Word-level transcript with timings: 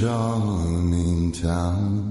charming 0.00 1.30
town 1.30 2.09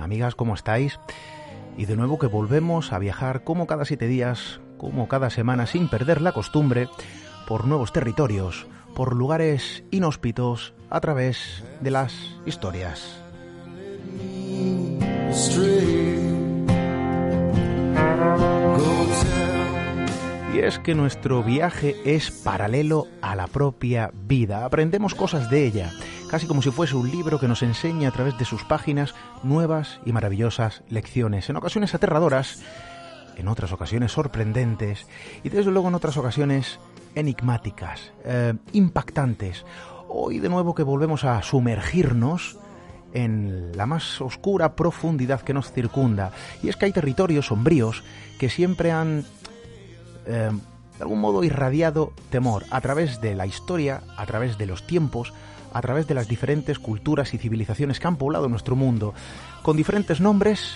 amigas, 0.00 0.34
¿cómo 0.34 0.54
estáis? 0.54 0.98
Y 1.76 1.86
de 1.86 1.96
nuevo 1.96 2.18
que 2.18 2.26
volvemos 2.26 2.92
a 2.92 2.98
viajar 2.98 3.44
como 3.44 3.66
cada 3.66 3.84
siete 3.84 4.06
días, 4.06 4.60
como 4.76 5.08
cada 5.08 5.30
semana, 5.30 5.66
sin 5.66 5.88
perder 5.88 6.20
la 6.20 6.32
costumbre, 6.32 6.88
por 7.46 7.66
nuevos 7.66 7.92
territorios, 7.92 8.66
por 8.94 9.14
lugares 9.14 9.84
inhóspitos, 9.90 10.74
a 10.90 11.00
través 11.00 11.64
de 11.80 11.90
las 11.90 12.14
historias. 12.46 13.22
Y 20.52 20.58
es 20.58 20.78
que 20.80 20.94
nuestro 20.94 21.42
viaje 21.44 21.96
es 22.04 22.30
paralelo 22.30 23.06
a 23.22 23.36
la 23.36 23.46
propia 23.46 24.10
vida. 24.12 24.64
Aprendemos 24.64 25.14
cosas 25.14 25.48
de 25.48 25.66
ella, 25.66 25.92
casi 26.30 26.46
como 26.46 26.62
si 26.62 26.70
fuese 26.70 26.94
un 26.94 27.10
libro 27.10 27.40
que 27.40 27.48
nos 27.48 27.60
enseña 27.64 28.08
a 28.08 28.12
través 28.12 28.38
de 28.38 28.44
sus 28.44 28.62
páginas 28.62 29.16
nuevas 29.42 29.98
y 30.06 30.12
maravillosas 30.12 30.84
lecciones, 30.88 31.50
en 31.50 31.56
ocasiones 31.56 31.92
aterradoras, 31.92 32.62
en 33.36 33.48
otras 33.48 33.72
ocasiones 33.72 34.12
sorprendentes 34.12 35.08
y 35.42 35.48
desde 35.48 35.72
luego 35.72 35.88
en 35.88 35.96
otras 35.96 36.16
ocasiones 36.16 36.78
enigmáticas, 37.16 38.12
eh, 38.24 38.54
impactantes. 38.72 39.64
Hoy 40.08 40.38
de 40.38 40.48
nuevo 40.48 40.72
que 40.72 40.84
volvemos 40.84 41.24
a 41.24 41.42
sumergirnos 41.42 42.58
en 43.12 43.76
la 43.76 43.86
más 43.86 44.20
oscura 44.20 44.76
profundidad 44.76 45.40
que 45.40 45.52
nos 45.52 45.72
circunda. 45.72 46.30
Y 46.62 46.68
es 46.68 46.76
que 46.76 46.84
hay 46.84 46.92
territorios 46.92 47.46
sombríos 47.46 48.04
que 48.38 48.48
siempre 48.48 48.92
han, 48.92 49.24
eh, 50.26 50.52
de 50.52 51.02
algún 51.02 51.18
modo, 51.18 51.42
irradiado 51.42 52.12
temor 52.30 52.66
a 52.70 52.80
través 52.80 53.20
de 53.20 53.34
la 53.34 53.46
historia, 53.46 54.04
a 54.16 54.26
través 54.26 54.58
de 54.58 54.66
los 54.66 54.86
tiempos, 54.86 55.32
a 55.72 55.80
través 55.80 56.06
de 56.06 56.14
las 56.14 56.28
diferentes 56.28 56.78
culturas 56.78 57.34
y 57.34 57.38
civilizaciones 57.38 58.00
que 58.00 58.08
han 58.08 58.16
poblado 58.16 58.48
nuestro 58.48 58.76
mundo, 58.76 59.14
con 59.62 59.76
diferentes 59.76 60.20
nombres, 60.20 60.74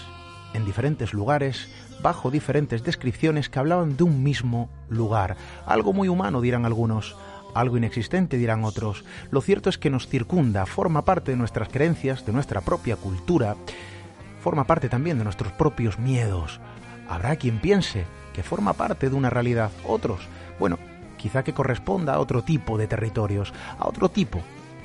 en 0.55 0.65
diferentes 0.65 1.13
lugares, 1.13 1.69
bajo 2.03 2.31
diferentes 2.31 2.85
descripciones 2.85 3.49
que 3.49 3.59
hablaban 3.59 3.97
de 3.97 4.05
un 4.05 4.23
mismo 4.23 4.69
lugar. 4.89 5.37
Algo 5.67 5.93
muy 5.93 6.09
humano, 6.09 6.41
dirán 6.41 6.65
algunos, 6.65 7.17
algo 7.55 7.77
inexistente, 7.77 8.37
dirán 8.37 8.65
otros. 8.65 9.05
Lo 9.31 9.41
cierto 9.41 9.69
es 9.69 9.79
que 9.79 9.91
nos 9.91 10.09
circunda, 10.09 10.67
forma 10.67 11.05
parte 11.05 11.33
de 11.33 11.37
nuestras 11.37 11.69
creencias, 11.69 12.25
de 12.25 12.33
nuestra 12.33 12.61
propia 12.61 12.97
cultura, 12.97 13.57
forma 14.41 14.65
parte 14.65 14.89
también 14.89 15.19
de 15.19 15.25
nuestros 15.25 15.53
propios 15.53 15.99
miedos. 15.99 16.61
Habrá 17.09 17.37
quien 17.37 17.61
piense 17.61 18.05
que 18.33 18.43
forma 18.43 18.73
parte 18.75 19.09
de 19.09 19.17
una 19.17 19.31
realidad, 19.31 19.71
otros, 19.87 20.21
bueno, 20.59 20.79
quizá 21.17 21.43
que 21.43 21.55
corresponda 21.55 22.15
a 22.15 22.21
otro 22.21 22.43
tipo 22.43 22.77
de 22.77 22.87
territorios, 22.87 23.53
a 23.79 23.89
otro 23.89 24.09
tipo 24.09 24.43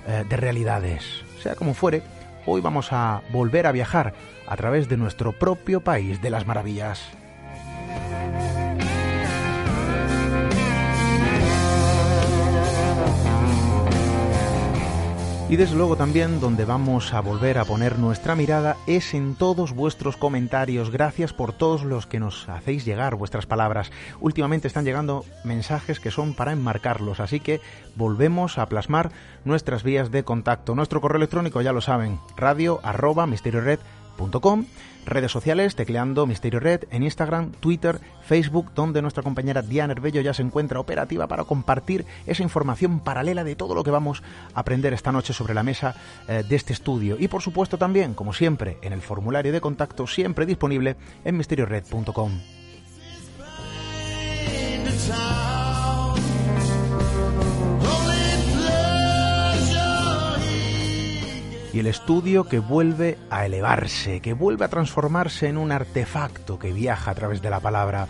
eh, 0.08 0.26
de 0.28 0.38
realidades. 0.38 1.24
Sea 1.42 1.56
como 1.56 1.74
fuere, 1.74 2.02
hoy 2.46 2.62
vamos 2.62 2.92
a 2.92 3.22
volver 3.32 3.68
a 3.68 3.72
viajar 3.72 4.14
a 4.48 4.56
través 4.58 4.90
de 4.90 4.98
nuestro 4.98 5.32
propio 5.32 5.82
país 5.82 6.22
de 6.22 6.30
las 6.30 6.48
maravillas. 6.48 7.02
Y 15.50 15.56
desde 15.56 15.76
luego 15.76 15.96
también 15.96 16.40
donde 16.40 16.64
vamos 16.64 17.12
a 17.12 17.22
volver 17.22 17.58
a 17.58 17.66
poner 17.66 17.98
nuestra 17.98 18.36
mirada 18.36 18.78
es 18.86 19.16
en 19.16 19.34
todos 19.34 19.74
vuestros 19.74 20.16
comentarios. 20.16 20.92
Gracias 20.92 21.34
por 21.34 21.54
todos 21.54 21.84
los 21.84 22.06
que 22.06 22.20
nos 22.20 22.48
hacéis 22.48 22.86
llegar 22.86 23.16
vuestras 23.16 23.48
palabras. 23.48 23.90
Últimamente 24.20 24.68
están 24.68 24.86
llegando 24.86 25.26
mensajes 25.44 26.00
que 26.00 26.12
son 26.12 26.36
para 26.36 26.52
enmarcarlos, 26.52 27.20
así 27.20 27.40
que 27.40 27.62
volvemos 27.96 28.59
a 28.59 28.68
plasmar 28.68 29.12
nuestras 29.44 29.82
vías 29.82 30.12
de 30.12 30.24
contacto. 30.24 30.76
Nuestro 30.76 31.02
correo 31.02 31.18
electrónico 31.18 31.62
ya 31.62 31.74
lo 31.74 31.82
saben, 31.82 32.20
radio 32.38 32.80
redes 35.09 35.31
sociales 35.31 35.75
tecleando 35.75 36.25
Misterio 36.25 36.59
Red 36.59 36.86
en 36.92 37.03
Instagram, 37.03 37.52
Twitter, 37.52 38.00
Facebook, 38.24 38.72
donde 38.74 39.02
nuestra 39.02 39.24
compañera 39.24 39.62
Diana 39.62 39.94
Herbello 39.94 40.22
ya 40.22 40.34
se 40.34 40.42
encuentra 40.42 40.80
operativa 40.80 41.28
para 41.28 41.44
compartir 41.44 42.06
esa 42.25 42.44
información 42.44 43.00
paralela 43.00 43.44
de 43.44 43.56
todo 43.56 43.75
lo 43.75 43.84
que 43.84 43.92
vamos 43.92 44.24
a 44.53 44.59
aprender 44.59 44.94
esta 44.94 45.12
noche 45.12 45.34
sobre 45.34 45.53
la 45.53 45.64
mesa 45.64 45.96
eh, 46.28 46.44
de 46.47 46.56
este 46.56 46.74
estudio. 46.74 47.18
Y 47.20 47.28
por 47.28 47.42
supuesto 47.42 47.78
también, 47.78 48.14
como 48.14 48.34
siempre, 48.34 48.78
en 48.81 48.94
el 48.94 49.02
formulario 49.02 49.52
de 49.52 49.62
contacto 49.62 50.08
siempre 50.08 50.46
disponible 50.46 50.96
en 51.26 51.38
misteriored.com. 51.38 52.31
y 61.74 61.80
el 61.80 61.88
estudio 61.88 62.46
que 62.46 62.59
vuelve 62.59 63.18
a 63.30 63.46
elevarse, 63.46 64.22
que 64.22 64.34
vuelve 64.34 64.66
a 64.66 64.69
transformarse 64.69 65.47
en 65.47 65.57
un 65.57 65.72
artefacto 65.72 66.57
que 66.57 66.74
viaja 66.74 67.12
a 67.12 67.16
través 67.16 67.41
de 67.41 67.50
la 67.50 67.59
palabra. 67.59 68.07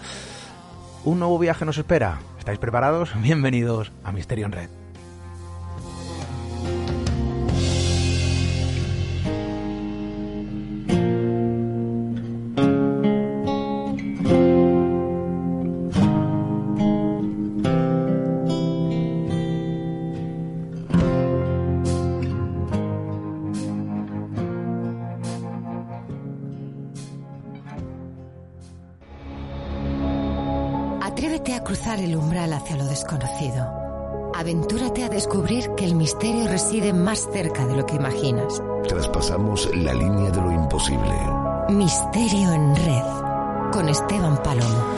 Un 1.04 1.20
nuevo 1.20 1.40
viaje 1.40 1.66
nos 1.66 1.78
espera. 1.78 2.20
¿Estáis 2.38 2.60
preparados? 2.60 3.12
Bienvenidos 3.22 3.92
a 4.04 4.12
Misterio 4.12 4.46
en 4.46 4.52
Red. 4.52 4.79
La 39.50 39.94
línea 39.96 40.30
de 40.30 40.42
lo 40.42 40.52
imposible. 40.52 41.12
Misterio 41.70 42.52
en 42.54 42.76
red. 42.76 43.72
Con 43.72 43.90
Esteban 43.90 44.38
Palomo. 44.44 44.94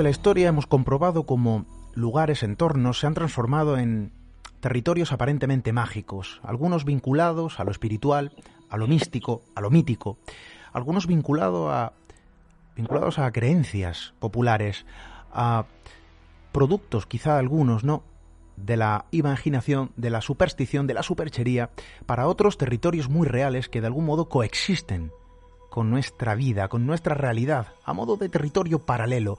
De 0.00 0.04
la 0.04 0.08
historia 0.08 0.48
hemos 0.48 0.66
comprobado 0.66 1.24
cómo 1.26 1.66
lugares, 1.92 2.42
entornos 2.42 3.00
se 3.00 3.06
han 3.06 3.12
transformado 3.12 3.76
en 3.76 4.12
territorios 4.60 5.12
aparentemente 5.12 5.74
mágicos, 5.74 6.40
algunos 6.42 6.86
vinculados 6.86 7.60
a 7.60 7.64
lo 7.64 7.70
espiritual, 7.70 8.32
a 8.70 8.78
lo 8.78 8.86
místico, 8.86 9.42
a 9.54 9.60
lo 9.60 9.68
mítico, 9.68 10.16
algunos 10.72 11.06
vinculados 11.06 11.70
a, 11.70 11.92
vinculados 12.76 13.18
a 13.18 13.30
creencias 13.30 14.14
populares, 14.20 14.86
a 15.34 15.66
productos, 16.50 17.04
quizá 17.04 17.36
algunos, 17.38 17.84
¿no? 17.84 18.02
de 18.56 18.78
la 18.78 19.04
imaginación, 19.10 19.92
de 19.96 20.08
la 20.08 20.22
superstición, 20.22 20.86
de 20.86 20.94
la 20.94 21.02
superchería, 21.02 21.68
para 22.06 22.26
otros 22.26 22.56
territorios 22.56 23.10
muy 23.10 23.28
reales 23.28 23.68
que 23.68 23.82
de 23.82 23.88
algún 23.88 24.06
modo 24.06 24.30
coexisten 24.30 25.12
con 25.70 25.88
nuestra 25.88 26.34
vida, 26.34 26.68
con 26.68 26.84
nuestra 26.84 27.14
realidad, 27.14 27.68
a 27.84 27.94
modo 27.94 28.16
de 28.16 28.28
territorio 28.28 28.80
paralelo, 28.80 29.38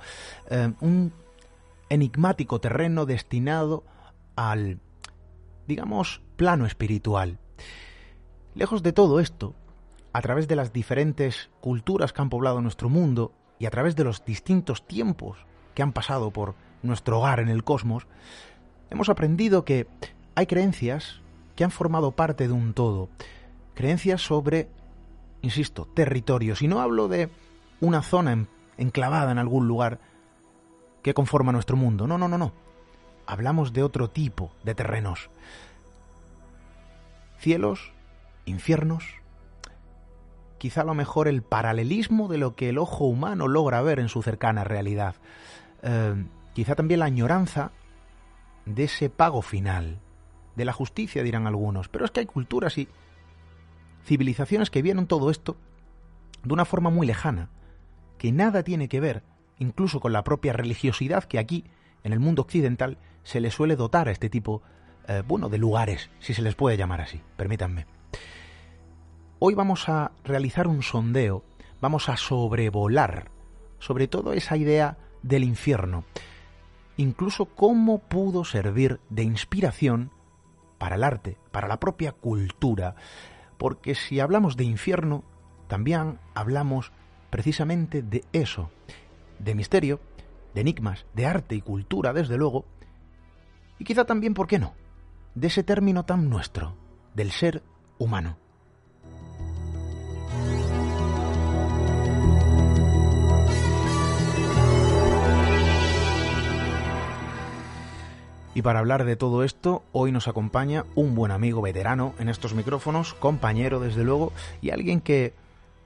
eh, 0.50 0.74
un 0.80 1.14
enigmático 1.90 2.60
terreno 2.60 3.06
destinado 3.06 3.84
al, 4.36 4.80
digamos, 5.68 6.22
plano 6.38 6.66
espiritual. 6.66 7.38
Lejos 8.56 8.82
de 8.82 8.94
todo 8.94 9.20
esto, 9.20 9.54
a 10.14 10.22
través 10.22 10.48
de 10.48 10.56
las 10.56 10.74
diferentes 10.74 11.50
culturas 11.60 12.14
que 12.14 12.22
han 12.22 12.30
poblado 12.30 12.62
nuestro 12.62 12.90
mundo 12.90 13.34
y 13.60 13.66
a 13.66 13.70
través 13.70 13.96
de 13.96 14.04
los 14.04 14.26
distintos 14.26 14.88
tiempos 14.88 15.38
que 15.76 15.84
han 15.84 15.94
pasado 15.94 16.32
por 16.32 16.56
nuestro 16.82 17.20
hogar 17.20 17.40
en 17.40 17.50
el 17.50 17.64
cosmos, 17.64 18.08
hemos 18.90 19.10
aprendido 19.10 19.64
que 19.64 19.88
hay 20.36 20.48
creencias 20.48 21.22
que 21.56 21.64
han 21.64 21.72
formado 21.72 22.12
parte 22.12 22.48
de 22.48 22.54
un 22.54 22.74
todo, 22.74 23.10
creencias 23.74 24.22
sobre, 24.22 24.70
insisto, 25.42 25.88
territorios, 25.94 26.62
y 26.62 26.68
no 26.68 26.82
hablo 26.82 27.08
de 27.08 27.30
una 27.80 28.02
zona 28.02 28.48
enclavada 28.78 29.32
en 29.32 29.40
algún 29.40 29.68
lugar 29.68 30.00
que 31.02 31.14
conforma 31.14 31.52
nuestro 31.52 31.78
mundo, 31.78 32.08
no, 32.08 32.18
no, 32.18 32.28
no, 32.28 32.38
no, 32.38 32.54
hablamos 33.26 33.74
de 33.74 33.84
otro 33.84 34.10
tipo 34.10 34.52
de 34.64 34.76
terrenos, 34.76 35.30
cielos, 37.40 37.92
infiernos, 38.46 39.04
quizá 40.58 40.82
a 40.82 40.86
lo 40.86 40.94
mejor 40.94 41.28
el 41.28 41.42
paralelismo 41.42 42.28
de 42.28 42.38
lo 42.38 42.56
que 42.56 42.70
el 42.70 42.78
ojo 42.78 43.06
humano 43.06 43.48
logra 43.48 43.82
ver 43.82 44.00
en 44.00 44.10
su 44.10 44.22
cercana 44.22 44.64
realidad. 44.64 45.16
Eh, 45.82 46.24
quizá 46.54 46.76
también 46.76 47.00
la 47.00 47.08
añoranza 47.08 47.72
de 48.66 48.84
ese 48.84 49.10
pago 49.10 49.42
final, 49.42 50.00
de 50.56 50.66
la 50.66 50.74
justicia, 50.74 51.24
dirán 51.24 51.48
algunos. 51.48 51.90
Pero 51.90 52.06
es 52.06 52.12
que 52.12 52.20
hay 52.20 52.26
culturas 52.28 52.78
y 52.78 52.88
civilizaciones 54.04 54.70
que 54.70 54.82
vieron 54.82 55.08
todo 55.08 55.30
esto 55.30 55.58
de 56.44 56.54
una 56.54 56.66
forma 56.66 56.90
muy 56.90 57.08
lejana, 57.08 57.50
que 58.18 58.32
nada 58.32 58.64
tiene 58.64 58.88
que 58.88 59.00
ver 59.00 59.24
incluso 59.62 60.00
con 60.00 60.12
la 60.12 60.24
propia 60.24 60.54
religiosidad 60.54 61.24
que 61.24 61.38
aquí, 61.38 61.66
en 62.04 62.14
el 62.14 62.20
mundo 62.20 62.42
occidental, 62.42 62.98
se 63.24 63.40
le 63.40 63.52
suele 63.52 63.76
dotar 63.76 64.08
a 64.08 64.12
este 64.12 64.28
tipo, 64.28 64.64
eh, 65.08 65.22
bueno, 65.28 65.50
de 65.50 65.60
lugares, 65.60 66.10
si 66.20 66.34
se 66.34 66.42
les 66.42 66.56
puede 66.56 66.78
llamar 66.78 67.02
así, 67.02 67.22
permítanme. 67.38 67.86
Hoy 69.38 69.54
vamos 69.54 69.88
a 69.88 70.12
realizar 70.24 70.68
un 70.68 70.82
sondeo, 70.82 71.44
vamos 71.80 72.10
a 72.10 72.18
sobrevolar 72.18 73.30
sobre 73.78 74.08
todo 74.08 74.34
esa 74.34 74.58
idea 74.58 74.98
del 75.22 75.44
infierno, 75.44 76.06
incluso 76.98 77.46
cómo 77.46 78.00
pudo 78.00 78.46
servir 78.46 79.00
de 79.10 79.24
inspiración 79.24 80.12
para 80.78 80.96
el 80.96 81.04
arte, 81.04 81.38
para 81.52 81.68
la 81.68 81.80
propia 81.80 82.12
cultura, 82.12 82.96
porque 83.62 83.94
si 83.94 84.20
hablamos 84.20 84.58
de 84.58 84.64
infierno, 84.64 85.24
también 85.68 86.18
hablamos 86.34 86.92
precisamente 87.30 88.02
de 88.02 88.26
eso, 88.34 88.72
de 89.38 89.54
misterio, 89.54 90.00
de 90.56 90.62
enigmas, 90.62 91.06
de 91.14 91.28
arte 91.28 91.54
y 91.54 91.62
cultura, 91.62 92.12
desde 92.12 92.38
luego, 92.38 92.66
y 93.78 93.84
quizá 93.84 94.06
también, 94.06 94.34
¿por 94.34 94.48
qué 94.48 94.58
no?, 94.58 94.74
de 95.36 95.46
ese 95.46 95.62
término 95.64 96.06
tan 96.06 96.28
nuestro, 96.28 96.76
del 97.14 97.30
ser 97.30 97.62
humano. 98.00 98.40
Y 108.54 108.62
para 108.64 108.80
hablar 108.80 109.06
de 109.06 109.16
todo 109.16 109.44
esto, 109.44 109.84
hoy 109.94 110.12
nos 110.12 110.28
acompaña 110.28 110.84
un 110.96 111.16
buen 111.16 111.32
amigo 111.32 111.62
veterano 111.62 112.14
en 112.20 112.28
estos 112.28 112.54
micrófonos, 112.54 113.14
compañero 113.14 113.80
desde 113.80 114.04
luego, 114.04 114.34
y 114.62 114.72
alguien 114.72 115.00
que, 115.00 115.34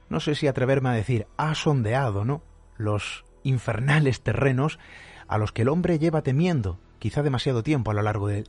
no 0.08 0.18
sé 0.18 0.34
si 0.34 0.48
atreverme 0.48 0.88
a 0.88 0.92
decir, 0.92 1.26
ha 1.36 1.54
sondeado, 1.54 2.24
¿no? 2.24 2.42
Los 2.76 3.24
infernales 3.44 4.20
terrenos 4.20 4.80
a 5.28 5.38
los 5.38 5.52
que 5.52 5.62
el 5.62 5.68
hombre 5.68 6.00
lleva 6.00 6.22
temiendo, 6.22 6.80
quizá 6.98 7.22
demasiado 7.22 7.62
tiempo 7.62 7.92
a 7.92 7.94
lo 7.94 8.02
largo 8.02 8.26
de 8.26 8.44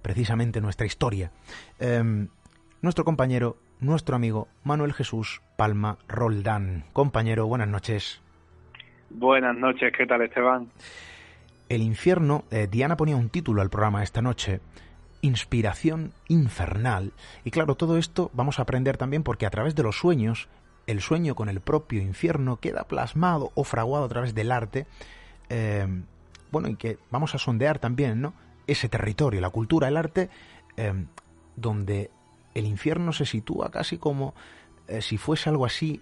precisamente 0.00 0.62
nuestra 0.62 0.86
historia. 0.86 1.30
Em, 1.78 2.28
nuestro 2.80 3.04
compañero, 3.04 3.58
nuestro 3.80 4.16
amigo 4.16 4.48
Manuel 4.64 4.94
Jesús 4.94 5.42
Palma 5.56 5.98
Roldán. 6.08 6.84
Compañero, 6.94 7.46
buenas 7.46 7.68
noches. 7.68 8.22
Buenas 9.10 9.56
noches, 9.56 9.92
¿qué 9.96 10.06
tal 10.06 10.22
Esteban? 10.22 10.68
El 11.68 11.82
infierno, 11.82 12.44
eh, 12.50 12.66
Diana 12.70 12.96
ponía 12.96 13.16
un 13.16 13.28
título 13.28 13.60
al 13.60 13.70
programa 13.70 14.02
esta 14.02 14.22
noche, 14.22 14.60
Inspiración 15.20 16.12
infernal. 16.28 17.12
Y 17.44 17.50
claro, 17.50 17.74
todo 17.74 17.98
esto 17.98 18.30
vamos 18.32 18.58
a 18.58 18.62
aprender 18.62 18.96
también 18.96 19.22
porque 19.22 19.46
a 19.46 19.50
través 19.50 19.74
de 19.74 19.82
los 19.82 19.98
sueños, 19.98 20.48
el 20.86 21.00
sueño 21.00 21.34
con 21.34 21.48
el 21.48 21.60
propio 21.60 22.00
infierno 22.00 22.58
queda 22.58 22.84
plasmado 22.84 23.50
o 23.54 23.64
fraguado 23.64 24.04
a 24.04 24.08
través 24.08 24.34
del 24.34 24.52
arte. 24.52 24.86
Eh, 25.50 25.86
bueno, 26.50 26.68
y 26.68 26.76
que 26.76 26.98
vamos 27.10 27.34
a 27.34 27.38
sondear 27.38 27.78
también, 27.78 28.22
¿no? 28.22 28.32
Ese 28.66 28.88
territorio, 28.88 29.40
la 29.40 29.50
cultura, 29.50 29.88
el 29.88 29.96
arte, 29.96 30.30
eh, 30.76 30.94
donde 31.56 32.10
el 32.54 32.64
infierno 32.64 33.12
se 33.12 33.26
sitúa 33.26 33.70
casi 33.70 33.98
como 33.98 34.34
si 35.00 35.18
fuese 35.18 35.50
algo 35.50 35.66
así, 35.66 36.00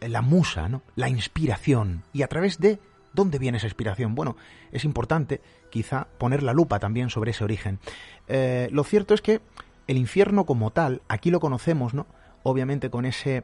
la 0.00 0.20
musa, 0.20 0.68
¿no? 0.68 0.82
La 0.96 1.08
inspiración. 1.08 2.02
Y 2.12 2.22
a 2.22 2.28
través 2.28 2.58
de 2.58 2.80
¿Dónde 3.16 3.38
viene 3.38 3.56
esa 3.56 3.66
inspiración? 3.66 4.14
Bueno, 4.14 4.36
es 4.72 4.84
importante 4.84 5.40
quizá 5.70 6.06
poner 6.18 6.42
la 6.42 6.52
lupa 6.52 6.78
también 6.78 7.08
sobre 7.08 7.30
ese 7.30 7.44
origen. 7.44 7.80
Eh, 8.28 8.68
lo 8.70 8.84
cierto 8.84 9.14
es 9.14 9.22
que 9.22 9.40
el 9.86 9.96
infierno 9.96 10.44
como 10.44 10.70
tal, 10.70 11.00
aquí 11.08 11.30
lo 11.30 11.40
conocemos, 11.40 11.94
¿no? 11.94 12.06
Obviamente 12.42 12.90
con 12.90 13.06
ese 13.06 13.42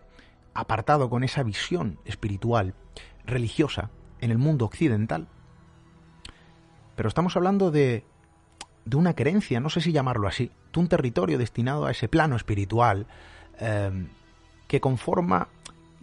apartado, 0.53 1.09
con 1.09 1.25
esa 1.25 1.43
visión 1.43 1.99
espiritual, 2.05 2.75
religiosa, 3.25 3.89
en 4.21 4.31
el 4.31 4.37
mundo 4.37 4.67
occidental. 4.67 5.27
Pero 6.95 7.09
estamos 7.09 7.35
hablando 7.35 7.71
de, 7.71 8.05
de 8.85 8.97
una 8.99 9.15
creencia, 9.15 9.59
no 9.59 9.71
sé 9.71 9.81
si 9.81 9.91
llamarlo 9.91 10.29
así, 10.29 10.51
de 10.71 10.81
un 10.81 10.89
territorio 10.89 11.39
destinado 11.39 11.87
a 11.87 11.93
ese 11.93 12.09
plano 12.09 12.37
espiritual 12.37 13.07
eh, 13.59 14.07
que 14.69 14.81
conforma 14.83 15.49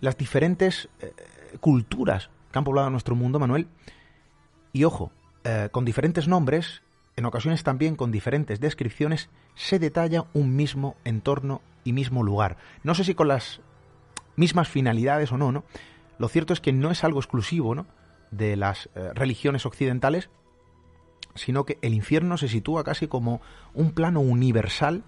las 0.01 0.17
diferentes 0.17 0.89
eh, 1.01 1.13
culturas 1.59 2.31
que 2.51 2.59
han 2.59 2.63
poblado 2.63 2.89
nuestro 2.89 3.15
mundo, 3.15 3.39
Manuel. 3.39 3.67
Y 4.73 4.83
ojo, 4.83 5.11
eh, 5.43 5.69
con 5.71 5.85
diferentes 5.85 6.27
nombres, 6.27 6.81
en 7.15 7.25
ocasiones 7.25 7.63
también 7.63 7.95
con 7.95 8.11
diferentes 8.11 8.59
descripciones, 8.59 9.29
se 9.55 9.79
detalla 9.79 10.25
un 10.33 10.55
mismo 10.55 10.95
entorno 11.03 11.61
y 11.83 11.93
mismo 11.93 12.23
lugar. 12.23 12.57
No 12.83 12.95
sé 12.95 13.03
si 13.03 13.15
con 13.15 13.27
las 13.27 13.61
mismas 14.35 14.67
finalidades 14.67 15.31
o 15.31 15.37
no, 15.37 15.51
¿no? 15.51 15.63
Lo 16.17 16.27
cierto 16.27 16.53
es 16.53 16.61
que 16.61 16.73
no 16.73 16.91
es 16.91 17.03
algo 17.03 17.19
exclusivo, 17.19 17.75
¿no? 17.75 17.85
de 18.31 18.55
las 18.55 18.89
eh, 18.95 19.11
religiones 19.13 19.65
occidentales, 19.65 20.29
sino 21.35 21.65
que 21.65 21.77
el 21.81 21.93
infierno 21.93 22.37
se 22.37 22.47
sitúa 22.47 22.83
casi 22.83 23.07
como 23.07 23.41
un 23.73 23.91
plano 23.91 24.19
universal 24.19 25.03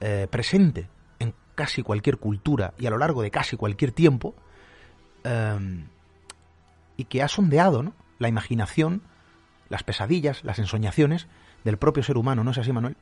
eh, 0.00 0.26
presente 0.30 0.88
en 1.18 1.34
casi 1.54 1.82
cualquier 1.82 2.18
cultura 2.18 2.74
y 2.78 2.86
a 2.86 2.90
lo 2.90 2.98
largo 2.98 3.22
de 3.22 3.30
casi 3.30 3.56
cualquier 3.56 3.92
tiempo, 3.92 4.34
em, 5.24 5.86
y 6.98 7.04
que 7.04 7.22
ha 7.22 7.28
sondeado 7.28 7.82
¿no? 7.82 7.94
la 8.18 8.28
imaginación, 8.28 9.00
las 9.70 9.84
pesadillas, 9.84 10.44
las 10.44 10.58
ensoñaciones 10.58 11.28
del 11.64 11.78
propio 11.78 12.02
ser 12.02 12.18
humano, 12.18 12.44
¿no 12.44 12.50
es 12.50 12.58
así, 12.58 12.72
Manuel? 12.72 12.96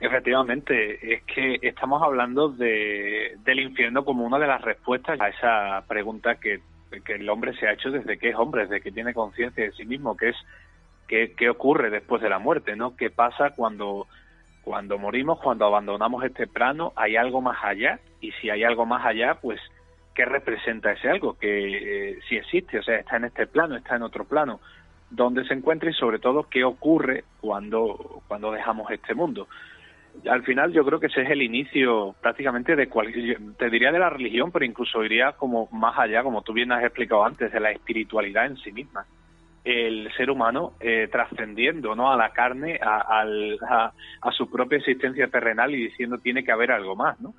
Efectivamente, 0.00 1.14
es 1.14 1.22
que 1.24 1.58
estamos 1.62 2.02
hablando 2.02 2.48
de, 2.48 3.36
del 3.44 3.60
infierno 3.60 4.04
como 4.04 4.24
una 4.24 4.38
de 4.38 4.46
las 4.46 4.60
respuestas 4.62 5.20
a 5.20 5.28
esa 5.28 5.84
pregunta 5.86 6.36
que, 6.36 6.60
que 7.04 7.14
el 7.14 7.28
hombre 7.28 7.54
se 7.56 7.68
ha 7.68 7.72
hecho 7.72 7.90
desde 7.90 8.18
que 8.18 8.30
es 8.30 8.36
hombre, 8.36 8.62
desde 8.62 8.80
que 8.80 8.90
tiene 8.90 9.14
conciencia 9.14 9.64
de 9.64 9.72
sí 9.72 9.84
mismo, 9.84 10.16
que 10.16 10.30
es 10.30 10.36
qué, 11.08 11.34
qué 11.36 11.48
ocurre 11.48 11.90
después 11.90 12.20
de 12.22 12.28
la 12.28 12.38
muerte, 12.38 12.74
¿no? 12.76 12.96
¿Qué 12.96 13.10
pasa 13.10 13.50
cuando, 13.50 14.06
cuando 14.62 14.98
morimos, 14.98 15.40
cuando 15.40 15.66
abandonamos 15.66 16.24
este 16.24 16.46
plano? 16.46 16.92
¿Hay 16.96 17.16
algo 17.16 17.40
más 17.40 17.58
allá? 17.62 18.00
Y 18.20 18.32
si 18.32 18.50
hay 18.50 18.64
algo 18.64 18.84
más 18.84 19.04
allá, 19.04 19.38
pues 19.40 19.60
qué 20.16 20.24
representa 20.24 20.92
ese 20.92 21.10
algo, 21.10 21.38
que 21.38 22.10
eh, 22.10 22.18
si 22.26 22.36
existe, 22.36 22.78
o 22.78 22.82
sea, 22.82 22.96
está 22.96 23.18
en 23.18 23.26
este 23.26 23.46
plano, 23.46 23.76
está 23.76 23.96
en 23.96 24.02
otro 24.02 24.24
plano, 24.24 24.60
dónde 25.10 25.44
se 25.44 25.52
encuentra 25.52 25.90
y 25.90 25.92
sobre 25.92 26.18
todo 26.18 26.48
qué 26.50 26.64
ocurre 26.64 27.24
cuando, 27.40 28.22
cuando 28.26 28.50
dejamos 28.50 28.90
este 28.90 29.14
mundo. 29.14 29.46
Al 30.26 30.42
final 30.42 30.72
yo 30.72 30.82
creo 30.86 30.98
que 30.98 31.08
ese 31.08 31.20
es 31.20 31.30
el 31.30 31.42
inicio 31.42 32.14
prácticamente 32.22 32.74
de 32.74 32.88
cualquier, 32.88 33.38
te 33.58 33.68
diría 33.68 33.92
de 33.92 33.98
la 33.98 34.08
religión, 34.08 34.50
pero 34.50 34.64
incluso 34.64 35.04
iría 35.04 35.32
como 35.32 35.68
más 35.70 35.98
allá, 35.98 36.22
como 36.22 36.40
tú 36.40 36.54
bien 36.54 36.72
has 36.72 36.82
explicado 36.82 37.22
antes, 37.22 37.52
de 37.52 37.60
la 37.60 37.70
espiritualidad 37.70 38.46
en 38.46 38.56
sí 38.56 38.72
misma. 38.72 39.04
El 39.64 40.10
ser 40.16 40.30
humano 40.30 40.72
eh, 40.80 41.08
trascendiendo 41.12 41.94
¿no? 41.94 42.10
a 42.10 42.16
la 42.16 42.30
carne, 42.30 42.80
a, 42.82 43.20
a, 43.20 43.92
a 44.22 44.32
su 44.32 44.50
propia 44.50 44.78
existencia 44.78 45.28
terrenal 45.28 45.74
y 45.74 45.88
diciendo 45.88 46.16
tiene 46.18 46.42
que 46.42 46.52
haber 46.52 46.72
algo 46.72 46.96
más, 46.96 47.20
¿no? 47.20 47.34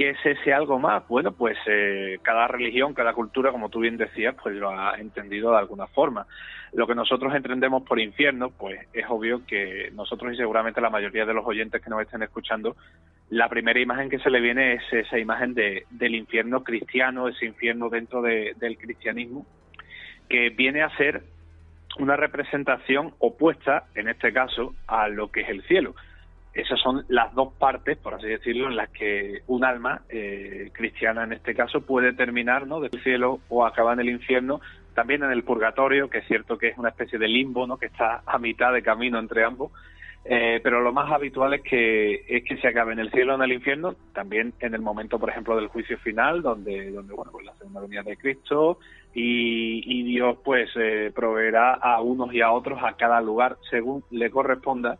¿Qué 0.00 0.08
es 0.08 0.18
ese 0.24 0.54
algo 0.54 0.78
más? 0.78 1.06
Bueno, 1.08 1.32
pues 1.32 1.58
eh, 1.66 2.20
cada 2.22 2.48
religión, 2.48 2.94
cada 2.94 3.12
cultura, 3.12 3.52
como 3.52 3.68
tú 3.68 3.80
bien 3.80 3.98
decías, 3.98 4.34
pues 4.42 4.56
lo 4.56 4.70
ha 4.70 4.98
entendido 4.98 5.50
de 5.50 5.58
alguna 5.58 5.86
forma. 5.88 6.26
Lo 6.72 6.86
que 6.86 6.94
nosotros 6.94 7.34
entendemos 7.34 7.82
por 7.82 8.00
infierno, 8.00 8.48
pues 8.48 8.80
es 8.94 9.04
obvio 9.10 9.44
que 9.46 9.90
nosotros 9.92 10.32
y 10.32 10.38
seguramente 10.38 10.80
la 10.80 10.88
mayoría 10.88 11.26
de 11.26 11.34
los 11.34 11.44
oyentes 11.44 11.82
que 11.82 11.90
nos 11.90 12.00
estén 12.00 12.22
escuchando, 12.22 12.76
la 13.28 13.50
primera 13.50 13.78
imagen 13.78 14.08
que 14.08 14.20
se 14.20 14.30
le 14.30 14.40
viene 14.40 14.72
es 14.72 14.82
esa 14.90 15.18
imagen 15.18 15.52
de, 15.52 15.84
del 15.90 16.14
infierno 16.14 16.64
cristiano, 16.64 17.28
ese 17.28 17.44
infierno 17.44 17.90
dentro 17.90 18.22
del 18.22 18.78
cristianismo, 18.78 19.44
que 20.30 20.48
viene 20.48 20.80
a 20.80 20.96
ser 20.96 21.24
una 21.98 22.16
representación 22.16 23.12
opuesta, 23.18 23.84
en 23.94 24.08
este 24.08 24.32
caso, 24.32 24.74
a 24.86 25.08
lo 25.08 25.30
que 25.30 25.42
es 25.42 25.50
el 25.50 25.62
cielo 25.64 25.94
esas 26.52 26.80
son 26.80 27.04
las 27.08 27.32
dos 27.34 27.52
partes, 27.54 27.96
por 27.98 28.14
así 28.14 28.26
decirlo, 28.26 28.68
en 28.68 28.76
las 28.76 28.90
que 28.90 29.42
un 29.46 29.64
alma 29.64 30.02
eh, 30.08 30.70
cristiana 30.72 31.24
en 31.24 31.32
este 31.32 31.54
caso 31.54 31.82
puede 31.82 32.12
terminar 32.12 32.66
¿no? 32.66 32.80
del 32.80 33.02
cielo 33.02 33.40
o 33.48 33.64
acabar 33.64 33.94
en 33.94 34.00
el 34.00 34.14
infierno, 34.14 34.60
también 34.94 35.22
en 35.22 35.30
el 35.30 35.44
purgatorio, 35.44 36.10
que 36.10 36.18
es 36.18 36.26
cierto 36.26 36.58
que 36.58 36.68
es 36.68 36.78
una 36.78 36.88
especie 36.88 37.18
de 37.18 37.28
limbo, 37.28 37.66
¿no? 37.66 37.76
que 37.76 37.86
está 37.86 38.22
a 38.26 38.38
mitad 38.38 38.72
de 38.72 38.82
camino 38.82 39.18
entre 39.18 39.44
ambos, 39.44 39.70
eh, 40.24 40.60
pero 40.62 40.82
lo 40.82 40.92
más 40.92 41.10
habitual 41.10 41.54
es 41.54 41.62
que 41.62 42.24
es 42.28 42.44
que 42.44 42.58
se 42.58 42.68
acabe 42.68 42.92
en 42.92 42.98
el 42.98 43.10
cielo 43.10 43.32
o 43.32 43.36
en 43.36 43.42
el 43.42 43.52
infierno, 43.52 43.94
también 44.12 44.52
en 44.60 44.74
el 44.74 44.82
momento, 44.82 45.18
por 45.18 45.30
ejemplo, 45.30 45.56
del 45.56 45.68
juicio 45.68 45.96
final, 45.98 46.42
donde, 46.42 46.90
donde 46.90 47.14
bueno, 47.14 47.32
pues 47.32 47.46
la 47.46 47.54
segunda 47.54 47.80
venida 47.80 48.02
de 48.02 48.18
Cristo 48.18 48.78
y, 49.14 49.82
y 49.86 50.02
Dios 50.02 50.36
pues 50.44 50.68
eh, 50.76 51.10
proveerá 51.14 51.74
a 51.74 52.02
unos 52.02 52.34
y 52.34 52.42
a 52.42 52.52
otros 52.52 52.80
a 52.82 52.96
cada 52.96 53.20
lugar 53.22 53.56
según 53.70 54.04
le 54.10 54.30
corresponda 54.30 54.98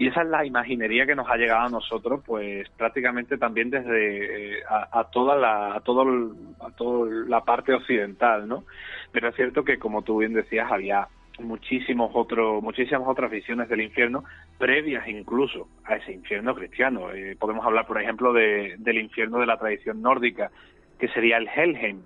y 0.00 0.06
esa 0.06 0.22
es 0.22 0.28
la 0.28 0.46
imaginería 0.46 1.04
que 1.04 1.14
nos 1.14 1.28
ha 1.28 1.36
llegado 1.36 1.66
a 1.66 1.68
nosotros 1.68 2.22
pues 2.24 2.66
prácticamente 2.70 3.36
también 3.36 3.68
desde 3.68 4.60
eh, 4.60 4.62
a, 4.66 5.04
toda 5.12 5.36
la 5.36 5.74
a 5.74 5.80
todo 5.80 6.32
a 6.58 6.70
toda 6.70 7.10
la 7.28 7.42
parte 7.42 7.74
occidental 7.74 8.48
no 8.48 8.64
pero 9.12 9.28
es 9.28 9.36
cierto 9.36 9.62
que 9.62 9.78
como 9.78 10.00
tú 10.00 10.20
bien 10.20 10.32
decías 10.32 10.72
había 10.72 11.06
muchísimos 11.40 12.12
otros 12.14 12.62
muchísimas 12.62 13.06
otras 13.06 13.30
visiones 13.30 13.68
del 13.68 13.82
infierno 13.82 14.24
previas 14.56 15.06
incluso 15.06 15.68
a 15.84 15.96
ese 15.96 16.12
infierno 16.12 16.54
cristiano. 16.54 17.12
Eh, 17.12 17.36
podemos 17.38 17.66
hablar 17.66 17.86
por 17.86 18.00
ejemplo 18.00 18.32
de, 18.32 18.76
del 18.78 18.96
infierno 18.96 19.38
de 19.38 19.46
la 19.46 19.58
tradición 19.58 20.00
nórdica 20.00 20.50
que 20.98 21.08
sería 21.08 21.36
el 21.36 21.46
Helheim 21.46 22.00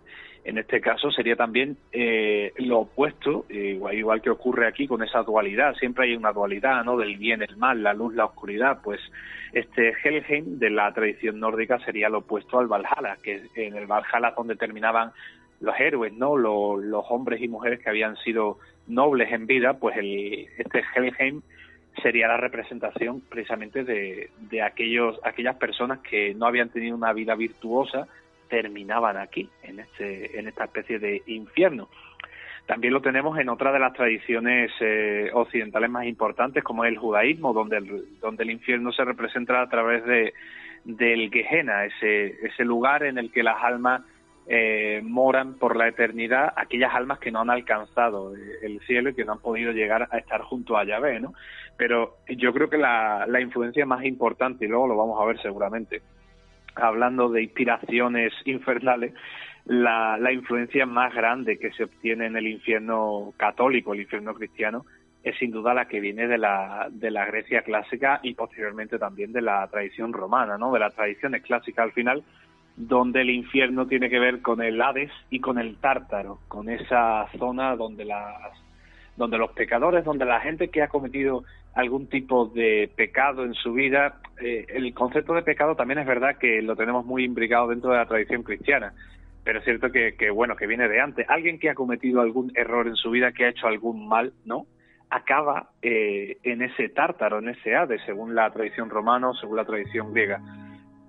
en 0.44 0.58
este 0.58 0.80
caso 0.82 1.10
sería 1.10 1.36
también 1.36 1.78
eh, 1.90 2.52
lo 2.58 2.80
opuesto, 2.80 3.46
igual, 3.48 4.20
que 4.20 4.28
ocurre 4.28 4.66
aquí 4.66 4.86
con 4.86 5.02
esa 5.02 5.22
dualidad. 5.22 5.74
Siempre 5.76 6.04
hay 6.04 6.16
una 6.16 6.32
dualidad, 6.32 6.84
¿no? 6.84 6.98
Del 6.98 7.16
bien, 7.16 7.42
el 7.42 7.56
mal, 7.56 7.82
la 7.82 7.94
luz, 7.94 8.14
la 8.14 8.26
oscuridad. 8.26 8.80
Pues 8.84 9.00
este 9.54 9.94
Helheim 10.04 10.58
de 10.58 10.68
la 10.68 10.92
tradición 10.92 11.40
nórdica 11.40 11.78
sería 11.78 12.10
lo 12.10 12.18
opuesto 12.18 12.58
al 12.58 12.66
Valhalla, 12.66 13.16
que 13.22 13.42
en 13.54 13.74
el 13.74 13.86
Valhalla 13.86 14.34
donde 14.36 14.56
terminaban 14.56 15.12
los 15.60 15.74
héroes, 15.80 16.12
¿no? 16.12 16.36
Los, 16.36 17.04
hombres 17.08 17.40
y 17.40 17.48
mujeres 17.48 17.80
que 17.80 17.88
habían 17.88 18.16
sido 18.16 18.58
nobles 18.86 19.32
en 19.32 19.46
vida, 19.46 19.78
pues 19.78 19.96
el, 19.96 20.46
este 20.58 20.84
Helheim 20.94 21.40
sería 22.02 22.28
la 22.28 22.36
representación 22.36 23.22
precisamente 23.22 23.82
de, 23.82 24.28
de 24.50 24.62
aquellos, 24.62 25.18
aquellas 25.24 25.56
personas 25.56 26.00
que 26.00 26.34
no 26.34 26.46
habían 26.46 26.68
tenido 26.68 26.94
una 26.94 27.14
vida 27.14 27.34
virtuosa, 27.34 28.08
terminaban 28.48 29.16
aquí, 29.16 29.48
en, 29.62 29.80
este, 29.80 30.38
en 30.38 30.48
esta 30.48 30.64
especie 30.64 30.98
de 30.98 31.22
infierno. 31.26 31.88
También 32.66 32.94
lo 32.94 33.02
tenemos 33.02 33.38
en 33.38 33.50
otra 33.50 33.72
de 33.72 33.78
las 33.78 33.92
tradiciones 33.92 34.70
eh, 34.80 35.30
occidentales 35.34 35.90
más 35.90 36.06
importantes, 36.06 36.64
como 36.64 36.84
el 36.84 36.96
judaísmo, 36.96 37.52
donde 37.52 37.76
el, 37.76 38.18
donde 38.20 38.44
el 38.44 38.50
infierno 38.50 38.90
se 38.90 39.04
representa 39.04 39.60
a 39.60 39.68
través 39.68 40.04
de, 40.06 40.32
del 40.84 41.30
Gehenna, 41.30 41.84
ese, 41.84 42.46
ese 42.46 42.64
lugar 42.64 43.02
en 43.02 43.18
el 43.18 43.30
que 43.30 43.42
las 43.42 43.62
almas 43.62 44.02
eh, 44.46 45.00
moran 45.02 45.54
por 45.54 45.76
la 45.76 45.88
eternidad, 45.88 46.52
aquellas 46.56 46.94
almas 46.94 47.18
que 47.18 47.30
no 47.30 47.40
han 47.40 47.50
alcanzado 47.50 48.34
eh, 48.34 48.40
el 48.62 48.80
cielo 48.80 49.10
y 49.10 49.14
que 49.14 49.24
no 49.24 49.32
han 49.32 49.40
podido 49.40 49.72
llegar 49.72 50.08
a 50.10 50.18
estar 50.18 50.40
junto 50.42 50.78
a 50.78 50.84
Yahvé, 50.84 51.20
¿no? 51.20 51.34
Pero 51.76 52.16
yo 52.28 52.52
creo 52.54 52.70
que 52.70 52.78
la, 52.78 53.26
la 53.26 53.40
influencia 53.40 53.84
más 53.84 54.04
importante, 54.04 54.64
y 54.64 54.68
luego 54.68 54.86
lo 54.86 54.96
vamos 54.96 55.20
a 55.20 55.26
ver 55.26 55.40
seguramente, 55.42 56.00
hablando 56.75 57.28
de 57.28 57.43
inspiraciones 57.43 58.33
infernales, 58.45 59.14
la, 59.66 60.19
la, 60.19 60.33
influencia 60.33 60.85
más 60.85 61.14
grande 61.14 61.59
que 61.59 61.73
se 61.73 61.85
obtiene 61.85 62.26
en 62.26 62.37
el 62.37 62.47
infierno 62.47 63.33
católico, 63.37 63.95
el 63.95 64.02
infierno 64.02 64.35
cristiano, 64.35 64.85
es 65.23 65.37
sin 65.38 65.50
duda 65.50 65.73
la 65.73 65.88
que 65.88 66.00
viene 66.00 66.26
de 66.28 66.37
la, 66.37 66.88
de 66.90 67.11
la 67.11 67.25
Grecia 67.25 67.62
clásica 67.62 68.21
y 68.23 68.35
posteriormente 68.35 68.99
también 68.99 69.33
de 69.33 69.40
la 69.40 69.66
tradición 69.69 70.12
romana, 70.12 70.59
¿no? 70.59 70.71
de 70.71 70.81
las 70.81 70.95
tradiciones 70.95 71.43
clásicas 71.43 71.85
al 71.85 71.93
final, 71.93 72.23
donde 72.76 73.23
el 73.23 73.31
infierno 73.31 73.87
tiene 73.87 74.11
que 74.11 74.19
ver 74.19 74.43
con 74.43 74.61
el 74.61 74.81
Hades 74.83 75.11
y 75.31 75.40
con 75.40 75.59
el 75.59 75.76
Tártaro, 75.76 76.40
con 76.49 76.69
esa 76.69 77.26
zona 77.38 77.75
donde 77.75 78.04
las 78.04 78.63
donde 79.16 79.38
los 79.38 79.52
pecadores, 79.52 80.04
donde 80.04 80.25
la 80.25 80.40
gente 80.40 80.68
que 80.68 80.83
ha 80.83 80.88
cometido 80.88 81.44
algún 81.75 82.09
tipo 82.09 82.47
de 82.47 82.90
pecado 82.97 83.44
en 83.44 83.54
su 83.54 83.73
vida, 83.73 84.21
eh, 84.40 84.66
el 84.68 84.92
concepto 84.94 85.35
de 85.35 85.42
pecado 85.42 85.75
también 85.75 85.99
es 85.99 86.06
verdad 86.06 86.37
que 86.38 86.62
lo 86.62 86.76
tenemos 86.76 87.04
muy 87.04 87.25
imbricado 87.25 87.68
dentro 87.68 87.90
de 87.90 87.99
la 87.99 88.06
tradición 88.06 88.42
cristiana, 88.42 88.92
pero 89.44 89.59
es 89.59 89.64
cierto 89.64 89.90
que, 89.90 90.30
bueno, 90.30 90.56
que 90.56 90.66
viene 90.66 90.88
de 90.88 91.00
antes. 91.00 91.28
Alguien 91.28 91.59
que 91.59 91.71
ha 91.71 91.75
cometido 91.75 92.21
algún 92.21 92.52
error 92.54 92.87
en 92.87 92.97
su 92.97 93.11
vida, 93.11 93.33
que 93.33 93.44
ha 93.44 93.50
hecho 93.50 93.66
algún 93.66 94.09
mal, 94.09 94.33
¿no? 94.44 94.66
Acaba 95.11 95.71
eh, 95.83 96.38
en 96.42 96.62
ese 96.62 96.88
tártaro, 96.88 97.38
en 97.38 97.50
ese 97.50 97.76
Hades, 97.76 98.00
según 98.06 98.35
la 98.35 98.50
tradición 98.50 98.88
romana 98.88 99.30
según 99.40 99.56
la 99.56 99.64
tradición 99.64 100.12
griega. 100.12 100.40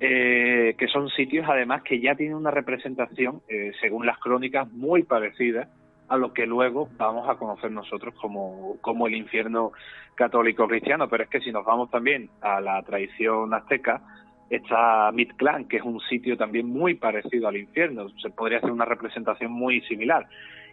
Eh, 0.02 0.76
que 0.78 0.88
son 0.88 1.08
sitios 1.10 1.46
además 1.48 1.82
que 1.84 2.02
ya 2.02 2.16
tienen 2.16 2.36
una 2.36 2.52
representación, 2.52 3.42
según 3.80 4.06
las 4.06 4.20
crónicas, 4.20 4.70
muy 4.74 5.04
parecida 5.04 5.70
a 6.08 6.18
lo 6.18 6.34
que 6.34 6.46
luego 6.46 6.90
vamos 6.98 7.28
a 7.28 7.36
conocer 7.36 7.72
nosotros 7.72 8.14
como, 8.16 8.78
como 8.82 9.08
el 9.08 9.16
infierno 9.16 9.72
católico 10.16 10.68
cristiano. 10.68 11.08
Pero 11.10 11.24
es 11.24 11.30
que 11.30 11.42
si 11.42 11.52
nos 11.52 11.66
vamos 11.66 11.90
también 11.90 12.30
a 12.42 12.62
la 12.62 12.82
tradición 12.84 13.54
azteca, 13.54 14.02
está 14.50 15.12
Mictlán, 15.12 15.66
que 15.66 15.78
es 15.78 15.84
un 15.84 16.00
sitio 16.02 16.38
también 16.38 16.68
muy 16.68 16.96
parecido 16.96 17.48
al 17.48 17.58
infierno. 17.58 18.10
Se 18.22 18.30
podría 18.30 18.60
hacer 18.60 18.72
una 18.72 18.86
representación 18.86 19.52
muy 19.52 19.82
similar. 19.82 20.28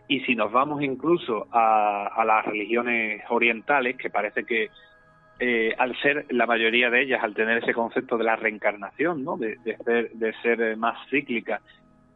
Y 0.08 0.20
si 0.20 0.34
nos 0.34 0.52
vamos 0.52 0.82
incluso 0.82 1.46
a, 1.52 2.08
a 2.08 2.24
las 2.24 2.44
religiones 2.44 3.22
orientales, 3.30 3.96
que 3.96 4.10
parece 4.10 4.44
que 4.44 4.68
eh, 5.38 5.74
al 5.76 5.96
ser 6.00 6.26
la 6.30 6.46
mayoría 6.46 6.90
de 6.90 7.02
ellas, 7.02 7.22
al 7.22 7.34
tener 7.34 7.58
ese 7.58 7.72
concepto 7.72 8.16
de 8.16 8.24
la 8.24 8.36
reencarnación, 8.36 9.24
¿no? 9.24 9.36
de, 9.36 9.56
de, 9.64 9.76
ser, 9.78 10.10
de 10.12 10.32
ser 10.34 10.76
más 10.76 10.96
cíclica 11.10 11.60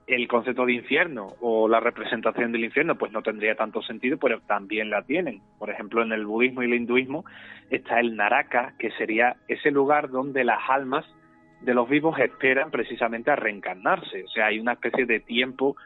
el 0.06 0.28
concepto 0.28 0.64
de 0.64 0.74
infierno 0.74 1.34
o 1.40 1.68
la 1.68 1.80
representación 1.80 2.52
del 2.52 2.64
infierno 2.64 2.96
pues 2.96 3.10
no 3.10 3.22
tendría 3.22 3.56
tanto 3.56 3.82
sentido, 3.82 4.18
pero 4.18 4.40
también 4.42 4.88
la 4.88 5.02
tienen. 5.02 5.40
Por 5.58 5.70
ejemplo, 5.70 6.02
en 6.02 6.12
el 6.12 6.26
budismo 6.26 6.62
y 6.62 6.66
el 6.66 6.74
hinduismo 6.74 7.24
está 7.70 7.98
el 7.98 8.16
Naraka, 8.16 8.74
que 8.78 8.92
sería 8.92 9.36
ese 9.48 9.70
lugar 9.70 10.10
donde 10.10 10.44
las 10.44 10.60
almas 10.68 11.04
de 11.60 11.74
los 11.74 11.88
vivos 11.88 12.18
esperan 12.20 12.70
precisamente 12.70 13.30
a 13.30 13.36
reencarnarse. 13.36 14.24
O 14.24 14.28
sea, 14.28 14.46
hay 14.46 14.60
una 14.60 14.74
especie 14.74 15.06
de 15.06 15.18
tiempo 15.20 15.76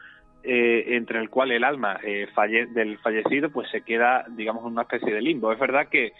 eh, 0.43 0.95
entre 0.95 1.19
el 1.19 1.29
cual 1.29 1.51
el 1.51 1.63
alma 1.63 1.99
eh, 2.03 2.27
del 2.73 2.99
fallecido 2.99 3.49
pues 3.49 3.69
se 3.71 3.81
queda, 3.81 4.25
digamos, 4.29 4.63
en 4.63 4.73
una 4.73 4.83
especie 4.83 5.13
de 5.13 5.21
limbo. 5.21 5.51
Es 5.51 5.59
verdad 5.59 5.87
que 5.87 6.13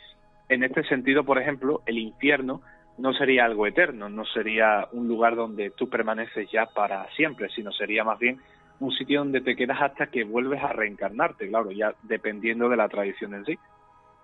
en 0.50 0.64
este 0.64 0.84
sentido, 0.84 1.24
por 1.24 1.40
ejemplo, 1.40 1.82
el 1.86 2.00
infierno 2.00 2.62
no 2.98 3.14
sería 3.14 3.46
algo 3.46 3.68
eterno, 3.68 4.10
no 4.10 4.26
sería 4.26 4.88
un 4.92 5.08
lugar 5.08 5.36
donde 5.36 5.72
tú 5.72 5.90
permaneces 5.90 6.50
ya 6.52 6.66
para 6.66 7.10
siempre, 7.12 7.50
sino 7.50 7.72
sería 7.72 8.04
más 8.04 8.20
bien 8.20 8.40
un 8.80 8.92
sitio 8.92 9.20
donde 9.20 9.42
te 9.42 9.56
quedas 9.56 9.82
hasta 9.82 10.08
que 10.08 10.24
vuelves 10.24 10.62
a 10.64 10.74
reencarnarte, 10.74 11.48
claro, 11.48 11.72
ya 11.72 11.94
dependiendo 12.04 12.68
de 12.68 12.78
la 12.78 12.90
tradición 12.90 13.34
en 13.36 13.46
sí. 13.46 13.58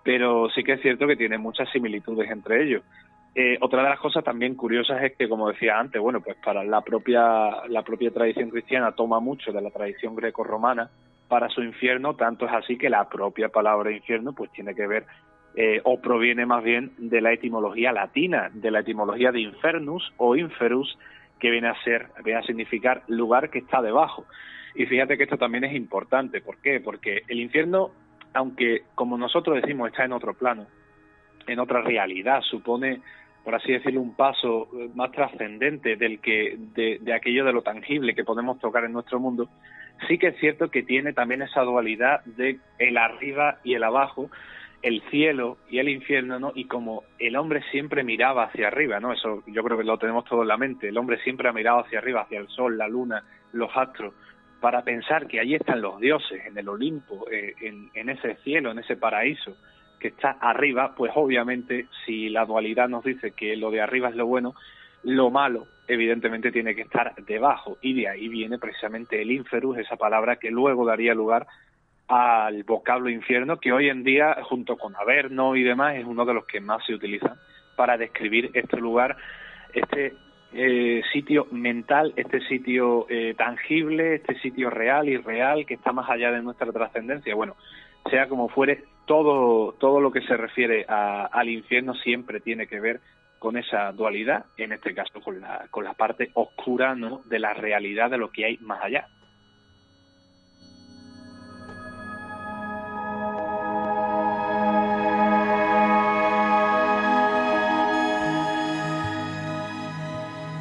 Pero 0.02 0.48
sí 0.50 0.64
que 0.64 0.74
es 0.74 0.82
cierto 0.82 1.06
que 1.06 1.16
tiene 1.16 1.38
muchas 1.38 1.70
similitudes 1.70 2.30
entre 2.30 2.64
ellos. 2.64 2.82
Eh, 3.34 3.56
otra 3.60 3.82
de 3.82 3.90
las 3.90 4.00
cosas 4.00 4.24
también 4.24 4.54
curiosas 4.54 5.02
es 5.02 5.16
que, 5.16 5.28
como 5.28 5.48
decía 5.48 5.78
antes, 5.78 6.00
bueno, 6.00 6.20
pues 6.20 6.36
para 6.44 6.64
la 6.64 6.80
propia, 6.80 7.66
la 7.68 7.82
propia 7.82 8.10
tradición 8.10 8.50
cristiana 8.50 8.92
toma 8.92 9.20
mucho 9.20 9.52
de 9.52 9.60
la 9.60 9.70
tradición 9.70 10.16
greco-romana 10.16 10.90
para 11.28 11.48
su 11.48 11.62
infierno, 11.62 12.16
tanto 12.16 12.46
es 12.46 12.52
así 12.52 12.76
que 12.76 12.88
la 12.88 13.08
propia 13.08 13.50
palabra 13.50 13.92
infierno 13.92 14.32
pues 14.32 14.50
tiene 14.50 14.74
que 14.74 14.86
ver 14.86 15.06
eh, 15.60 15.80
o 15.82 16.00
proviene 16.00 16.46
más 16.46 16.62
bien 16.62 16.92
de 16.98 17.20
la 17.20 17.32
etimología 17.32 17.90
latina, 17.90 18.48
de 18.52 18.70
la 18.70 18.78
etimología 18.78 19.32
de 19.32 19.40
infernus 19.40 20.12
o 20.16 20.36
inferus, 20.36 20.96
que 21.40 21.50
viene 21.50 21.66
a 21.66 21.82
ser, 21.82 22.06
viene 22.24 22.38
a 22.38 22.44
significar 22.44 23.02
lugar 23.08 23.50
que 23.50 23.58
está 23.58 23.82
debajo. 23.82 24.24
Y 24.76 24.86
fíjate 24.86 25.18
que 25.18 25.24
esto 25.24 25.36
también 25.36 25.64
es 25.64 25.74
importante, 25.74 26.40
¿por 26.40 26.58
qué? 26.58 26.78
Porque 26.78 27.22
el 27.26 27.40
infierno, 27.40 27.90
aunque 28.34 28.82
como 28.94 29.18
nosotros 29.18 29.60
decimos 29.60 29.88
está 29.88 30.04
en 30.04 30.12
otro 30.12 30.32
plano, 30.34 30.68
en 31.48 31.58
otra 31.58 31.82
realidad, 31.82 32.40
supone, 32.42 33.00
por 33.42 33.56
así 33.56 33.72
decirlo, 33.72 34.00
un 34.00 34.14
paso 34.14 34.68
eh, 34.78 34.88
más 34.94 35.10
trascendente 35.10 35.96
del 35.96 36.20
que 36.20 36.54
de, 36.56 36.98
de 37.00 37.12
aquello 37.12 37.44
de 37.44 37.52
lo 37.52 37.62
tangible 37.62 38.14
que 38.14 38.22
podemos 38.22 38.60
tocar 38.60 38.84
en 38.84 38.92
nuestro 38.92 39.18
mundo, 39.18 39.48
sí 40.06 40.18
que 40.18 40.28
es 40.28 40.36
cierto 40.38 40.70
que 40.70 40.84
tiene 40.84 41.12
también 41.14 41.42
esa 41.42 41.62
dualidad 41.62 42.24
de 42.26 42.60
el 42.78 42.96
arriba 42.96 43.58
y 43.64 43.74
el 43.74 43.82
abajo, 43.82 44.30
el 44.82 45.02
cielo 45.10 45.58
y 45.68 45.78
el 45.78 45.88
infierno, 45.88 46.38
¿no? 46.38 46.52
Y 46.54 46.64
como 46.66 47.04
el 47.18 47.36
hombre 47.36 47.62
siempre 47.70 48.04
miraba 48.04 48.44
hacia 48.44 48.68
arriba, 48.68 49.00
¿no? 49.00 49.12
Eso 49.12 49.42
yo 49.46 49.62
creo 49.62 49.76
que 49.76 49.84
lo 49.84 49.98
tenemos 49.98 50.24
todo 50.24 50.42
en 50.42 50.48
la 50.48 50.56
mente. 50.56 50.88
El 50.88 50.98
hombre 50.98 51.18
siempre 51.22 51.48
ha 51.48 51.52
mirado 51.52 51.80
hacia 51.80 51.98
arriba, 51.98 52.22
hacia 52.22 52.38
el 52.38 52.48
sol, 52.48 52.78
la 52.78 52.88
luna, 52.88 53.24
los 53.52 53.70
astros, 53.76 54.14
para 54.60 54.82
pensar 54.82 55.26
que 55.26 55.40
allí 55.40 55.54
están 55.54 55.80
los 55.80 56.00
dioses, 56.00 56.44
en 56.46 56.56
el 56.58 56.68
Olimpo, 56.68 57.26
eh, 57.30 57.54
en, 57.60 57.90
en 57.94 58.08
ese 58.08 58.36
cielo, 58.36 58.70
en 58.70 58.78
ese 58.78 58.96
paraíso 58.96 59.56
que 59.98 60.08
está 60.08 60.30
arriba, 60.40 60.94
pues 60.96 61.12
obviamente 61.14 61.86
si 62.06 62.28
la 62.28 62.44
dualidad 62.44 62.88
nos 62.88 63.04
dice 63.04 63.32
que 63.32 63.56
lo 63.56 63.70
de 63.70 63.80
arriba 63.80 64.08
es 64.08 64.16
lo 64.16 64.26
bueno, 64.26 64.54
lo 65.02 65.30
malo 65.30 65.66
evidentemente 65.86 66.52
tiene 66.52 66.74
que 66.74 66.82
estar 66.82 67.14
debajo 67.24 67.78
y 67.80 67.94
de 67.94 68.08
ahí 68.08 68.28
viene 68.28 68.58
precisamente 68.58 69.20
el 69.22 69.30
inferus, 69.30 69.78
esa 69.78 69.96
palabra 69.96 70.36
que 70.36 70.50
luego 70.50 70.84
daría 70.84 71.14
lugar 71.14 71.46
al 72.08 72.64
vocablo 72.64 73.10
infierno, 73.10 73.58
que 73.58 73.72
hoy 73.72 73.90
en 73.90 74.02
día, 74.02 74.38
junto 74.44 74.76
con 74.76 74.96
Averno 74.96 75.54
y 75.56 75.62
demás, 75.62 75.96
es 75.96 76.04
uno 76.04 76.24
de 76.24 76.34
los 76.34 76.46
que 76.46 76.60
más 76.60 76.84
se 76.86 76.94
utilizan 76.94 77.34
para 77.76 77.96
describir 77.98 78.50
este 78.54 78.78
lugar, 78.78 79.16
este 79.74 80.14
eh, 80.52 81.02
sitio 81.12 81.46
mental, 81.50 82.14
este 82.16 82.40
sitio 82.40 83.06
eh, 83.10 83.34
tangible, 83.36 84.16
este 84.16 84.38
sitio 84.40 84.70
real 84.70 85.08
y 85.08 85.18
real 85.18 85.66
que 85.66 85.74
está 85.74 85.92
más 85.92 86.08
allá 86.08 86.32
de 86.32 86.42
nuestra 86.42 86.72
trascendencia. 86.72 87.34
Bueno, 87.34 87.56
sea 88.10 88.26
como 88.28 88.48
fuere, 88.48 88.84
todo, 89.06 89.74
todo 89.74 90.00
lo 90.00 90.10
que 90.10 90.22
se 90.22 90.36
refiere 90.36 90.86
al 90.88 91.48
infierno 91.48 91.94
siempre 91.94 92.40
tiene 92.40 92.66
que 92.66 92.80
ver 92.80 93.00
con 93.38 93.56
esa 93.56 93.92
dualidad, 93.92 94.46
en 94.56 94.72
este 94.72 94.94
caso 94.94 95.20
con 95.20 95.40
la, 95.40 95.66
con 95.70 95.84
la 95.84 95.92
parte 95.92 96.30
oscura 96.34 96.94
¿no? 96.94 97.22
de 97.26 97.38
la 97.38 97.54
realidad 97.54 98.10
de 98.10 98.18
lo 98.18 98.30
que 98.30 98.46
hay 98.46 98.58
más 98.58 98.82
allá. 98.82 99.08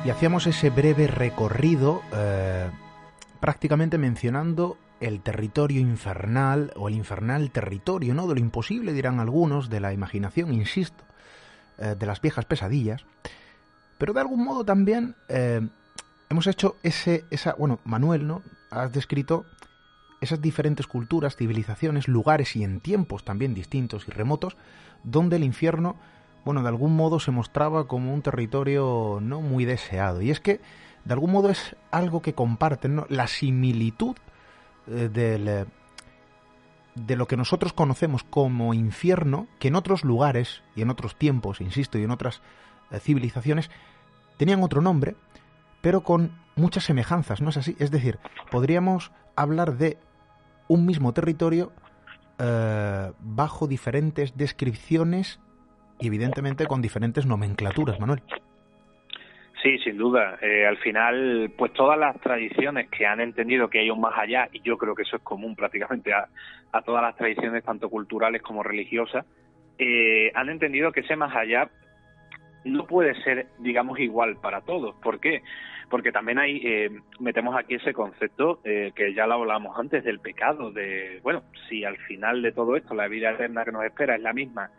Y 0.08 0.10
hacíamos 0.10 0.48
ese 0.48 0.70
breve 0.70 1.06
recorrido 1.08 2.02
eh, 2.14 2.70
prácticamente 3.42 3.98
mencionando 3.98 4.78
el 5.02 5.20
territorio 5.20 5.82
infernal 5.82 6.72
o 6.78 6.88
el 6.88 6.96
infernal 6.96 7.52
territorio, 7.52 8.14
¿no? 8.14 8.26
De 8.26 8.36
lo 8.36 8.40
imposible, 8.40 8.94
dirán 8.94 9.20
algunos, 9.20 9.70
de 9.70 9.82
la 9.82 9.92
imaginación, 9.92 10.54
insisto, 10.54 11.04
eh, 11.78 11.98
de 12.00 12.06
las 12.06 12.22
viejas 12.22 12.46
pesadillas. 12.46 13.06
Pero 13.98 14.14
de 14.14 14.22
algún 14.22 14.46
modo 14.46 14.64
también 14.64 15.18
eh, 15.28 15.68
hemos 16.30 16.48
hecho 16.48 16.78
ese, 16.84 17.26
esa, 17.30 17.56
bueno, 17.56 17.80
Manuel, 17.84 18.28
¿no? 18.28 18.44
Has 18.72 18.94
descrito 18.94 19.46
esas 20.22 20.42
diferentes 20.42 20.88
culturas, 20.88 21.36
civilizaciones, 21.36 22.08
lugares 22.08 22.56
y 22.56 22.64
en 22.64 22.80
tiempos 22.80 23.26
también 23.26 23.54
distintos 23.54 24.08
y 24.08 24.12
remotos, 24.12 24.56
donde 25.04 25.36
el 25.36 25.44
infierno 25.44 26.00
bueno, 26.48 26.64
de 26.64 26.70
algún 26.70 26.96
modo 26.96 27.20
se 27.20 27.32
mostraba 27.32 27.90
como 27.90 28.14
un 28.14 28.22
territorio 28.22 29.20
no 29.22 29.42
muy 29.42 29.66
deseado. 29.66 30.22
Y 30.22 30.32
es 30.32 30.40
que, 30.40 30.62
de 31.04 31.14
algún 31.14 31.34
modo, 31.34 31.50
es 31.50 31.76
algo 31.92 32.22
que 32.22 32.32
comparten, 32.32 33.04
la 33.10 33.28
similitud 33.28 34.16
eh, 34.88 35.10
del, 35.12 35.68
de 36.96 37.16
lo 37.18 37.28
que 37.28 37.36
nosotros 37.36 37.74
conocemos 37.74 38.24
como 38.24 38.74
infierno, 38.74 39.48
que 39.60 39.68
en 39.68 39.76
otros 39.76 40.06
lugares 40.06 40.64
y 40.74 40.84
en 40.84 40.90
otros 40.90 41.18
tiempos, 41.18 41.60
insisto, 41.60 42.00
y 42.00 42.04
en 42.04 42.12
otras 42.12 42.42
eh, 42.92 43.00
civilizaciones, 43.02 43.70
tenían 44.38 44.64
otro 44.64 44.82
nombre, 44.82 45.18
pero 45.82 46.02
con 46.02 46.32
muchas 46.56 46.86
semejanzas, 46.86 47.42
¿no 47.42 47.50
es 47.50 47.58
así? 47.58 47.76
Es 47.78 47.92
decir, 47.92 48.20
podríamos 48.52 49.12
hablar 49.36 49.78
de 49.78 49.98
un 50.70 50.86
mismo 50.86 51.12
territorio 51.12 51.74
eh, 52.40 53.12
bajo 53.20 53.68
diferentes 53.68 54.38
descripciones 54.38 55.42
y 56.00 56.08
evidentemente 56.08 56.66
con 56.66 56.82
diferentes 56.82 57.26
nomenclaturas, 57.26 58.00
Manuel. 58.00 58.22
Sí, 59.62 59.80
sin 59.80 59.98
duda. 59.98 60.38
Eh, 60.42 60.68
al 60.68 60.78
final, 60.78 61.52
pues 61.58 61.74
todas 61.74 61.98
las 61.98 62.20
tradiciones 62.22 62.90
que 62.90 63.06
han 63.06 63.20
entendido 63.20 63.70
que 63.70 63.80
hay 63.80 63.90
un 63.90 64.00
más 64.00 64.14
allá, 64.18 64.50
y 64.54 64.62
yo 64.62 64.78
creo 64.78 64.94
que 64.94 65.02
eso 65.02 65.16
es 65.16 65.24
común 65.24 65.56
prácticamente 65.56 66.14
a, 66.14 66.28
todas 66.86 67.02
las 67.02 67.16
tradiciones, 67.16 67.64
tanto 67.64 67.90
culturales 67.90 68.42
como 68.44 68.62
religiosas, 68.62 69.26
eh, 69.80 70.32
han 70.36 70.50
entendido 70.50 70.92
que 70.92 71.00
ese 71.00 71.16
más 71.16 71.36
allá 71.36 71.70
no 72.66 72.86
puede 72.86 73.16
ser, 73.24 73.48
digamos, 73.58 74.00
igual 74.00 74.38
para 74.38 74.62
todos. 74.62 74.96
¿Por 75.02 75.20
qué? 75.20 75.42
Porque 75.90 76.12
también 76.12 76.38
hay, 76.38 76.62
eh, 76.64 76.92
metemos 77.20 77.58
aquí 77.58 77.76
ese 77.76 77.94
concepto 77.94 78.62
que 78.64 79.14
ya 79.16 79.26
lo 79.26 79.36
hablamos 79.36 79.78
antes 79.80 80.04
del 80.04 80.20
pecado, 80.20 80.72
de, 80.72 81.20
bueno, 81.24 81.44
si 81.68 81.84
al 81.84 81.98
final 81.98 82.42
de 82.42 82.52
todo 82.52 82.76
esto 82.76 82.94
la 82.94 83.08
vida 83.08 83.32
eterna 83.32 83.66
que 83.66 83.72
nos 83.72 83.86
espera 83.86 84.16
es 84.16 84.22
la 84.22 84.34
misma 84.34 84.70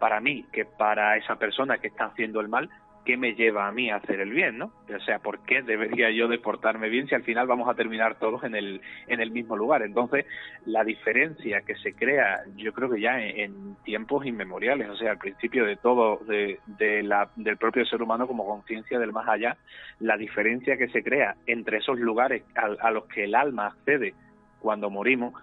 para 0.00 0.18
mí 0.18 0.44
que 0.52 0.64
para 0.64 1.16
esa 1.16 1.36
persona 1.36 1.78
que 1.78 1.86
está 1.86 2.06
haciendo 2.06 2.40
el 2.40 2.48
mal, 2.48 2.68
¿qué 3.04 3.16
me 3.16 3.34
lleva 3.34 3.68
a 3.68 3.72
mí 3.72 3.90
a 3.90 3.96
hacer 3.96 4.20
el 4.20 4.30
bien, 4.30 4.58
no? 4.58 4.72
O 4.94 5.00
sea, 5.04 5.18
¿por 5.20 5.40
qué 5.44 5.62
debería 5.62 6.10
yo 6.10 6.26
de 6.26 6.38
portarme 6.38 6.88
bien 6.88 7.06
si 7.06 7.14
al 7.14 7.22
final 7.22 7.46
vamos 7.46 7.68
a 7.68 7.74
terminar 7.74 8.18
todos 8.18 8.42
en 8.44 8.54
el, 8.54 8.80
en 9.06 9.20
el 9.20 9.30
mismo 9.30 9.56
lugar? 9.56 9.82
Entonces, 9.82 10.26
la 10.66 10.84
diferencia 10.84 11.60
que 11.62 11.76
se 11.76 11.94
crea, 11.94 12.40
yo 12.56 12.72
creo 12.72 12.90
que 12.90 13.00
ya 13.00 13.20
en, 13.20 13.76
tiempos 13.84 14.26
inmemoriales, 14.26 14.88
o 14.88 14.96
sea, 14.96 15.12
al 15.12 15.18
principio 15.18 15.64
de 15.64 15.76
todo, 15.76 16.20
de, 16.26 16.58
la, 17.02 17.30
del 17.36 17.56
propio 17.56 17.84
ser 17.86 18.02
humano 18.02 18.26
como 18.26 18.46
conciencia 18.46 18.98
del 18.98 19.12
más 19.12 19.28
allá, 19.28 19.56
la 19.98 20.16
diferencia 20.16 20.76
que 20.76 20.88
se 20.88 21.02
crea 21.02 21.36
entre 21.46 21.78
esos 21.78 21.98
lugares 21.98 22.42
a 22.54 22.90
los 22.90 23.04
que 23.06 23.24
el 23.24 23.34
alma 23.34 23.66
accede 23.68 24.14
cuando 24.60 24.90
morimos, 24.90 25.34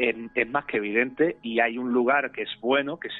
es, 0.00 0.48
más 0.48 0.64
que 0.64 0.78
evidente 0.78 1.36
y 1.42 1.60
hay 1.60 1.76
un 1.76 1.92
lugar 1.92 2.32
que 2.32 2.42
es 2.42 2.60
bueno, 2.60 2.98
que 2.98 3.08
es 3.08 3.14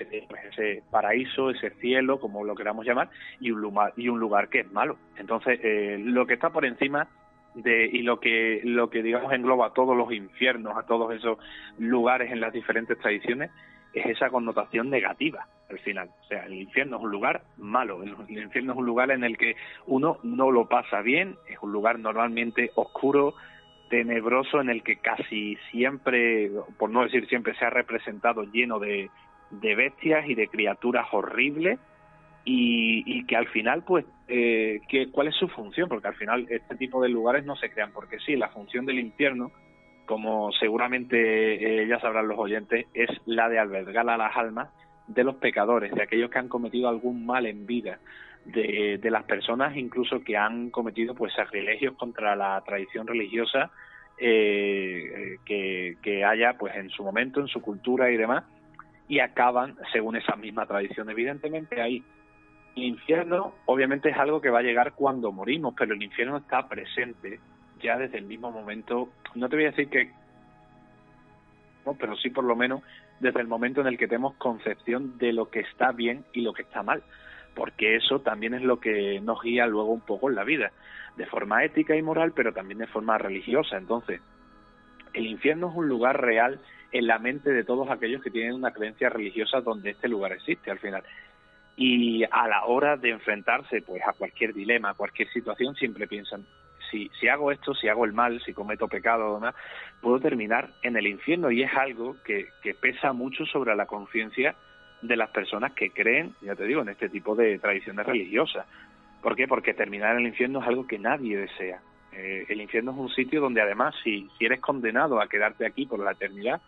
ese 0.51 0.83
paraíso, 0.90 1.51
ese 1.51 1.71
cielo, 1.81 2.19
como 2.19 2.45
lo 2.45 2.55
queramos 2.55 2.87
llamar, 2.87 3.11
y 3.38 3.51
un 3.51 3.61
lugar, 3.61 3.93
y 3.97 4.09
un 4.09 4.19
lugar 4.19 4.49
que 4.49 4.61
es 4.61 4.73
malo. 4.73 4.97
Entonces, 5.16 5.61
eh, 5.62 5.99
lo 6.03 6.27
que 6.27 6.35
está 6.35 6.51
por 6.51 6.64
encima 6.64 7.09
de, 7.55 7.87
y 7.87 8.03
lo 8.03 8.19
que, 8.19 8.62
lo 8.64 8.88
que 8.88 9.03
digamos 9.03 9.33
engloba 9.33 9.66
a 9.66 9.75
todos 9.75 9.97
los 9.97 10.11
infiernos, 10.12 10.77
a 10.77 10.87
todos 10.87 11.14
esos 11.14 11.38
lugares 11.79 12.33
en 12.33 12.40
las 12.40 12.53
diferentes 12.53 12.99
tradiciones, 12.99 13.51
es 13.93 14.07
esa 14.07 14.31
connotación 14.31 14.88
negativa 14.88 15.47
al 15.69 15.79
final. 15.81 16.11
O 16.23 16.27
sea, 16.27 16.47
el 16.47 16.55
infierno 16.55 16.97
es 16.97 17.03
un 17.03 17.11
lugar 17.11 17.43
malo, 17.59 18.03
el, 18.03 18.14
infierno 18.29 18.73
es 18.73 18.79
un 18.79 18.87
lugar 18.87 19.11
en 19.11 19.25
el 19.25 19.37
que 19.37 19.57
uno 19.87 20.19
no 20.23 20.51
lo 20.51 20.69
pasa 20.69 21.03
bien, 21.03 21.37
es 21.49 21.59
un 21.61 21.73
lugar 21.73 21.99
normalmente 21.99 22.71
oscuro, 22.75 23.35
tenebroso 23.90 24.61
en 24.61 24.70
el 24.70 24.83
que 24.83 24.96
casi 24.96 25.59
siempre, 25.70 26.50
por 26.79 26.88
no 26.88 27.03
decir 27.03 27.26
siempre, 27.29 27.55
se 27.57 27.64
ha 27.66 27.70
representado 27.70 28.44
lleno 28.44 28.79
de, 28.79 29.11
bestias 29.50 30.26
y 30.29 30.35
de 30.35 30.48
criaturas 30.48 31.09
horribles 31.12 31.79
y, 32.44 33.26
que 33.26 33.37
al 33.37 33.48
final, 33.48 33.83
pues, 33.83 34.07
eh, 34.29 34.81
¿cuál 35.12 35.29
es 35.29 35.35
su 35.35 35.48
función? 35.48 35.88
Porque 35.88 36.09
al 36.09 36.14
final 36.14 36.46
este 36.48 36.76
tipo 36.76 37.03
de 37.03 37.11
lugares 37.11 37.44
no 37.44 37.57
se 37.57 37.70
crean 37.70 37.90
porque 37.92 38.18
sí, 38.20 38.37
la 38.37 38.48
función 38.48 38.87
del 38.87 39.00
infierno, 39.00 39.50
como 40.07 40.50
seguramente 40.53 41.83
eh, 41.83 41.87
ya 41.87 42.00
sabrán 42.00 42.29
los 42.29 42.38
oyentes, 42.38 42.87
es 42.94 43.11
la 43.26 43.48
de 43.48 43.59
albergar 43.59 44.09
a 44.09 44.16
las 44.16 44.37
almas 44.37 44.70
de 45.09 45.24
los 45.24 45.35
pecadores, 45.37 45.92
de 45.92 46.03
aquellos 46.03 46.31
que 46.31 46.38
han 46.38 46.48
cometido 46.48 46.88
algún 46.88 47.26
mal 47.26 47.44
en 47.46 47.66
vida, 47.66 47.98
de, 48.44 49.11
las 49.11 49.24
personas 49.24 49.76
incluso 49.76 50.22
que 50.22 50.37
han 50.37 50.70
cometido 50.70 51.14
pues 51.14 51.33
sacrilegios 51.35 51.94
contra 51.96 52.35
la 52.37 52.61
tradición 52.64 53.07
religiosa 53.07 53.70
eh, 54.18 55.37
que, 55.44 55.96
que, 56.03 56.24
haya 56.24 56.57
pues 56.59 56.74
en 56.76 56.90
su 56.90 57.03
momento, 57.03 57.40
en 57.40 57.48
su 57.48 57.62
cultura 57.62 58.11
y 58.11 58.16
demás, 58.16 58.44
y 59.09 59.20
acaban 59.20 59.76
según 59.92 60.16
esa 60.16 60.37
misma 60.37 60.66
tradición. 60.66 61.09
Evidentemente 61.11 61.81
hay 61.81 62.05
el 62.76 62.85
infierno, 62.85 63.55
obviamente 63.66 64.11
es 64.11 64.16
algo 64.16 64.40
que 64.40 64.50
va 64.50 64.61
a 64.61 64.62
llegar 64.62 64.92
cuando 64.92 65.33
morimos, 65.33 65.74
pero 65.76 65.94
el 65.94 66.03
infierno 66.03 66.37
está 66.37 66.68
presente 66.68 67.40
ya 67.83 67.96
desde 67.96 68.18
el 68.18 68.26
mismo 68.26 68.50
momento, 68.50 69.09
no 69.35 69.48
te 69.48 69.57
voy 69.57 69.64
a 69.64 69.70
decir 69.70 69.88
que, 69.88 70.11
no, 71.87 71.94
pero 71.94 72.14
sí 72.16 72.31
por 72.31 72.44
lo 72.44 72.55
menos 72.55 72.83
desde 73.20 73.40
el 73.40 73.48
momento 73.48 73.81
en 73.81 73.87
el 73.87 73.98
que 73.98 74.07
tenemos 74.07 74.35
concepción 74.35 75.18
de 75.18 75.33
lo 75.33 75.50
que 75.50 75.61
está 75.61 75.92
bien 75.92 76.24
y 76.33 76.42
lo 76.42 76.53
que 76.53 76.62
está 76.62 76.83
mal 76.83 77.03
porque 77.55 77.97
eso 77.97 78.21
también 78.21 78.55
es 78.55 78.63
lo 78.63 78.81
que 78.81 79.21
nos 79.21 79.43
guía 79.43 79.67
luego 79.67 79.93
un 79.93 80.01
poco 80.01 80.29
en 80.29 80.37
la 80.37 80.45
vida, 80.45 80.73
de 81.17 81.27
forma 81.27 81.65
ética 81.65 81.97
y 81.97 82.03
moral, 82.03 82.33
pero 82.35 82.53
también 82.53 82.79
de 82.79 82.87
forma 82.87 83.19
religiosa. 83.19 83.77
Entonces, 83.77 84.21
el 85.13 85.27
infierno 85.27 85.71
es 85.71 85.77
un 85.77 85.89
lugar 85.89 86.21
real 86.21 86.61
en 86.93 87.07
la 87.07 87.19
mente 87.19 87.51
de 87.51 87.65
todos 87.65 87.89
aquellos 87.91 88.23
que 88.23 88.31
tienen 88.31 88.55
una 88.55 88.73
creencia 88.73 89.09
religiosa 89.09 89.61
donde 89.61 89.91
este 89.91 90.09
lugar 90.09 90.33
existe 90.33 90.71
al 90.71 90.79
final. 90.79 91.03
Y 91.77 92.25
a 92.25 92.49
la 92.49 92.65
hora 92.67 92.97
de 92.97 93.11
enfrentarse 93.11 93.83
pues 93.83 94.03
a 94.07 94.13
cualquier 94.13 94.53
dilema, 94.53 94.91
a 94.91 94.95
cualquier 94.95 95.29
situación, 95.31 95.75
siempre 95.77 96.07
piensan, 96.07 96.45
si, 96.91 97.11
si 97.19 97.29
hago 97.29 97.53
esto, 97.53 97.75
si 97.75 97.89
hago 97.89 98.05
el 98.05 98.13
mal, 98.13 98.41
si 98.45 98.53
cometo 98.53 98.89
pecado 98.89 99.31
o 99.31 99.35
demás, 99.37 99.55
puedo 100.01 100.21
terminar 100.21 100.71
en 100.83 100.97
el 100.97 101.07
infierno 101.07 101.51
y 101.51 101.63
es 101.63 101.73
algo 101.75 102.17
que, 102.25 102.49
que 102.63 102.75
pesa 102.75 103.13
mucho 103.13 103.47
sobre 103.47 103.75
la 103.77 103.87
conciencia 103.87 104.55
de 105.03 105.17
las 105.17 105.31
personas 105.31 105.73
que 105.73 105.91
creen, 105.91 106.35
ya 106.43 106.55
te 106.55 106.65
digo, 106.65 106.83
en 106.83 106.91
este 106.91 107.09
tipo 107.09 107.35
de 107.35 107.59
tradiciones 107.59 108.07
religiosas. 108.07 108.67
¿Por 109.23 109.37
qué? 109.37 109.47
Porque 109.47 109.75
terminar 109.75 110.13
en 110.13 110.23
el 110.23 110.29
infierno 110.29 110.61
es 110.61 110.69
algo 110.69 110.87
que 110.87 110.99
nadie 110.99 111.37
desea. 111.37 111.81
Eh, 112.13 112.47
el 112.49 112.61
infierno 112.61 112.93
es 112.93 112.99
un 112.99 113.11
sitio 113.11 113.41
donde 113.41 113.61
además 113.61 113.95
si, 114.03 114.29
si 114.39 114.45
eres 114.45 114.61
condenado 114.61 115.21
a 115.21 115.29
quedarte 115.29 115.67
aquí 115.67 115.87
por 115.87 116.01
la 116.01 116.13
eternidad, 116.13 116.61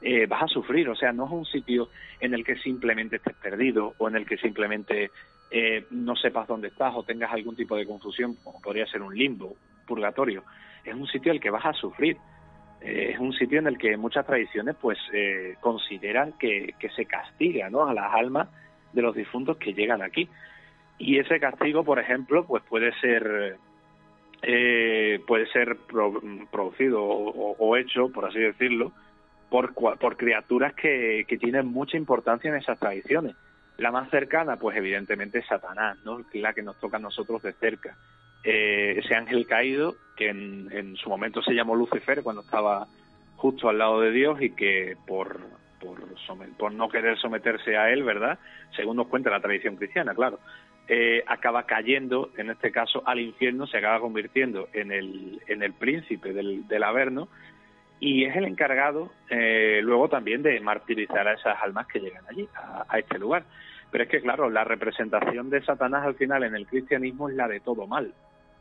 eh, 0.00 0.26
vas 0.26 0.42
a 0.42 0.48
sufrir. 0.48 0.88
O 0.88 0.94
sea, 0.94 1.12
no 1.12 1.24
es 1.26 1.32
un 1.32 1.46
sitio 1.46 1.88
en 2.20 2.34
el 2.34 2.44
que 2.44 2.56
simplemente 2.56 3.16
estés 3.16 3.34
perdido 3.36 3.94
o 3.98 4.08
en 4.08 4.16
el 4.16 4.26
que 4.26 4.36
simplemente 4.36 5.10
eh, 5.50 5.86
no 5.90 6.14
sepas 6.16 6.46
dónde 6.46 6.68
estás 6.68 6.92
o 6.94 7.02
tengas 7.02 7.32
algún 7.32 7.56
tipo 7.56 7.76
de 7.76 7.86
confusión, 7.86 8.36
como 8.42 8.60
podría 8.60 8.86
ser 8.86 9.02
un 9.02 9.16
limbo, 9.16 9.56
purgatorio. 9.86 10.44
Es 10.84 10.94
un 10.94 11.06
sitio 11.06 11.32
el 11.32 11.40
que 11.40 11.50
vas 11.50 11.64
a 11.64 11.72
sufrir. 11.72 12.16
Eh, 12.80 13.12
es 13.14 13.18
un 13.18 13.32
sitio 13.32 13.58
en 13.58 13.66
el 13.66 13.78
que 13.78 13.96
muchas 13.96 14.26
tradiciones 14.26 14.76
pues 14.80 14.98
eh, 15.12 15.56
consideran 15.60 16.32
que, 16.38 16.74
se 16.94 17.06
castiga 17.06 17.70
¿no? 17.70 17.86
a 17.86 17.94
las 17.94 18.12
almas 18.12 18.48
de 18.92 19.02
los 19.02 19.14
difuntos 19.14 19.56
que 19.56 19.72
llegan 19.72 20.02
aquí 20.02 20.28
y 20.98 21.18
ese 21.18 21.40
castigo 21.40 21.82
por 21.82 21.98
ejemplo 21.98 22.44
pues 22.46 22.62
puede 22.64 22.92
ser 23.00 23.56
eh, 24.42 25.20
puede 25.26 25.46
ser 25.46 25.76
producido 26.52 27.02
o, 27.02 27.76
hecho 27.76 28.10
por 28.10 28.26
así 28.26 28.38
decirlo 28.38 28.92
por, 29.48 29.72
por 29.74 30.16
criaturas 30.16 30.74
que, 30.74 31.24
que 31.26 31.38
tienen 31.38 31.66
mucha 31.66 31.96
importancia 31.96 32.50
en 32.50 32.56
esas 32.56 32.78
tradiciones 32.78 33.34
La 33.78 33.90
más 33.90 34.10
cercana, 34.10 34.56
pues 34.56 34.76
evidentemente 34.76 35.38
es 35.38 35.46
Satanás, 35.46 35.96
¿no? 36.04 36.24
la 36.34 36.52
que 36.52 36.62
nos 36.62 36.78
toca 36.78 36.98
a 36.98 37.00
nosotros 37.00 37.42
de 37.42 37.52
cerca. 37.54 37.96
Eh, 38.44 38.98
ese 38.98 39.14
ángel 39.14 39.46
caído, 39.46 39.94
que 40.16 40.28
en, 40.28 40.96
su 40.96 41.08
momento 41.08 41.42
se 41.42 41.54
llamó 41.54 41.74
Lucifer 41.74 42.22
cuando 42.22 42.42
estaba 42.42 42.86
justo 43.36 43.68
al 43.68 43.78
lado 43.78 44.00
de 44.00 44.12
Dios 44.12 44.40
y 44.40 44.50
que 44.50 44.96
por, 45.06 45.40
por, 45.80 45.98
por 46.56 46.72
no 46.72 46.88
querer 46.88 47.18
someterse 47.18 47.76
a 47.76 47.90
él, 47.90 48.02
¿verdad? 48.02 48.38
Según 48.76 48.96
nos 48.96 49.08
cuenta 49.08 49.30
la 49.30 49.40
tradición 49.40 49.76
cristiana, 49.76 50.14
claro, 50.14 50.38
eh, 50.86 51.24
acaba 51.26 51.64
cayendo, 51.64 52.30
en 52.36 52.50
este 52.50 52.70
caso, 52.70 53.02
al 53.06 53.18
infierno, 53.18 53.66
se 53.66 53.78
acaba 53.78 54.00
convirtiendo 54.00 54.68
en 54.72 54.92
el, 54.92 55.40
en 55.46 55.62
el 55.62 55.72
príncipe 55.72 56.32
del, 56.32 56.68
del 56.68 56.82
Averno 56.82 57.28
y 58.00 58.24
es 58.24 58.36
el 58.36 58.44
encargado 58.44 59.10
eh, 59.30 59.80
luego 59.82 60.08
también 60.08 60.42
de 60.42 60.60
martirizar 60.60 61.26
a 61.26 61.34
esas 61.34 61.56
almas 61.62 61.86
que 61.86 62.00
llegan 62.00 62.24
allí, 62.28 62.46
a, 62.54 62.98
este 62.98 63.18
lugar. 63.18 63.44
Pero 63.90 64.04
es 64.04 64.10
que, 64.10 64.20
claro, 64.20 64.50
la 64.50 64.64
representación 64.64 65.48
de 65.48 65.62
Satanás 65.62 66.04
al 66.04 66.14
final 66.16 66.42
en 66.44 66.54
el 66.54 66.66
cristianismo 66.66 67.30
es 67.30 67.36
la 67.36 67.48
de 67.48 67.60
todo 67.60 67.86
mal, 67.86 68.12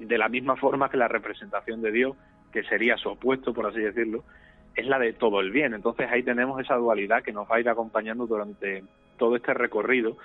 de 0.04 0.18
la 0.18 0.30
misma 0.30 0.56
forma 0.56 0.89
que 0.89 0.98
la 0.98 1.08
representación 1.08 1.82
de 1.82 1.92
Dios, 1.92 2.16
que 2.52 2.63
sería 2.63 2.98
su 2.98 3.10
opuesto, 3.10 3.54
por 3.54 3.66
así 3.66 3.80
decirlo, 3.80 4.24
es 4.76 4.86
la 4.88 5.00
de 5.00 5.13
todo 5.13 5.39
el 5.39 5.52
bien. 5.52 5.74
Entonces 5.74 6.10
ahí 6.12 6.24
tenemos 6.24 6.60
esa 6.62 6.76
dualidad 6.76 7.24
que 7.24 7.34
nos 7.34 7.50
va 7.50 7.58
a 7.58 7.60
ir 7.60 7.70
acompañando 7.70 8.28
durante 8.28 8.84
todo 9.18 9.36
este 9.36 9.54
recorrido 9.54 10.18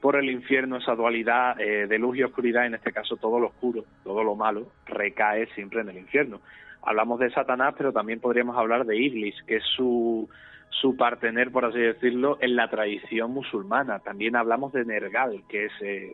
por 0.00 0.16
el 0.16 0.30
infierno, 0.30 0.76
esa 0.76 0.94
dualidad 0.94 1.58
eh, 1.60 1.86
de 1.86 1.98
luz 1.98 2.16
y 2.16 2.22
oscuridad, 2.22 2.66
en 2.66 2.74
este 2.74 2.92
caso 2.92 3.16
todo 3.16 3.40
lo 3.40 3.48
oscuro, 3.48 3.84
todo 4.04 4.22
lo 4.22 4.36
malo, 4.36 4.68
recae 4.86 5.46
siempre 5.54 5.80
en 5.80 5.88
el 5.88 5.98
infierno 5.98 6.40
hablamos 6.86 7.18
de 7.18 7.30
Satanás, 7.30 7.74
pero 7.76 7.92
también 7.92 8.20
podríamos 8.20 8.56
hablar 8.56 8.86
de 8.86 8.96
Iblis, 8.96 9.34
que 9.46 9.56
es 9.56 9.64
su, 9.76 10.30
su 10.70 10.96
partener, 10.96 11.50
por 11.50 11.64
así 11.64 11.78
decirlo, 11.78 12.38
en 12.40 12.56
la 12.56 12.70
tradición 12.70 13.32
musulmana. 13.32 13.98
También 13.98 14.36
hablamos 14.36 14.72
de 14.72 14.84
Nergal, 14.84 15.42
que 15.48 15.66
es 15.66 15.72
eh, 15.82 16.12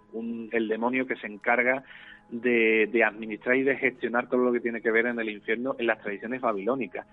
el 0.50 0.68
demonio 0.68 1.06
que 1.06 1.16
se 1.16 1.26
encarga 1.26 1.84
de, 2.32 2.88
de, 2.90 3.04
administrar 3.04 3.56
y 3.56 3.62
de 3.62 3.76
gestionar 3.76 4.28
todo 4.28 4.42
lo 4.42 4.52
que 4.52 4.60
tiene 4.60 4.80
que 4.80 4.90
ver 4.90 5.06
en 5.06 5.20
el 5.20 5.28
infierno 5.28 5.76
en 5.78 5.86
las 5.86 6.00
tradiciones 6.00 6.40
babilónicas. 6.40 7.06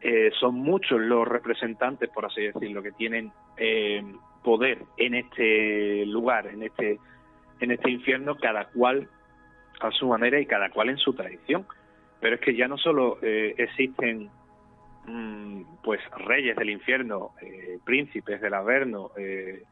Eh, 0.00 0.30
son 0.38 0.56
muchos 0.56 1.00
los 1.00 1.26
representantes, 1.26 2.10
por 2.10 2.26
así 2.26 2.42
decirlo, 2.42 2.82
que 2.82 2.92
tienen 2.92 3.32
eh, 3.56 4.02
poder 4.42 4.78
en 4.96 5.14
este 5.14 6.04
lugar, 6.06 6.48
en 6.48 6.64
este, 6.64 6.98
en 7.60 7.70
este 7.70 7.90
infierno, 7.90 8.36
cada 8.36 8.66
cual 8.66 9.08
a 9.80 9.90
su 9.92 10.08
manera 10.08 10.40
y 10.40 10.46
cada 10.46 10.70
cual 10.70 10.90
en 10.90 10.98
su 10.98 11.14
tradición. 11.14 11.66
Pero 12.20 12.34
es 12.34 12.40
que 12.40 12.56
ya 12.56 12.66
no 12.66 12.76
solo 12.76 13.18
eh, 13.22 13.54
existen 13.58 14.28
mm, 15.06 15.62
pues 15.82 16.00
reyes 16.26 16.56
del 16.56 16.70
infierno, 16.70 17.30
eh, 17.40 17.78
príncipes 17.84 18.40
del 18.40 18.54
Averno, 18.54 19.12
eh, 19.16 19.62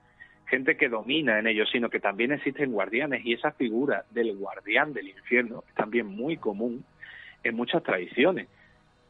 gente 0.46 0.76
que 0.76 0.88
domina 0.88 1.38
en 1.38 1.46
ellos, 1.46 1.68
sino 1.70 1.90
que 1.90 2.00
también 2.00 2.32
existen 2.32 2.72
guardianes 2.72 3.24
y 3.24 3.32
esa 3.32 3.52
figura 3.52 4.04
del 4.10 4.36
guardián 4.36 4.92
del 4.92 5.08
infierno 5.08 5.64
es 5.68 5.74
también 5.74 6.06
muy 6.06 6.36
común 6.36 6.84
en 7.42 7.54
muchas 7.54 7.82
tradiciones. 7.82 8.48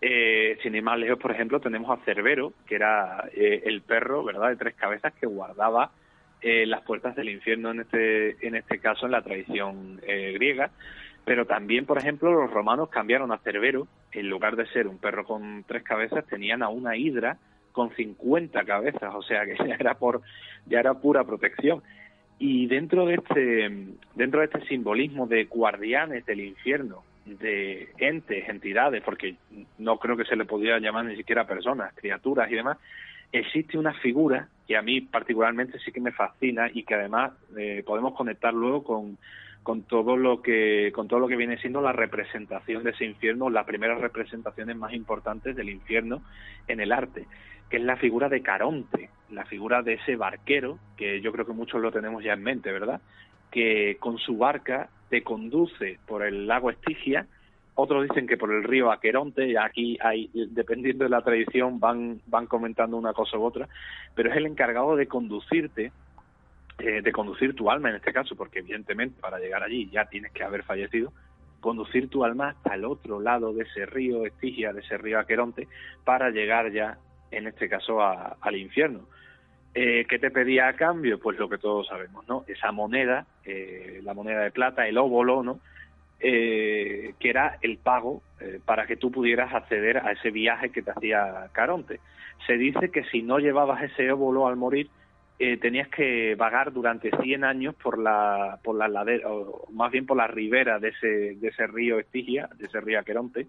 sin 0.00 0.74
ir 0.74 0.82
más 0.82 0.98
lejos, 0.98 1.18
por 1.18 1.32
ejemplo, 1.32 1.60
tenemos 1.60 1.90
a 1.90 2.04
Cerbero, 2.04 2.52
que 2.66 2.74
era 2.76 3.28
el 3.34 3.80
perro, 3.82 4.24
¿verdad?, 4.24 4.50
de 4.50 4.56
tres 4.56 4.74
cabezas 4.74 5.12
que 5.14 5.26
guardaba 5.26 5.90
las 6.42 6.82
puertas 6.82 7.16
del 7.16 7.30
infierno 7.30 7.70
en 7.70 7.80
este, 7.80 8.46
en 8.46 8.54
este 8.54 8.78
caso 8.78 9.06
en 9.06 9.12
la 9.12 9.22
tradición 9.22 10.00
griega. 10.04 10.70
Pero 11.24 11.44
también, 11.44 11.86
por 11.86 11.98
ejemplo, 11.98 12.30
los 12.30 12.50
romanos 12.50 12.88
cambiaron 12.88 13.32
a 13.32 13.38
Cerbero, 13.38 13.88
en 14.12 14.28
lugar 14.28 14.54
de 14.54 14.66
ser 14.66 14.86
un 14.86 14.98
perro 14.98 15.24
con 15.24 15.64
tres 15.66 15.82
cabezas, 15.82 16.24
tenían 16.26 16.62
a 16.62 16.68
una 16.68 16.96
hidra 16.96 17.36
con 17.76 17.94
50 17.94 18.64
cabezas, 18.64 19.14
o 19.14 19.20
sea 19.20 19.44
que 19.44 19.54
ya 19.54 19.74
era 19.78 19.94
por 19.98 20.22
ya 20.64 20.80
era 20.80 20.94
pura 20.94 21.24
protección. 21.24 21.82
Y 22.38 22.66
dentro 22.68 23.04
de 23.04 23.14
este 23.16 23.70
dentro 24.14 24.40
de 24.40 24.46
este 24.46 24.66
simbolismo 24.66 25.26
de 25.26 25.44
guardianes 25.44 26.24
del 26.24 26.40
infierno, 26.40 27.02
de 27.26 27.90
entes, 27.98 28.48
entidades, 28.48 29.02
porque 29.02 29.36
no 29.76 29.98
creo 29.98 30.16
que 30.16 30.24
se 30.24 30.36
le 30.36 30.46
pudiera 30.46 30.78
llamar 30.78 31.04
ni 31.04 31.16
siquiera 31.16 31.46
personas, 31.46 31.92
criaturas 31.94 32.50
y 32.50 32.54
demás, 32.54 32.78
existe 33.30 33.76
una 33.76 33.92
figura 33.92 34.48
que 34.66 34.76
a 34.76 34.82
mí 34.82 35.02
particularmente 35.02 35.78
sí 35.80 35.92
que 35.92 36.00
me 36.00 36.12
fascina 36.12 36.70
y 36.72 36.82
que 36.82 36.94
además 36.94 37.32
eh, 37.58 37.82
podemos 37.86 38.14
conectar 38.14 38.54
luego 38.54 38.84
con 38.84 39.18
con 39.66 39.82
todo 39.82 40.16
lo 40.16 40.42
que 40.42 40.92
con 40.94 41.08
todo 41.08 41.18
lo 41.18 41.26
que 41.26 41.34
viene 41.34 41.58
siendo 41.58 41.80
la 41.80 41.90
representación 41.90 42.84
de 42.84 42.90
ese 42.90 43.04
infierno, 43.04 43.50
las 43.50 43.66
primeras 43.66 44.00
representaciones 44.00 44.76
más 44.76 44.92
importantes 44.92 45.56
del 45.56 45.70
infierno 45.70 46.22
en 46.68 46.78
el 46.78 46.92
arte, 46.92 47.26
que 47.68 47.78
es 47.78 47.82
la 47.82 47.96
figura 47.96 48.28
de 48.28 48.42
Caronte, 48.42 49.10
la 49.28 49.44
figura 49.44 49.82
de 49.82 49.94
ese 49.94 50.14
barquero, 50.14 50.78
que 50.96 51.20
yo 51.20 51.32
creo 51.32 51.46
que 51.46 51.52
muchos 51.52 51.82
lo 51.82 51.90
tenemos 51.90 52.22
ya 52.22 52.34
en 52.34 52.44
mente, 52.44 52.70
¿verdad? 52.70 53.00
Que 53.50 53.96
con 53.98 54.18
su 54.18 54.38
barca 54.38 54.88
te 55.10 55.24
conduce 55.24 55.98
por 56.06 56.24
el 56.24 56.46
lago 56.46 56.70
Estigia, 56.70 57.26
otros 57.74 58.08
dicen 58.08 58.28
que 58.28 58.36
por 58.36 58.52
el 58.52 58.62
río 58.62 58.92
Aqueronte, 58.92 59.58
aquí 59.58 59.98
hay, 60.00 60.30
dependiendo 60.32 61.02
de 61.02 61.10
la 61.10 61.22
tradición, 61.22 61.80
van, 61.80 62.20
van 62.28 62.46
comentando 62.46 62.96
una 62.96 63.14
cosa 63.14 63.36
u 63.36 63.42
otra, 63.42 63.68
pero 64.14 64.30
es 64.30 64.36
el 64.36 64.46
encargado 64.46 64.94
de 64.94 65.08
conducirte 65.08 65.90
eh, 66.78 67.00
de 67.00 67.10
conducir 67.10 67.54
tu 67.54 67.70
alma 67.70 67.88
en 67.88 67.96
este 67.96 68.12
caso, 68.12 68.36
porque 68.36 68.58
evidentemente 68.58 69.18
para 69.18 69.38
llegar 69.38 69.62
allí 69.62 69.88
ya 69.88 70.04
tienes 70.04 70.30
que 70.32 70.44
haber 70.44 70.62
fallecido, 70.62 71.10
conducir 71.60 72.10
tu 72.10 72.22
alma 72.22 72.50
hasta 72.50 72.74
el 72.74 72.84
otro 72.84 73.18
lado 73.18 73.54
de 73.54 73.62
ese 73.62 73.86
río 73.86 74.26
Estigia, 74.26 74.74
de 74.74 74.80
ese 74.80 74.98
río 74.98 75.18
Aqueronte, 75.18 75.68
para 76.04 76.28
llegar 76.28 76.70
ya, 76.70 76.98
en 77.30 77.46
este 77.46 77.70
caso, 77.70 78.02
al 78.02 78.56
infierno. 78.56 79.08
Eh, 79.72 80.04
¿Qué 80.06 80.18
te 80.18 80.30
pedía 80.30 80.68
a 80.68 80.74
cambio? 80.74 81.18
Pues 81.18 81.38
lo 81.38 81.48
que 81.48 81.56
todos 81.56 81.86
sabemos, 81.86 82.28
¿no? 82.28 82.44
Esa 82.46 82.72
moneda, 82.72 83.26
eh, 83.46 84.00
la 84.02 84.12
moneda 84.12 84.42
de 84.42 84.50
plata, 84.50 84.86
el 84.86 84.98
óbolo, 84.98 85.42
¿no? 85.42 85.60
que 86.18 87.14
era 87.20 87.58
el 87.60 87.76
pago 87.76 88.22
para 88.64 88.86
que 88.86 88.96
tú 88.96 89.12
pudieras 89.12 89.52
acceder 89.52 89.98
a 89.98 90.12
ese 90.12 90.30
viaje 90.30 90.70
que 90.70 90.80
te 90.80 90.90
hacía 90.90 91.50
Caronte. 91.52 92.00
Se 92.46 92.54
dice 92.54 92.90
que 92.90 93.04
si 93.04 93.22
no 93.22 93.38
llevabas 93.38 93.82
ese 93.82 94.10
óbolo 94.10 94.48
al 94.48 94.56
morir, 94.56 94.88
eh, 95.38 95.58
tenías 95.58 95.88
que 95.88 96.34
vagar 96.34 96.72
durante 96.72 97.10
100 97.10 97.44
años 97.44 97.74
por 97.74 97.98
la 97.98 98.58
por 98.64 98.74
la 98.74 98.88
ladera 98.88 99.28
o 99.30 99.68
más 99.70 99.92
bien 99.92 100.06
por 100.06 100.16
la 100.16 100.26
ribera 100.26 100.78
de 100.78 100.88
ese 100.88 101.36
de 101.36 101.48
ese 101.48 101.66
río 101.66 101.98
Estigia, 101.98 102.48
de 102.56 102.66
ese 102.66 102.80
río 102.80 102.98
Aqueronte, 102.98 103.46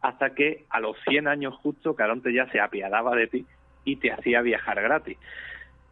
hasta 0.00 0.30
que 0.30 0.64
a 0.70 0.78
los 0.78 0.96
100 1.08 1.26
años 1.26 1.54
justo 1.56 1.96
Caronte 1.96 2.32
ya 2.32 2.48
se 2.50 2.60
apiadaba 2.60 3.16
de 3.16 3.26
ti 3.26 3.46
y 3.84 3.96
te 3.96 4.12
hacía 4.12 4.42
viajar 4.42 4.80
gratis. 4.80 5.18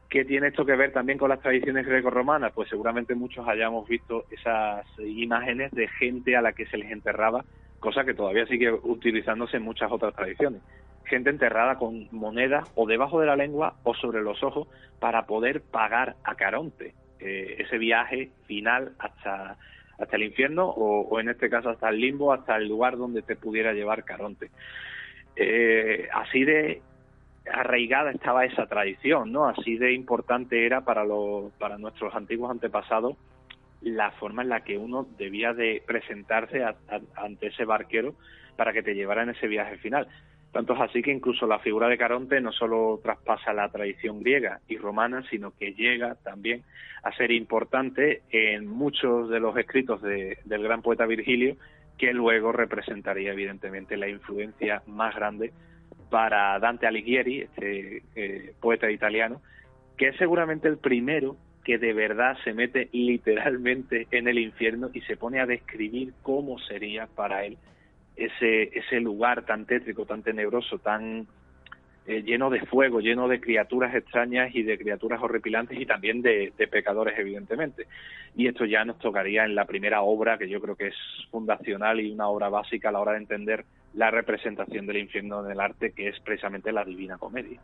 ¿Qué 0.09 0.25
tiene 0.25 0.49
esto 0.49 0.65
que 0.65 0.77
ver 0.77 0.93
también 0.93 1.19
con 1.19 1.31
las 1.31 1.41
tradiciones 1.41 1.87
greco-romanas? 1.87 2.53
Pues 2.53 2.69
seguramente 2.69 3.15
muchos 3.15 3.49
hayamos 3.49 3.89
visto 3.89 4.27
esas 4.31 4.87
imágenes 4.99 5.73
de 5.73 5.89
gente 5.89 6.37
a 6.37 6.43
la 6.43 6.53
que 6.53 6.67
se 6.67 6.77
les 6.77 6.93
enterraba, 6.93 7.45
cosa 7.81 8.05
que 8.05 8.15
todavía 8.15 8.47
sigue 8.47 8.71
utilizándose 8.71 9.57
en 9.57 9.65
muchas 9.65 9.91
otras 9.91 10.15
tradiciones 10.15 10.61
gente 11.05 11.31
enterrada 11.31 11.77
con 11.77 12.09
monedas 12.11 12.71
o 12.75 12.87
debajo 12.87 13.21
de 13.21 13.27
la 13.27 13.37
lengua 13.37 13.75
o 13.83 13.95
sobre 13.95 14.23
los 14.23 14.43
ojos 14.43 14.69
para 14.99 15.27
poder 15.27 15.63
pagar 15.63 16.17
a 16.25 16.35
Caronte 16.35 16.95
eh, 17.21 17.57
ese 17.59 17.79
viaje 17.79 18.31
final 18.47 18.93
hasta, 18.99 19.57
hasta 19.99 20.17
el 20.17 20.25
infierno 20.25 20.69
o, 20.69 21.21
en 21.21 21.29
este 21.29 21.49
caso 21.49 21.71
hasta 21.71 21.89
el 21.89 22.01
limbo, 22.01 22.33
hasta 22.33 22.57
el 22.57 22.69
lugar 22.69 22.97
donde 22.97 23.23
te 23.23 23.37
pudiera 23.37 23.73
llevar 23.73 24.05
Caronte. 24.05 24.51
Eh, 25.37 26.09
así 26.13 26.45
de 26.45 26.83
arraigada 27.51 28.11
estaba 28.11 28.45
esa 28.45 28.67
tradición, 28.67 29.33
¿no? 29.33 29.49
Así 29.49 29.77
de 29.77 29.93
importante 29.93 30.67
era 30.67 30.83
para 30.83 31.05
los 31.05 31.53
para 31.55 31.79
nuestros 31.79 32.15
antiguos 32.15 32.51
antepasados 32.51 33.17
la 33.83 34.13
forma 34.13 34.43
en 34.43 34.49
la 34.49 34.63
que 34.63 34.79
uno 34.79 35.07
debía 35.19 35.53
de 35.53 35.83
presentarse 35.87 36.65
ante 37.17 37.49
ese 37.49 37.65
barquero 37.65 38.15
para 38.57 38.73
que 38.73 38.83
te 38.83 38.95
llevara 38.95 39.23
en 39.25 39.31
ese 39.31 39.49
viaje 39.49 39.77
final. 39.79 40.07
Tanto 40.53 40.75
es 40.75 40.81
así 40.81 41.01
que 41.01 41.11
incluso 41.11 41.47
la 41.47 41.61
figura 41.61 41.89
de 41.89 41.97
Caronte 41.97 42.39
no 42.43 42.53
solo 42.53 43.01
traspasa 43.03 43.55
la 43.55 43.71
tradición 43.71 44.21
griega 44.21 44.61
y 44.69 44.77
romana, 44.77 45.25
sino 45.31 45.53
que 45.57 45.73
llega 45.73 46.15
también 46.17 46.63
a 47.03 47.13
ser 47.17 47.31
importante 47.31 48.21
en 48.31 48.67
muchos 48.67 49.31
de 49.31 49.41
los 49.41 49.57
escritos 49.57 50.03
del 50.03 50.63
gran 50.63 50.83
poeta 50.83 51.07
Virgilio, 51.07 51.57
que 51.97 52.13
luego 52.13 52.53
representaría 52.53 53.33
evidentemente 53.33 53.97
la 53.97 54.09
influencia 54.09 54.83
más 54.87 55.15
grande 55.15 55.53
para 56.11 56.59
Dante 56.59 56.87
Alighieri, 56.87 57.41
este 57.41 58.03
eh, 58.15 58.53
poeta 58.61 58.91
italiano, 58.91 59.41
que 59.97 60.09
es 60.09 60.17
seguramente 60.17 60.69
el 60.69 60.77
primero 60.77 61.37
que 61.65 61.79
de 61.79 61.95
verdad 61.95 62.37
se 62.45 62.53
mete 62.53 62.91
literalmente 62.93 64.07
en 64.11 64.29
el 64.29 64.39
infierno 64.39 64.91
y 64.93 65.01
se 65.03 65.17
pone 65.17 65.41
a 65.41 65.47
describir 65.47 66.13
cómo 66.23 66.59
sería 66.59 67.07
para 67.07 67.47
él 67.47 67.57
ese, 68.17 68.77
ese 68.77 69.01
lugar 69.01 69.45
tan 69.45 69.67
tétrico, 69.67 70.05
tan 70.05 70.23
tenebroso, 70.23 70.79
tan 70.79 71.27
eh, 72.05 72.23
lleno 72.23 72.51
de 72.51 72.67
fuego, 72.67 73.01
lleno 73.01 73.29
de 73.29 73.41
criaturas 73.41 73.95
extrañas 73.95 74.53
y 74.55 74.65
de 74.65 74.77
criaturas 74.77 75.23
horripilantes 75.23 75.81
y 75.81 75.87
también 75.87 76.21
de, 76.21 76.53
pecadores, 76.69 77.17
evidentemente. 77.17 77.87
Y 78.35 78.49
esto 78.49 78.65
ya 78.65 78.85
nos 78.85 78.99
tocaría 78.99 79.45
en 79.45 79.55
la 79.55 79.67
primera 79.67 80.03
obra, 80.03 80.37
que 80.37 80.49
yo 80.49 80.61
creo 80.61 80.75
que 80.75 80.89
es 80.89 80.97
fundacional 81.31 82.01
y 82.01 82.11
una 82.11 82.27
obra 82.27 82.49
básica 82.49 82.89
a 82.89 82.93
la 82.93 83.01
hora 83.01 83.13
de 83.13 83.19
entender 83.19 83.65
la 83.95 84.11
representación 84.11 84.87
del 84.87 84.97
infierno 84.97 85.45
en 85.45 85.53
el 85.53 85.61
arte, 85.61 85.93
que 85.93 86.09
es 86.09 86.19
precisamente 86.21 86.73
la 86.73 86.85
Divina 86.85 87.19
Comedia. 87.19 87.61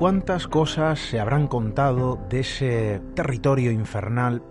Cuántas 0.00 0.48
cosas 0.48 0.98
se 0.98 1.20
habrán 1.20 1.46
contado 1.46 2.18
de 2.30 2.40
ese 2.40 3.02
territorio 3.14 3.70
infernal. 3.70 4.42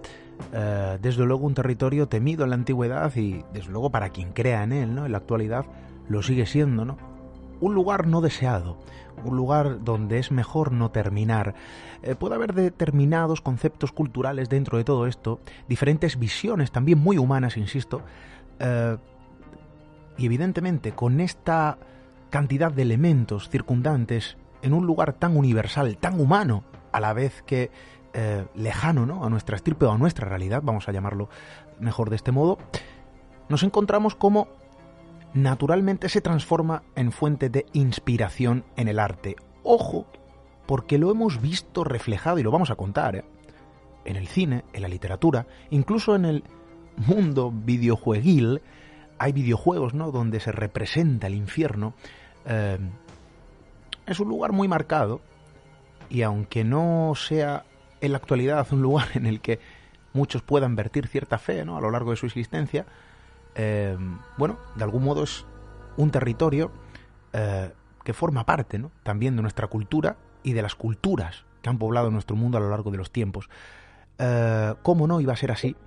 Eh, 0.53 0.99
desde 1.01 1.25
luego 1.25 1.47
un 1.47 1.55
territorio 1.55 2.07
temido 2.07 2.43
en 2.43 2.51
la 2.51 2.55
antigüedad 2.55 3.11
y 3.15 3.43
desde 3.51 3.71
luego 3.71 3.89
para 3.89 4.09
quien 4.09 4.31
crea 4.31 4.63
en 4.63 4.73
él, 4.73 4.93
¿no? 4.93 5.07
En 5.07 5.11
la 5.11 5.17
actualidad 5.17 5.65
lo 6.07 6.21
sigue 6.21 6.45
siendo, 6.45 6.85
¿no? 6.85 6.99
Un 7.61 7.73
lugar 7.73 8.05
no 8.05 8.21
deseado, 8.21 8.77
un 9.23 9.37
lugar 9.37 9.83
donde 9.83 10.19
es 10.19 10.31
mejor 10.31 10.71
no 10.71 10.91
terminar. 10.91 11.55
Eh, 12.03 12.13
puede 12.13 12.35
haber 12.35 12.53
determinados 12.53 13.41
conceptos 13.41 13.91
culturales 13.91 14.49
dentro 14.49 14.77
de 14.77 14.83
todo 14.83 15.07
esto, 15.07 15.39
diferentes 15.67 16.19
visiones 16.19 16.71
también 16.71 16.99
muy 16.99 17.17
humanas, 17.17 17.57
insisto, 17.57 18.03
eh, 18.59 18.97
y 20.15 20.27
evidentemente 20.27 20.91
con 20.91 21.19
esta 21.19 21.79
cantidad 22.29 22.71
de 22.71 22.83
elementos 22.83 23.49
circundantes 23.49 24.37
en 24.61 24.73
un 24.73 24.85
lugar 24.85 25.13
tan 25.13 25.37
universal, 25.37 25.97
tan 25.97 26.19
humano, 26.19 26.63
a 26.91 26.99
la 26.99 27.13
vez 27.13 27.41
que 27.43 27.71
eh, 28.13 28.45
lejano 28.55 29.05
¿no? 29.05 29.23
a 29.23 29.29
nuestra 29.29 29.55
estirpe 29.55 29.85
o 29.85 29.91
a 29.91 29.97
nuestra 29.97 30.27
realidad, 30.27 30.61
vamos 30.63 30.87
a 30.87 30.91
llamarlo 30.91 31.29
mejor 31.79 32.09
de 32.09 32.15
este 32.15 32.31
modo, 32.31 32.57
nos 33.47 33.63
encontramos 33.63 34.15
como 34.15 34.47
naturalmente 35.33 36.09
se 36.09 36.21
transforma 36.21 36.83
en 36.95 37.11
fuente 37.11 37.49
de 37.49 37.65
inspiración 37.73 38.65
en 38.75 38.87
el 38.87 38.99
arte. 38.99 39.35
Ojo, 39.63 40.07
porque 40.65 40.97
lo 40.97 41.11
hemos 41.11 41.41
visto 41.41 41.83
reflejado 41.83 42.39
y 42.39 42.43
lo 42.43 42.51
vamos 42.51 42.71
a 42.71 42.75
contar, 42.75 43.15
¿eh? 43.15 43.25
en 44.05 44.15
el 44.15 44.27
cine, 44.27 44.63
en 44.73 44.81
la 44.81 44.87
literatura, 44.87 45.45
incluso 45.69 46.15
en 46.15 46.25
el 46.25 46.43
mundo 46.97 47.51
videojueguil, 47.53 48.61
hay 49.19 49.31
videojuegos, 49.33 49.93
¿no? 49.93 50.11
Donde 50.11 50.39
se 50.39 50.51
representa 50.51 51.27
el 51.27 51.35
infierno. 51.35 51.93
Eh, 52.45 52.79
es 54.11 54.19
un 54.19 54.29
lugar 54.29 54.51
muy 54.51 54.67
marcado 54.67 55.21
y 56.09 56.23
aunque 56.23 56.63
no 56.63 57.13
sea 57.15 57.65
en 58.01 58.11
la 58.11 58.17
actualidad 58.17 58.67
un 58.71 58.81
lugar 58.81 59.07
en 59.13 59.25
el 59.25 59.41
que 59.41 59.59
muchos 60.13 60.41
puedan 60.41 60.75
vertir 60.75 61.07
cierta 61.07 61.37
fe. 61.37 61.61
A 61.61 61.65
lo 61.65 61.91
largo 61.91 62.11
de 62.11 62.17
su 62.17 62.25
existencia, 62.25 62.85
eh, 63.55 63.97
bueno, 64.37 64.57
de 64.75 64.83
algún 64.83 65.03
modo 65.03 65.23
es 65.23 65.45
un 65.97 66.11
territorio 66.11 66.71
eh, 67.33 67.71
que 68.03 68.13
forma 68.13 68.45
parte. 68.45 68.81
También 69.03 69.35
de 69.35 69.41
nuestra 69.41 69.67
cultura 69.67 70.17
y 70.43 70.53
de 70.53 70.61
las 70.61 70.75
culturas 70.75 71.45
que 71.61 71.69
han 71.69 71.77
poblado 71.77 72.09
nuestro 72.09 72.35
mundo 72.35 72.57
a 72.57 72.61
lo 72.61 72.69
largo 72.69 72.91
de 72.91 72.97
los 72.97 73.11
tiempos. 73.11 73.49
¿Cómo 74.81 75.07
no 75.07 75.21
iba 75.21 75.31
a 75.31 75.37
ser 75.37 75.49
así? 75.49 75.77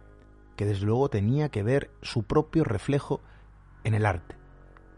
que 0.57 0.67
desde 0.67 0.87
luego 0.87 1.09
tenía 1.09 1.49
que 1.49 1.63
ver 1.63 1.91
su 2.03 2.23
propio 2.25 2.65
reflejo 2.65 3.21
en 3.85 3.95
el 3.95 4.07
arte. 4.07 4.37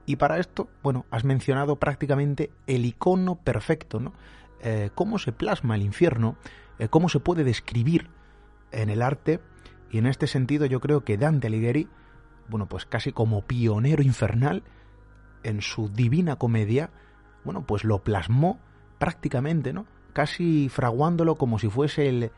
Y 0.07 0.17
para 0.17 0.38
esto, 0.38 0.69
bueno, 0.83 1.07
has 1.11 1.25
mencionado 1.25 1.77
prácticamente 1.77 2.51
el 2.67 2.85
icono 2.85 3.37
perfecto, 3.37 4.01
¿no? 4.01 4.12
Eh, 4.61 4.90
cómo 4.95 5.19
se 5.19 5.33
plasma 5.33 5.77
el 5.77 5.83
infierno, 5.83 6.37
eh, 6.79 6.88
cómo 6.88 7.09
se 7.09 7.21
puede 7.21 7.45
describir 7.45 8.09
en 8.73 8.90
el 8.90 9.03
arte, 9.03 9.40
y 9.90 9.99
en 9.99 10.07
este 10.07 10.27
sentido 10.27 10.67
yo 10.67 10.81
creo 10.81 11.05
que 11.05 11.17
Dante 11.17 11.47
Alighieri, 11.47 11.88
bueno, 12.49 12.67
pues 12.67 12.85
casi 12.85 13.12
como 13.12 13.43
pionero 13.43 14.03
infernal, 14.03 14.62
en 15.43 15.61
su 15.61 15.88
divina 15.88 16.37
comedia, 16.37 16.90
bueno, 17.45 17.64
pues 17.67 17.85
lo 17.85 18.03
plasmó 18.03 18.59
prácticamente, 18.99 19.73
¿no? 19.73 19.87
Casi 20.12 20.69
fraguándolo 20.69 21.37
como 21.37 21.59
si 21.59 21.69
fuese 21.69 22.09
el 22.09 22.33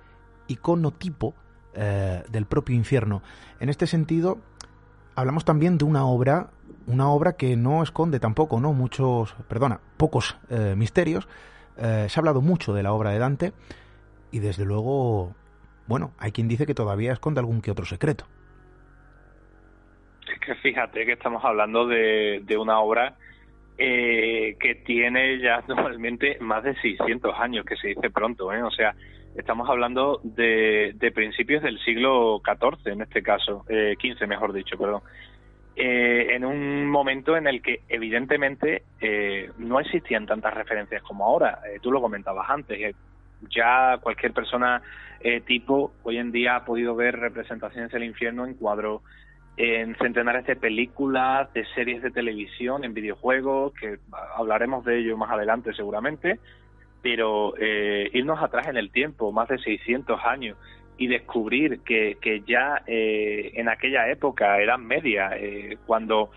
icono 0.48 0.90
tipo 0.92 1.34
eh, 1.74 2.24
del 2.28 2.46
propio 2.46 2.74
infierno. 2.74 3.22
En 3.60 3.68
este 3.68 3.86
sentido, 3.86 4.38
hablamos 5.16 5.44
también 5.44 5.78
de 5.78 5.84
una 5.84 6.06
obra, 6.06 6.50
una 6.86 7.08
obra 7.08 7.36
que 7.36 7.56
no 7.56 7.82
esconde 7.82 8.20
tampoco, 8.20 8.60
¿no? 8.60 8.72
Muchos, 8.72 9.34
perdona, 9.48 9.80
pocos 9.96 10.38
eh, 10.50 10.74
misterios. 10.76 11.26
Eh, 11.78 12.06
se 12.08 12.18
ha 12.18 12.20
hablado 12.20 12.42
mucho 12.42 12.72
de 12.72 12.82
la 12.82 12.92
obra 12.92 13.10
de 13.10 13.18
Dante 13.18 13.52
y 14.30 14.38
desde 14.38 14.64
luego, 14.64 15.34
bueno, 15.86 16.12
hay 16.18 16.32
quien 16.32 16.48
dice 16.48 16.66
que 16.66 16.74
todavía 16.74 17.12
esconde 17.12 17.40
algún 17.40 17.62
que 17.62 17.70
otro 17.70 17.86
secreto. 17.86 18.26
Es 20.32 20.38
que 20.40 20.54
fíjate 20.56 21.06
que 21.06 21.12
estamos 21.12 21.44
hablando 21.44 21.86
de, 21.86 22.56
una 22.58 22.78
obra 22.80 23.16
que 23.76 24.82
tiene 24.86 25.38
ya 25.40 25.62
normalmente 25.68 26.38
más 26.40 26.64
de 26.64 26.74
600 26.76 27.34
años, 27.38 27.64
que 27.64 27.76
se 27.76 27.88
dice 27.88 28.10
pronto, 28.10 28.52
¿eh? 28.52 28.62
O 28.62 28.70
sea, 28.70 28.94
Estamos 29.36 29.68
hablando 29.68 30.20
de, 30.22 31.12
principios 31.14 31.62
del 31.62 31.78
siglo 31.80 32.40
XIV, 32.44 32.92
en 32.92 33.02
este 33.02 33.22
caso, 33.22 33.64
eh, 33.68 33.94
XV 34.00 34.26
mejor 34.26 34.52
dicho, 34.52 34.78
perdón. 34.78 35.02
Eh, 35.78 36.34
en 36.34 36.42
un 36.46 36.88
momento 36.88 37.36
en 37.36 37.46
el 37.46 37.60
que 37.60 37.82
evidentemente 37.90 38.84
eh, 38.98 39.50
no 39.58 39.78
existían 39.78 40.24
tantas 40.24 40.54
referencias 40.54 41.02
como 41.02 41.26
ahora. 41.26 41.60
Eh, 41.68 41.80
tú 41.82 41.92
lo 41.92 42.00
comentabas 42.00 42.48
antes. 42.48 42.94
ya 43.54 43.98
cualquier 44.00 44.32
persona 44.32 44.82
tipo 45.44 45.92
hoy 46.04 46.18
en 46.18 46.30
día 46.30 46.56
ha 46.56 46.64
podido 46.64 46.94
ver 46.94 47.18
representaciones 47.18 47.90
del 47.90 48.04
infierno 48.04 48.46
en 48.46 48.54
cuadros, 48.54 49.02
en 49.56 49.96
centenares 49.96 50.46
de 50.46 50.54
películas, 50.54 51.52
de 51.52 51.66
series 51.74 52.00
de 52.02 52.10
televisión, 52.10 52.84
en 52.84 52.94
videojuegos, 52.94 53.72
que 53.74 53.98
hablaremos 54.36 54.84
de 54.84 54.98
ello 54.98 55.16
más 55.16 55.30
adelante 55.30 55.74
seguramente 55.74 56.38
pero 57.02 57.54
eh, 57.58 58.10
irnos 58.12 58.42
atrás 58.42 58.68
en 58.68 58.76
el 58.76 58.90
tiempo, 58.90 59.32
más 59.32 59.48
de 59.48 59.58
600 59.58 60.20
años, 60.24 60.56
y 60.98 61.08
descubrir 61.08 61.80
que, 61.80 62.16
que 62.20 62.40
ya 62.40 62.82
eh, 62.86 63.52
en 63.54 63.68
aquella 63.68 64.08
época, 64.08 64.60
edad 64.60 64.78
media, 64.78 65.30
eh, 65.36 65.78
cuando, 65.86 66.30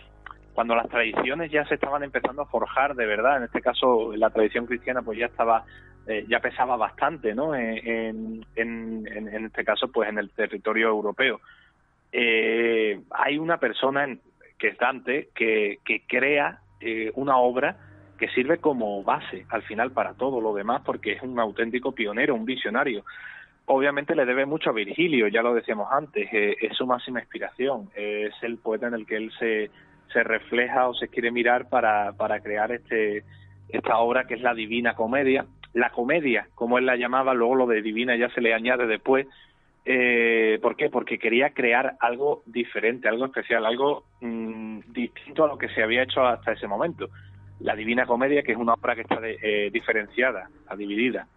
cuando 0.53 0.75
las 0.75 0.89
tradiciones 0.89 1.51
ya 1.51 1.65
se 1.65 1.75
estaban 1.75 2.03
empezando 2.03 2.41
a 2.41 2.45
forjar 2.45 2.95
de 2.95 3.05
verdad, 3.05 3.37
en 3.37 3.43
este 3.43 3.61
caso 3.61 4.15
la 4.15 4.29
tradición 4.29 4.65
cristiana 4.65 5.01
pues 5.01 5.17
ya 5.17 5.27
estaba, 5.27 5.63
ya 6.27 6.39
pesaba 6.39 6.75
bastante, 6.75 7.35
¿no? 7.35 7.53
En, 7.53 8.43
en, 8.55 9.07
en, 9.07 9.45
este 9.45 9.63
caso 9.63 9.91
pues 9.91 10.09
en 10.09 10.17
el 10.17 10.31
territorio 10.31 10.87
europeo. 10.87 11.39
hay 12.11 13.37
una 13.37 13.57
persona 13.57 14.07
que 14.57 14.67
es 14.69 14.77
Dante 14.77 15.29
que, 15.35 15.77
que 15.85 16.01
crea 16.07 16.61
una 17.13 17.37
obra 17.37 17.77
que 18.19 18.27
sirve 18.29 18.57
como 18.57 19.01
base 19.01 19.45
al 19.49 19.63
final 19.63 19.91
para 19.91 20.13
todo 20.13 20.41
lo 20.41 20.53
demás 20.53 20.81
porque 20.85 21.13
es 21.13 21.23
un 21.23 21.39
auténtico 21.39 21.93
pionero, 21.93 22.35
un 22.35 22.45
visionario. 22.45 23.05
Obviamente 23.65 24.15
le 24.15 24.25
debe 24.25 24.45
mucho 24.45 24.71
a 24.71 24.73
Virgilio, 24.73 25.27
ya 25.27 25.41
lo 25.41 25.53
decíamos 25.53 25.87
antes, 25.91 26.27
eh, 26.33 26.57
es 26.59 26.75
su 26.75 26.85
máxima 26.85 27.21
inspiración, 27.21 27.89
es 27.95 28.33
el 28.41 28.57
poeta 28.57 28.87
en 28.87 28.95
el 28.95 29.05
que 29.05 29.15
él 29.15 29.31
se, 29.39 29.71
se 30.11 30.23
refleja 30.23 30.87
o 30.89 30.93
se 30.93 31.07
quiere 31.07 31.31
mirar 31.31 31.69
para, 31.69 32.11
para 32.13 32.41
crear 32.41 32.71
este, 32.71 33.23
esta 33.69 33.97
obra 33.99 34.25
que 34.25 34.33
es 34.33 34.41
la 34.41 34.53
Divina 34.53 34.95
Comedia. 34.95 35.45
La 35.73 35.91
comedia, 35.91 36.47
como 36.55 36.79
él 36.79 36.87
la 36.87 36.95
llamaba, 36.95 37.35
luego 37.35 37.53
lo 37.53 37.67
de 37.67 37.83
divina 37.83 38.15
ya 38.15 38.27
se 38.31 38.41
le 38.41 38.55
añade 38.55 38.87
después. 38.87 39.27
Eh, 39.85 40.57
¿Por 40.63 40.75
qué? 40.75 40.89
Porque 40.89 41.19
quería 41.19 41.51
crear 41.51 41.93
algo 41.99 42.41
diferente, 42.47 43.07
algo 43.07 43.25
especial, 43.25 43.67
algo 43.67 44.05
mm, 44.19 44.79
distinto 44.87 45.43
a 45.43 45.47
lo 45.47 45.59
que 45.59 45.69
se 45.69 45.83
había 45.83 46.01
hecho 46.01 46.25
hasta 46.25 46.53
ese 46.53 46.65
momento 46.65 47.07
la 47.59 47.75
Divina 47.75 48.05
Comedia, 48.05 48.43
que 48.43 48.53
es 48.53 48.57
una 48.57 48.73
obra 48.73 48.95
que 48.95 49.01
está 49.01 49.19
eh, 49.21 49.69
diferenciada, 49.71 50.49
está 50.61 50.75
dividida 50.75 51.27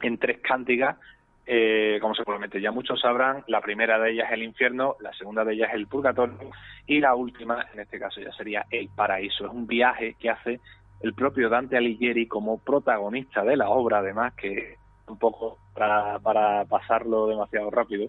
en 0.00 0.18
tres 0.18 0.40
cánticas, 0.40 0.96
eh, 1.44 1.98
como 2.00 2.14
seguramente 2.14 2.60
ya 2.60 2.70
muchos 2.70 3.00
sabrán, 3.00 3.44
la 3.48 3.60
primera 3.60 3.98
de 3.98 4.12
ellas 4.12 4.28
es 4.28 4.34
el 4.34 4.44
infierno, 4.44 4.96
la 5.00 5.12
segunda 5.14 5.44
de 5.44 5.54
ellas 5.54 5.70
es 5.70 5.76
el 5.76 5.86
purgatorio 5.88 6.50
y 6.86 7.00
la 7.00 7.14
última, 7.14 7.66
en 7.72 7.80
este 7.80 7.98
caso 7.98 8.20
ya 8.20 8.32
sería 8.32 8.64
el 8.70 8.88
paraíso. 8.88 9.46
Es 9.46 9.52
un 9.52 9.66
viaje 9.66 10.14
que 10.18 10.30
hace 10.30 10.60
el 11.00 11.14
propio 11.14 11.48
Dante 11.48 11.76
Alighieri 11.76 12.26
como 12.26 12.58
protagonista 12.58 13.44
de 13.44 13.56
la 13.56 13.70
obra, 13.70 13.98
además, 13.98 14.34
que 14.34 14.76
un 15.08 15.18
poco 15.18 15.58
para, 15.74 16.18
para 16.20 16.64
pasarlo 16.64 17.26
demasiado 17.26 17.70
rápido, 17.70 18.08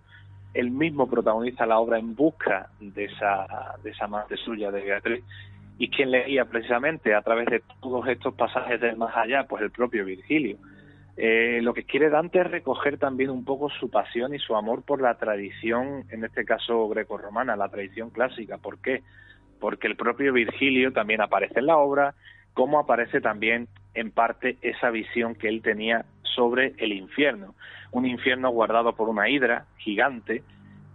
el 0.54 0.70
mismo 0.70 1.10
protagoniza 1.10 1.66
la 1.66 1.80
obra 1.80 1.98
en 1.98 2.16
busca 2.16 2.70
de 2.80 3.06
esa, 3.06 3.76
de 3.82 3.90
esa 3.90 4.06
amante 4.06 4.38
suya, 4.38 4.70
de 4.70 4.84
Beatriz, 4.84 5.24
¿Y 5.78 5.90
quién 5.90 6.12
leía 6.12 6.46
precisamente 6.46 7.16
a 7.16 7.22
través 7.22 7.48
de 7.48 7.64
todos 7.82 8.08
estos 8.08 8.34
pasajes 8.36 8.80
del 8.80 8.96
más 8.96 9.16
allá? 9.16 9.46
Pues 9.48 9.64
el 9.64 9.72
propio 9.72 10.06
Virgilio. 10.06 10.58
Eh, 11.16 11.60
lo 11.62 11.74
que 11.74 11.84
quiere 11.84 12.10
Dante 12.10 12.40
es 12.40 12.50
recoger 12.50 12.98
también 12.98 13.30
un 13.30 13.46
poco 13.46 13.70
su 13.70 13.90
pasión 13.90 14.34
y 14.34 14.40
su 14.40 14.56
amor 14.56 14.84
por 14.84 15.02
la 15.02 15.16
tradición, 15.16 16.06
en 16.10 16.24
este 16.24 16.44
caso 16.44 16.88
greco-romana, 16.90 17.56
la 17.56 17.70
tradición 17.70 18.10
clásica. 18.10 18.58
¿Por 18.58 18.80
qué? 18.80 19.04
Porque 19.60 19.88
el 19.88 19.96
propio 19.96 20.34
Virgilio 20.34 20.92
también 20.92 21.22
aparece 21.22 21.60
en 21.60 21.68
la 21.68 21.78
obra, 21.78 22.16
como 22.54 22.80
aparece 22.80 23.22
también 23.22 23.68
en 23.94 24.12
parte 24.12 24.58
esa 24.62 24.90
visión 24.90 25.36
que 25.36 25.50
él 25.50 25.62
tenía 25.62 26.06
sobre 26.24 26.74
el 26.78 26.94
infierno. 26.94 27.54
Un 27.92 28.08
infierno 28.08 28.50
guardado 28.50 28.96
por 28.96 29.08
una 29.08 29.30
hidra 29.30 29.66
gigante 29.78 30.44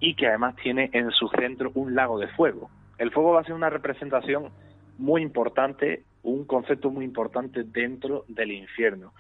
y 0.01 0.15
que 0.15 0.27
además 0.27 0.57
tiene 0.57 0.91
en 0.93 1.11
su 1.11 1.29
centro 1.29 1.71
un 1.75 1.95
lago 1.95 2.19
de 2.19 2.29
fuego. 2.29 2.71
El 2.99 3.13
fuego 3.13 3.33
va 3.33 3.41
a 3.41 3.45
ser 3.45 3.55
una 3.55 3.71
representación 3.71 4.51
muy 4.99 5.23
importante, 5.23 6.03
un 6.23 6.45
concepto 6.45 6.91
muy 6.91 7.05
importante 7.05 7.65
dentro 7.65 8.25
del 8.29 8.53
infierno. 8.53 9.13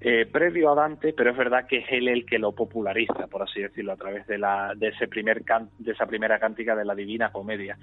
Eh, 0.00 0.26
previo 0.26 0.72
a 0.72 0.74
Dante, 0.74 1.12
pero 1.12 1.30
es 1.30 1.36
verdad 1.36 1.66
que 1.68 1.78
es 1.78 1.86
él 1.90 2.08
el 2.08 2.26
que 2.26 2.40
lo 2.40 2.52
populariza, 2.52 3.28
por 3.28 3.42
así 3.42 3.62
decirlo, 3.62 3.92
a 3.92 3.96
través 3.96 4.26
de, 4.26 4.36
la, 4.36 4.74
de, 4.76 4.88
ese 4.88 5.06
primer 5.06 5.44
de 5.78 5.92
esa 5.92 6.06
primera 6.06 6.40
cántica 6.40 6.74
de 6.74 6.84
la 6.84 6.96
Divina 6.96 7.30
Comedia. 7.30 7.78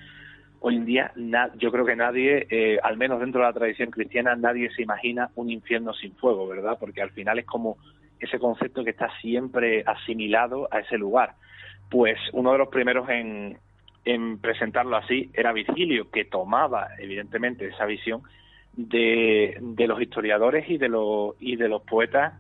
hoy 0.60 0.76
en 0.76 0.86
día 0.86 1.14
yo 1.58 1.72
creo 1.72 1.86
que 1.86 1.96
nadie, 1.96 2.46
eh, 2.50 2.78
al 2.84 2.98
menos 2.98 3.22
dentro 3.22 3.40
de 3.40 3.48
la 3.48 3.54
tradición 3.54 3.90
cristiana, 3.90 4.36
nadie 4.36 4.70
se 4.72 4.82
imagina 4.82 5.30
un 5.36 5.50
infierno 5.50 5.94
sin 5.94 6.14
fuego, 6.16 6.46
¿verdad? 6.46 6.78
Porque 6.78 7.02
al 7.02 7.12
final 7.12 7.40
es 7.40 7.46
como 7.46 7.78
ese 8.20 8.38
concepto 8.38 8.84
que 8.84 8.90
está 8.90 9.10
siempre 9.22 9.84
asimilado 9.86 10.68
a 10.72 10.80
ese 10.80 10.98
lugar. 10.98 11.36
Pues 11.90 12.20
uno 12.34 12.52
de 12.52 12.58
los 12.58 12.68
primeros 12.68 13.08
en, 13.08 13.58
en 14.12 14.40
presentarlo 14.40 14.98
así 14.98 15.30
era 15.34 15.54
Virgilio, 15.54 16.10
que 16.10 16.26
tomaba 16.26 16.90
evidentemente 16.98 17.68
esa 17.68 17.86
visión 17.86 18.22
de, 18.74 19.58
los 19.88 20.02
historiadores 20.02 20.70
y 20.70 20.78
de 20.78 20.90
los, 20.90 21.36
y 21.40 21.56
de 21.56 21.68
los 21.68 21.82
poetas 21.84 22.34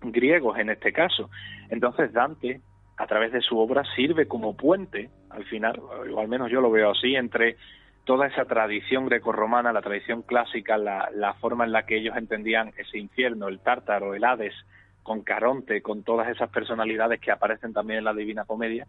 griegos 0.00 0.58
en 0.58 0.70
este 0.70 0.92
caso. 0.92 1.30
Entonces 1.70 2.12
Dante, 2.12 2.60
a 2.96 3.06
través 3.06 3.32
de 3.32 3.40
su 3.40 3.58
obra, 3.58 3.82
sirve 3.94 4.26
como 4.26 4.56
puente, 4.56 5.10
al 5.30 5.44
final, 5.44 5.80
o 5.80 6.20
al 6.20 6.28
menos 6.28 6.50
yo 6.50 6.60
lo 6.60 6.70
veo 6.70 6.90
así, 6.90 7.14
entre 7.14 7.56
toda 8.04 8.28
esa 8.28 8.44
tradición 8.44 9.06
grecorromana, 9.06 9.72
la 9.72 9.82
tradición 9.82 10.22
clásica, 10.22 10.78
la, 10.78 11.10
la 11.12 11.34
forma 11.34 11.64
en 11.64 11.72
la 11.72 11.84
que 11.84 11.96
ellos 11.96 12.16
entendían 12.16 12.72
ese 12.78 12.98
infierno, 12.98 13.48
el 13.48 13.58
tártaro, 13.58 14.14
el 14.14 14.24
Hades, 14.24 14.54
con 15.02 15.22
Caronte, 15.22 15.82
con 15.82 16.02
todas 16.02 16.28
esas 16.28 16.50
personalidades 16.50 17.20
que 17.20 17.30
aparecen 17.30 17.72
también 17.72 17.98
en 17.98 18.04
la 18.04 18.14
Divina 18.14 18.44
Comedia, 18.44 18.86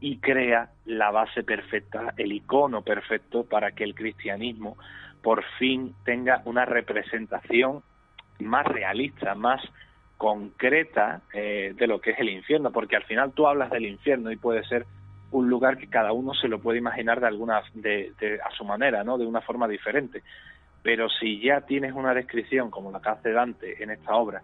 y 0.00 0.18
crea 0.18 0.70
la 0.84 1.10
base 1.10 1.42
perfecta, 1.42 2.14
el 2.16 2.32
icono 2.32 2.82
perfecto 2.82 3.44
para 3.44 3.72
que 3.72 3.84
el 3.84 3.94
cristianismo 3.94 4.76
por 5.22 5.44
fin 5.58 5.94
tenga 6.04 6.42
una 6.44 6.64
representación 6.64 7.82
más 8.38 8.66
realista, 8.66 9.34
más 9.34 9.60
concreta 10.16 11.22
eh, 11.32 11.74
de 11.76 11.86
lo 11.86 12.00
que 12.00 12.10
es 12.10 12.18
el 12.18 12.28
infierno, 12.28 12.72
porque 12.72 12.96
al 12.96 13.04
final 13.04 13.32
tú 13.32 13.46
hablas 13.46 13.70
del 13.70 13.86
infierno 13.86 14.30
y 14.30 14.36
puede 14.36 14.64
ser 14.64 14.86
un 15.30 15.48
lugar 15.48 15.76
que 15.76 15.88
cada 15.88 16.12
uno 16.12 16.34
se 16.34 16.48
lo 16.48 16.60
puede 16.60 16.78
imaginar 16.78 17.20
de 17.20 17.26
alguna 17.26 17.62
de, 17.74 18.12
a 18.44 18.50
su 18.56 18.64
manera, 18.64 19.04
¿no? 19.04 19.18
De 19.18 19.26
una 19.26 19.40
forma 19.40 19.68
diferente. 19.68 20.22
Pero 20.82 21.08
si 21.08 21.40
ya 21.40 21.60
tienes 21.62 21.92
una 21.92 22.14
descripción 22.14 22.70
como 22.70 22.90
la 22.90 23.00
que 23.00 23.08
hace 23.10 23.32
Dante 23.32 23.82
en 23.82 23.90
esta 23.90 24.14
obra, 24.14 24.42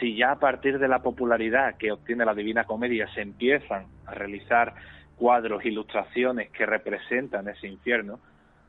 si 0.00 0.16
ya 0.16 0.32
a 0.32 0.38
partir 0.38 0.78
de 0.78 0.88
la 0.88 1.02
popularidad 1.02 1.76
que 1.76 1.92
obtiene 1.92 2.24
la 2.24 2.34
Divina 2.34 2.64
Comedia 2.64 3.06
se 3.14 3.22
empiezan 3.22 3.86
a 4.06 4.14
realizar 4.14 4.74
cuadros, 5.16 5.64
ilustraciones 5.64 6.50
que 6.50 6.66
representan 6.66 7.48
ese 7.48 7.68
infierno, 7.68 8.20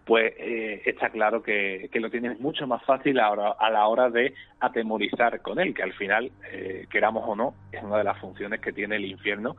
pues 0.06 0.34
eh, 0.38 0.84
está 0.86 1.10
claro 1.10 1.42
que, 1.42 1.90
lo 1.94 2.12
tienes 2.12 2.40
mucho 2.40 2.68
más 2.68 2.84
fácil 2.84 3.20
a, 3.20 3.28
a, 3.28 3.70
la 3.72 3.88
hora 3.88 4.10
de 4.10 4.34
atemorizar 4.60 5.42
con 5.42 5.60
él, 5.60 5.74
que 5.74 5.84
al 5.84 5.94
final, 5.94 6.32
eh, 6.52 6.86
queramos 6.90 7.24
o 7.28 7.36
no, 7.36 7.56
es 7.72 7.82
una 7.82 7.98
de 7.98 8.04
las 8.04 8.20
funciones 8.20 8.62
que 8.62 8.72
tiene 8.72 8.98
el 8.98 9.06
infierno 9.06 9.56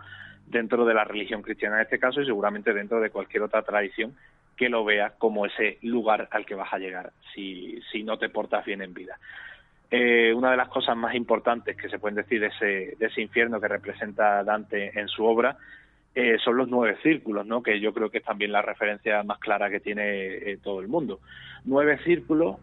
dentro 0.47 0.85
de 0.85 0.95
la 0.95 1.05
religión 1.05 1.43
cristiana 1.43 1.77
en 1.77 1.83
este 1.83 1.99
caso 1.99 2.21
y 2.21 2.27
seguramente 2.27 2.73
dentro 2.73 3.01
de 3.01 3.11
cualquier 3.11 3.43
otra 3.43 3.63
tradición 3.63 4.15
que 4.57 4.69
lo 4.69 4.85
vea 4.85 5.15
como 5.19 5.45
ese 5.45 5.79
lugar 5.83 6.29
al 6.31 6.47
que 6.47 6.55
vas 6.55 6.73
a 6.73 6.79
llegar 6.79 7.13
si, 7.35 7.81
si 7.91 8.05
no 8.05 8.17
te 8.17 8.29
portas 8.29 8.65
bien 8.65 8.83
en 8.83 8.95
vida. 8.95 9.19
Eh, 9.91 10.33
una 10.35 10.51
de 10.51 10.57
las 10.57 10.69
cosas 10.69 10.97
más 10.97 11.15
importantes 11.15 11.77
que 11.77 11.89
se 11.89 11.99
pueden 11.99 12.17
decir 12.17 12.41
de 12.41 12.49
ese, 12.49 12.97
de 12.99 13.07
ese 13.07 13.21
infierno 13.21 13.61
que 13.61 13.69
representa 13.69 14.43
Dante 14.43 14.99
en 14.99 15.09
su 15.09 15.25
obra 15.25 15.57
eh, 16.19 16.39
son 16.43 16.57
los 16.57 16.67
nueve 16.71 16.97
círculos, 17.03 17.45
¿no? 17.45 17.63
que 17.63 17.79
yo 17.79 17.93
creo 17.93 18.09
que 18.09 18.19
es 18.19 18.25
también 18.25 18.51
la 18.51 18.63
referencia 18.63 19.23
más 19.23 19.39
clara 19.39 19.69
que 19.69 19.81
tiene 19.81 20.03
eh, 20.05 20.59
todo 20.63 20.81
el 20.81 20.89
mundo. 20.89 21.21
Nueve 21.67 21.99
círculos 22.05 22.57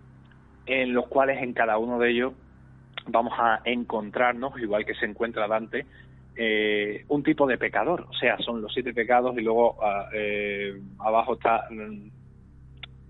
en 0.66 0.96
los 0.96 1.06
cuales 1.06 1.40
en 1.40 1.54
cada 1.54 1.78
uno 1.78 2.00
de 2.00 2.10
ellos 2.10 2.34
vamos 3.06 3.34
a 3.38 3.62
encontrarnos, 3.66 4.60
igual 4.60 4.88
que 4.88 4.96
se 4.96 5.06
encuentra 5.06 5.48
Dante, 5.48 5.86
un 7.10 7.22
tipo 7.22 7.46
de 7.46 7.60
pecador, 7.60 8.08
o 8.10 8.14
sea, 8.16 8.40
son 8.40 8.60
los 8.60 8.74
siete 8.74 8.92
pecados 8.92 9.38
y 9.38 9.42
luego 9.42 9.78
ah, 9.84 10.10
abajo 10.98 11.34
está, 11.34 11.68
mm, 11.70 12.10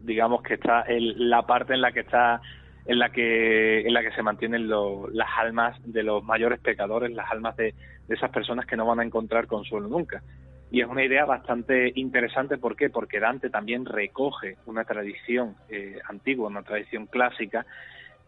digamos 0.02 0.42
que 0.44 0.56
está 0.56 0.84
la 0.90 1.44
parte 1.44 1.74
en 1.74 1.80
la 1.80 1.94
que 1.94 2.02
está 2.02 2.42
en 2.86 3.00
la 3.00 3.10
que 3.10 3.82
en 3.82 3.94
la 3.94 4.02
que 4.02 4.12
se 4.12 4.24
mantienen 4.24 4.70
las 4.70 5.30
almas 5.38 5.78
de 5.86 6.04
los 6.04 6.24
mayores 6.24 6.60
pecadores, 6.60 7.12
las 7.12 7.32
almas 7.32 7.56
de, 7.56 7.74
esas 8.10 8.32
personas 8.32 8.66
que 8.66 8.76
no 8.76 8.86
van 8.86 9.00
a 9.00 9.04
encontrar 9.04 9.48
consuelo 9.48 9.88
nunca. 9.88 10.22
Y 10.70 10.82
es 10.82 10.88
una 10.88 11.04
idea 11.04 11.26
bastante 11.26 11.92
interesante, 11.96 12.58
¿por 12.58 12.76
qué? 12.76 12.90
Porque 12.90 13.20
Dante 13.20 13.50
también 13.50 13.86
recoge 13.86 14.58
una 14.66 14.84
tradición 14.84 15.56
eh, 15.70 16.00
antigua, 16.10 16.50
una 16.50 16.64
tradición 16.64 17.06
clásica, 17.06 17.66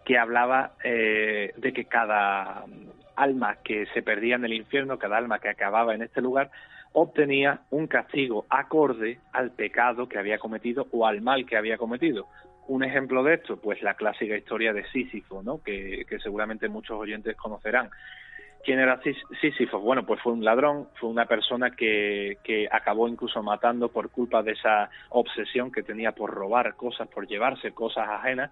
que 0.05 0.17
hablaba 0.17 0.73
eh, 0.83 1.51
de 1.57 1.73
que 1.73 1.85
cada 1.85 2.63
alma 3.15 3.57
que 3.63 3.87
se 3.87 4.03
perdía 4.03 4.35
en 4.35 4.45
el 4.45 4.53
infierno, 4.53 4.99
cada 4.99 5.17
alma 5.17 5.39
que 5.39 5.49
acababa 5.49 5.95
en 5.95 6.03
este 6.03 6.21
lugar, 6.21 6.51
obtenía 6.93 7.61
un 7.71 7.87
castigo 7.87 8.45
acorde 8.49 9.19
al 9.33 9.51
pecado 9.51 10.07
que 10.07 10.17
había 10.17 10.37
cometido 10.37 10.87
o 10.91 11.05
al 11.05 11.21
mal 11.21 11.45
que 11.45 11.57
había 11.57 11.77
cometido. 11.77 12.27
Un 12.67 12.83
ejemplo 12.83 13.23
de 13.23 13.35
esto, 13.35 13.57
pues 13.57 13.81
la 13.81 13.93
clásica 13.93 14.35
historia 14.35 14.73
de 14.73 14.85
Sísifo, 14.89 15.43
¿no? 15.43 15.61
que, 15.63 16.05
seguramente 16.21 16.67
muchos 16.67 16.97
oyentes 16.99 17.35
conocerán. 17.35 17.89
¿Quién 18.63 18.79
era 18.79 18.99
Sísifo? 19.39 19.79
Bueno, 19.79 20.05
pues 20.05 20.19
fue 20.21 20.33
un 20.33 20.43
ladrón, 20.43 20.87
fue 20.99 21.09
una 21.09 21.27
persona 21.27 21.71
que, 21.71 22.39
que 22.43 22.67
acabó 22.71 23.07
incluso 23.07 23.43
matando 23.43 23.89
por 23.89 24.09
culpa 24.09 24.41
de 24.41 24.53
esa 24.53 24.89
obsesión 25.09 25.71
que 25.71 25.83
tenía 25.83 26.13
por 26.13 26.31
robar 26.31 26.75
cosas, 26.75 27.07
por 27.07 27.27
llevarse 27.27 27.71
cosas 27.73 28.09
ajenas 28.09 28.49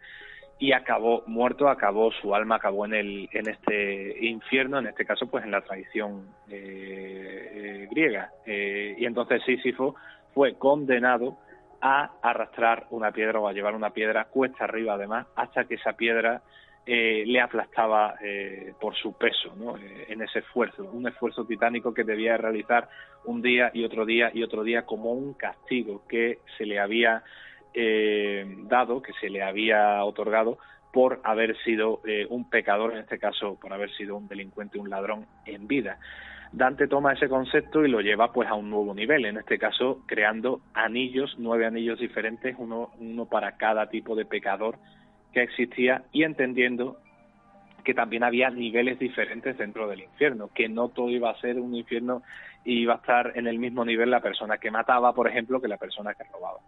y 0.59 0.71
acabó 0.71 1.23
muerto, 1.27 1.67
acabó 1.67 2.11
su 2.11 2.33
alma 2.33 2.55
acabó 2.55 2.85
en 2.85 2.93
el 2.93 3.29
en 3.33 3.49
este 3.49 4.25
infierno, 4.25 4.79
en 4.79 4.87
este 4.87 5.05
caso 5.05 5.27
pues 5.27 5.43
en 5.43 5.51
la 5.51 5.61
tradición 5.61 6.27
eh, 6.49 7.49
eh, 7.53 7.87
griega 7.91 8.31
eh, 8.45 8.95
y 8.97 9.05
entonces 9.05 9.41
Sísifo 9.45 9.95
fue 10.33 10.55
condenado 10.55 11.37
a 11.85 12.11
arrastrar 12.21 12.87
una 12.91 13.11
piedra 13.11 13.41
o 13.41 13.47
a 13.47 13.51
llevar 13.51 13.75
una 13.75 13.89
piedra 13.89 14.23
cuesta 14.25 14.63
arriba 14.63 14.93
además 14.93 15.27
hasta 15.35 15.65
que 15.65 15.75
esa 15.75 15.91
piedra 15.93 16.41
eh, 16.85 17.25
le 17.27 17.41
aplastaba 17.41 18.15
eh, 18.23 18.73
por 18.79 18.95
su 18.95 19.17
peso 19.17 19.53
¿no? 19.57 19.75
Eh, 19.77 20.05
en 20.07 20.21
ese 20.21 20.39
esfuerzo, 20.39 20.85
un 20.85 21.05
esfuerzo 21.09 21.43
titánico 21.43 21.93
que 21.93 22.05
debía 22.05 22.37
realizar 22.37 22.87
un 23.25 23.41
día 23.41 23.69
y 23.73 23.83
otro 23.83 24.05
día 24.05 24.31
y 24.33 24.43
otro 24.43 24.63
día 24.63 24.85
como 24.85 25.11
un 25.11 25.33
castigo 25.33 26.07
que 26.07 26.39
se 26.57 26.65
le 26.65 26.79
había 26.79 27.21
dado, 27.75 29.01
que 29.01 29.13
se 29.13 29.31
le 29.31 29.41
había 29.41 30.03
otorgado 30.05 30.59
por 30.91 31.21
haber 31.23 31.57
sido 31.63 32.01
un 32.29 32.47
pecador, 32.47 32.93
en 32.93 32.99
este 32.99 33.17
caso 33.17 33.57
por 33.59 33.73
haber 33.73 33.89
sido 33.95 34.15
un 34.15 34.27
delincuente, 34.27 34.77
un 34.77 34.91
ladrón 34.91 35.25
en 35.47 35.67
vida. 35.67 35.97
Dante 36.53 36.87
toma 36.87 37.13
ese 37.13 37.27
concepto 37.27 37.83
y 37.83 37.89
lo 37.89 37.99
lleva 37.99 38.31
pues 38.31 38.47
a 38.47 38.53
un 38.53 38.69
nuevo 38.69 38.93
nivel, 38.93 39.25
en 39.25 39.37
este 39.37 39.57
caso 39.57 40.03
creando 40.05 40.61
anillos, 40.75 41.33
nueve 41.39 41.65
anillos 41.65 41.97
diferentes, 41.97 42.55
uno, 42.59 42.91
uno 42.99 43.25
para 43.25 43.57
cada 43.57 43.89
tipo 43.89 44.15
de 44.15 44.25
pecador 44.25 44.77
que 45.33 45.41
existía 45.41 46.03
y 46.11 46.21
entendiendo 46.23 46.97
que 47.83 47.95
también 47.95 48.23
había 48.23 48.51
niveles 48.51 48.99
diferentes 48.99 49.57
dentro 49.57 49.87
del 49.87 50.01
infierno, 50.01 50.51
que 50.53 50.69
no 50.69 50.89
todo 50.89 51.09
iba 51.09 51.31
a 51.31 51.41
ser 51.41 51.59
un 51.59 51.73
infierno 51.73 52.21
y 52.63 52.81
iba 52.81 52.93
a 52.93 52.97
estar 52.97 53.33
en 53.35 53.47
el 53.47 53.57
mismo 53.57 53.83
nivel 53.83 54.11
la 54.11 54.21
persona 54.21 54.59
que 54.59 54.69
mataba, 54.69 55.11
por 55.13 55.27
ejemplo, 55.27 55.59
que 55.59 55.67
la 55.67 55.77
persona 55.77 56.13
que 56.13 56.23
robaba. 56.31 56.59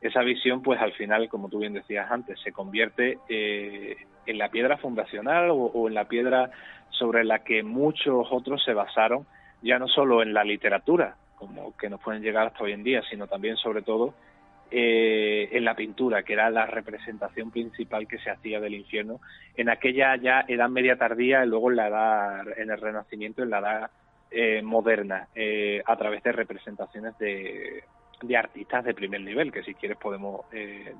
Esa 0.00 0.20
visión, 0.22 0.62
pues 0.62 0.80
al 0.80 0.92
final, 0.92 1.28
como 1.28 1.48
tú 1.48 1.58
bien 1.58 1.74
decías 1.74 2.10
antes, 2.10 2.40
se 2.40 2.52
convierte 2.52 3.18
eh, 3.28 3.96
en 4.26 4.38
la 4.38 4.48
piedra 4.48 4.78
fundacional 4.78 5.50
o 5.50 5.88
en 5.88 5.94
la 5.94 6.06
piedra 6.06 6.50
sobre 6.90 7.24
la 7.24 7.40
que 7.40 7.62
muchos 7.62 8.28
otros 8.30 8.62
se 8.64 8.74
basaron, 8.74 9.26
ya 9.62 9.78
no 9.78 9.88
solo 9.88 10.22
en 10.22 10.32
la 10.32 10.44
literatura, 10.44 11.16
como 11.36 11.76
que 11.76 11.88
nos 11.88 12.00
pueden 12.00 12.22
llegar 12.22 12.46
hasta 12.46 12.64
hoy 12.64 12.72
en 12.72 12.84
día, 12.84 13.02
sino 13.10 13.26
también, 13.26 13.56
sobre 13.56 13.82
todo, 13.82 14.14
eh, 14.70 15.48
en 15.50 15.64
la 15.64 15.74
pintura, 15.74 16.22
que 16.22 16.34
era 16.34 16.48
la 16.50 16.66
representación 16.66 17.50
principal 17.50 18.06
que 18.06 18.18
se 18.18 18.30
hacía 18.30 18.60
del 18.60 18.74
infierno 18.74 19.20
en 19.56 19.68
aquella 19.68 20.14
ya 20.16 20.44
edad 20.46 20.68
media 20.68 20.96
tardía 20.96 21.44
y 21.44 21.48
luego 21.48 21.70
en 21.70 21.76
la 21.76 21.88
edad, 21.88 22.58
en 22.58 22.70
el 22.70 22.80
Renacimiento, 22.80 23.42
en 23.42 23.50
la 23.50 23.58
edad 23.58 23.90
eh, 24.30 24.62
moderna, 24.62 25.26
eh, 25.34 25.82
a 25.84 25.96
través 25.96 26.22
de 26.22 26.30
representaciones 26.32 27.18
de, 27.18 27.82
de, 28.22 28.36
artistas 28.36 28.84
de 28.84 28.94
primer 28.94 29.20
nivel, 29.20 29.52
que 29.52 29.62
si 29.62 29.74
quieres 29.74 29.98
podemos 29.98 30.42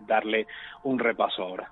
darle 0.06 0.46
un 0.84 0.98
repaso 0.98 1.42
ahora. 1.42 1.70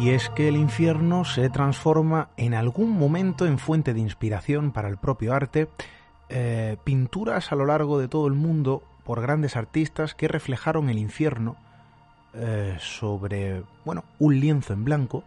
Y 0.00 0.10
es 0.10 0.30
que 0.30 0.46
el 0.46 0.56
infierno 0.56 1.24
se 1.24 1.50
transforma 1.50 2.28
en 2.36 2.54
algún 2.54 2.90
momento 2.90 3.46
en 3.46 3.58
fuente 3.58 3.94
de 3.94 4.00
inspiración 4.00 4.70
para 4.70 4.88
el 4.88 4.96
propio 4.96 5.34
arte. 5.34 5.66
Eh, 6.28 6.76
pinturas 6.84 7.50
a 7.50 7.56
lo 7.56 7.66
largo 7.66 7.98
de 7.98 8.06
todo 8.06 8.28
el 8.28 8.34
mundo 8.34 8.84
por 9.04 9.20
grandes 9.20 9.56
artistas 9.56 10.14
que 10.14 10.28
reflejaron 10.28 10.88
el 10.88 10.98
infierno 10.98 11.56
eh, 12.34 12.76
sobre, 12.80 13.62
bueno, 13.84 14.04
un 14.18 14.38
lienzo 14.38 14.72
en 14.72 14.84
blanco, 14.84 15.24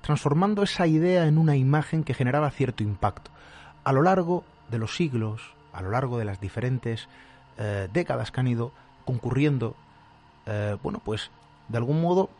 transformando 0.00 0.62
esa 0.62 0.86
idea 0.86 1.26
en 1.26 1.38
una 1.38 1.56
imagen 1.56 2.04
que 2.04 2.14
generaba 2.14 2.50
cierto 2.50 2.82
impacto. 2.82 3.30
A 3.84 3.92
lo 3.92 4.02
largo 4.02 4.44
de 4.70 4.78
los 4.78 4.96
siglos, 4.96 5.54
a 5.72 5.82
lo 5.82 5.90
largo 5.90 6.18
de 6.18 6.24
las 6.24 6.40
diferentes 6.40 7.08
eh, 7.58 7.88
décadas 7.92 8.30
que 8.30 8.40
han 8.40 8.48
ido 8.48 8.72
concurriendo, 9.04 9.74
bueno, 10.82 11.02
pues 11.04 11.30
de 11.68 11.76
algún 11.76 12.00
modo 12.00 12.30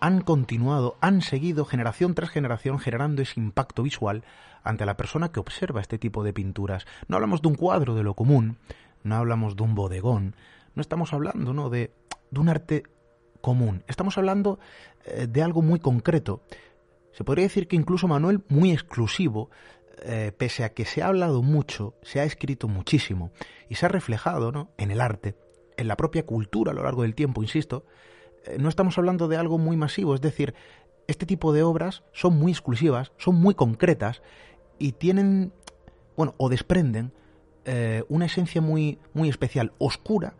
han 0.00 0.20
continuado, 0.20 0.96
han 1.00 1.22
seguido 1.22 1.64
generación 1.64 2.14
tras 2.14 2.30
generación 2.30 2.78
generando 2.78 3.22
ese 3.22 3.40
impacto 3.40 3.82
visual 3.82 4.22
ante 4.62 4.86
la 4.86 4.96
persona 4.96 5.30
que 5.30 5.40
observa 5.40 5.80
este 5.80 5.98
tipo 5.98 6.22
de 6.22 6.32
pinturas. 6.32 6.86
No 7.08 7.16
hablamos 7.16 7.42
de 7.42 7.48
un 7.48 7.54
cuadro 7.54 7.94
de 7.94 8.02
lo 8.02 8.14
común, 8.14 8.58
no 9.02 9.16
hablamos 9.16 9.56
de 9.56 9.62
un 9.62 9.74
bodegón, 9.74 10.36
no 10.74 10.80
estamos 10.82 11.12
hablando 11.12 11.52
¿no? 11.52 11.70
de, 11.70 11.92
de 12.30 12.40
un 12.40 12.48
arte 12.48 12.84
común, 13.40 13.84
estamos 13.86 14.18
hablando 14.18 14.58
eh, 15.04 15.26
de 15.28 15.42
algo 15.42 15.62
muy 15.62 15.80
concreto. 15.80 16.42
Se 17.12 17.24
podría 17.24 17.44
decir 17.44 17.68
que 17.68 17.76
incluso 17.76 18.08
Manuel 18.08 18.42
muy 18.48 18.72
exclusivo, 18.72 19.50
eh, 20.02 20.32
pese 20.36 20.64
a 20.64 20.72
que 20.72 20.84
se 20.84 21.02
ha 21.02 21.08
hablado 21.08 21.42
mucho, 21.42 21.94
se 22.02 22.20
ha 22.20 22.24
escrito 22.24 22.68
muchísimo 22.68 23.32
y 23.68 23.74
se 23.74 23.86
ha 23.86 23.88
reflejado 23.88 24.52
¿no? 24.52 24.70
en 24.78 24.90
el 24.90 25.00
arte, 25.00 25.36
en 25.76 25.88
la 25.88 25.96
propia 25.96 26.24
cultura 26.24 26.72
a 26.72 26.74
lo 26.74 26.84
largo 26.84 27.02
del 27.02 27.14
tiempo, 27.14 27.42
insisto, 27.42 27.84
eh, 28.44 28.56
no 28.60 28.68
estamos 28.68 28.98
hablando 28.98 29.28
de 29.28 29.36
algo 29.36 29.58
muy 29.58 29.76
masivo, 29.76 30.14
es 30.14 30.20
decir, 30.20 30.54
este 31.06 31.26
tipo 31.26 31.52
de 31.52 31.62
obras 31.62 32.04
son 32.12 32.38
muy 32.38 32.52
exclusivas, 32.52 33.12
son 33.16 33.36
muy 33.36 33.54
concretas 33.54 34.22
y 34.78 34.92
tienen, 34.92 35.52
bueno, 36.16 36.34
o 36.36 36.48
desprenden 36.48 37.12
una 38.08 38.24
esencia 38.24 38.62
muy, 38.62 38.98
muy 39.12 39.28
especial, 39.28 39.74
oscura, 39.76 40.36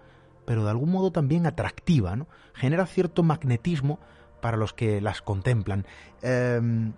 pero 0.49 0.65
de 0.65 0.71
algún 0.71 0.91
modo 0.91 1.13
también 1.13 1.45
atractiva, 1.45 2.17
¿no? 2.17 2.27
Genera 2.55 2.87
cierto 2.87 3.23
magnetismo 3.23 3.99
para 4.41 4.57
los 4.57 4.73
que 4.73 5.03
las 5.03 5.21
contemplan. 5.21 5.85
Em, 6.23 6.95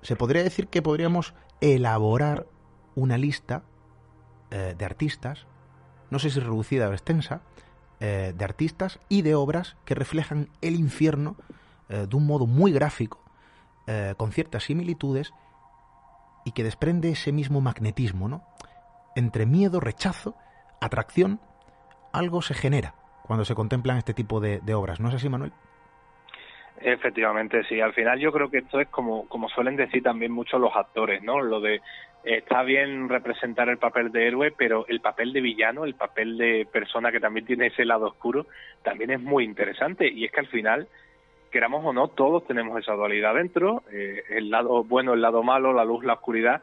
se 0.00 0.16
podría 0.16 0.42
decir 0.42 0.68
que 0.68 0.80
podríamos 0.80 1.34
elaborar 1.60 2.46
una 2.94 3.18
lista 3.18 3.64
eh, 4.50 4.74
de 4.78 4.84
artistas, 4.86 5.46
no 6.08 6.18
sé 6.18 6.30
si 6.30 6.40
reducida 6.40 6.88
o 6.88 6.92
extensa, 6.92 7.42
eh, 8.00 8.32
de 8.34 8.44
artistas 8.46 8.98
y 9.10 9.20
de 9.20 9.34
obras 9.34 9.76
que 9.84 9.94
reflejan 9.94 10.48
el 10.62 10.76
infierno 10.76 11.36
eh, 11.90 12.06
de 12.08 12.16
un 12.16 12.26
modo 12.26 12.46
muy 12.46 12.72
gráfico, 12.72 13.20
con 14.16 14.32
ciertas 14.32 14.64
similitudes, 14.64 15.34
y 16.46 16.52
que 16.52 16.64
desprende 16.64 17.10
ese 17.10 17.30
mismo 17.30 17.60
magnetismo, 17.60 18.30
¿no? 18.30 18.42
Entre 19.14 19.44
miedo, 19.44 19.80
rechazo, 19.80 20.34
atracción, 20.80 21.40
algo 22.14 22.40
se 22.42 22.54
genera 22.54 22.94
cuando 23.26 23.44
se 23.44 23.54
contemplan 23.54 23.98
este 23.98 24.14
tipo 24.14 24.40
de 24.40 24.74
obras. 24.74 25.00
¿No 25.00 25.08
es 25.08 25.14
así, 25.14 25.28
Manuel? 25.28 25.52
Efectivamente, 26.80 27.64
sí. 27.64 27.80
Al 27.80 27.94
final 27.94 28.18
yo 28.18 28.30
creo 28.32 28.50
que 28.50 28.58
esto 28.58 28.80
es 28.80 28.88
como, 28.88 29.26
como 29.28 29.48
suelen 29.48 29.76
decir 29.76 30.02
también 30.02 30.32
muchos 30.32 30.60
los 30.60 30.74
actores, 30.76 31.22
¿no? 31.22 31.40
Lo 31.40 31.60
de 31.60 31.80
está 32.24 32.62
bien 32.62 33.08
representar 33.08 33.68
el 33.68 33.78
papel 33.78 34.10
de 34.10 34.26
héroe, 34.26 34.50
pero 34.50 34.86
el 34.88 35.00
papel 35.00 35.32
de 35.32 35.40
villano, 35.40 35.84
el 35.84 35.94
papel 35.94 36.36
de 36.36 36.66
persona 36.70 37.12
que 37.12 37.20
también 37.20 37.46
tiene 37.46 37.68
ese 37.68 37.84
lado 37.84 38.06
oscuro, 38.06 38.46
también 38.82 39.10
es 39.10 39.20
muy 39.20 39.44
interesante. 39.44 40.08
Y 40.08 40.24
es 40.24 40.32
que 40.32 40.40
al 40.40 40.48
final, 40.48 40.88
queramos 41.50 41.84
o 41.84 41.92
no, 41.92 42.08
todos 42.08 42.46
tenemos 42.46 42.78
esa 42.78 42.92
dualidad 42.92 43.34
dentro, 43.34 43.82
eh, 43.90 44.22
el 44.30 44.50
lado 44.50 44.84
bueno, 44.84 45.14
el 45.14 45.22
lado 45.22 45.42
malo, 45.42 45.72
la 45.72 45.84
luz, 45.84 46.04
la 46.04 46.14
oscuridad. 46.14 46.60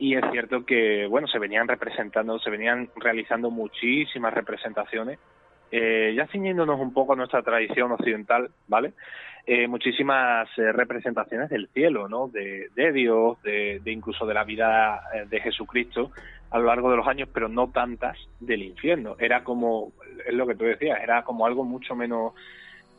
Y 0.00 0.16
es 0.16 0.24
cierto 0.32 0.66
que, 0.66 1.06
bueno, 1.06 1.28
se 1.28 1.38
venían 1.38 1.68
representando, 1.68 2.40
se 2.40 2.50
venían 2.50 2.88
realizando 2.96 3.50
muchísimas 3.50 4.34
representaciones 4.34 5.20
eh, 5.72 6.14
ya 6.16 6.26
ciñéndonos 6.26 6.80
un 6.80 6.92
poco 6.92 7.12
a 7.12 7.16
nuestra 7.16 7.42
tradición 7.42 7.92
occidental, 7.92 8.50
¿vale? 8.66 8.92
Eh, 9.46 9.68
muchísimas 9.68 10.48
eh, 10.58 10.72
representaciones 10.72 11.48
del 11.48 11.68
cielo, 11.68 12.08
¿no? 12.08 12.28
De, 12.28 12.68
Dios, 12.92 13.40
de, 13.42 13.80
incluso 13.86 14.26
de 14.26 14.34
la 14.34 14.44
vida 14.44 15.00
eh, 15.14 15.26
de 15.28 15.40
Jesucristo 15.40 16.10
a 16.50 16.58
lo 16.58 16.66
largo 16.66 16.90
de 16.90 16.96
los 16.96 17.06
años, 17.06 17.28
pero 17.32 17.48
no 17.48 17.70
tantas 17.70 18.18
del 18.40 18.62
infierno. 18.62 19.16
Era 19.18 19.44
como, 19.44 19.92
es 20.26 20.34
lo 20.34 20.46
que 20.46 20.56
tú 20.56 20.64
decías, 20.64 21.00
era 21.00 21.22
como 21.22 21.46
algo 21.46 21.64
mucho 21.64 21.94
menos, 21.94 22.34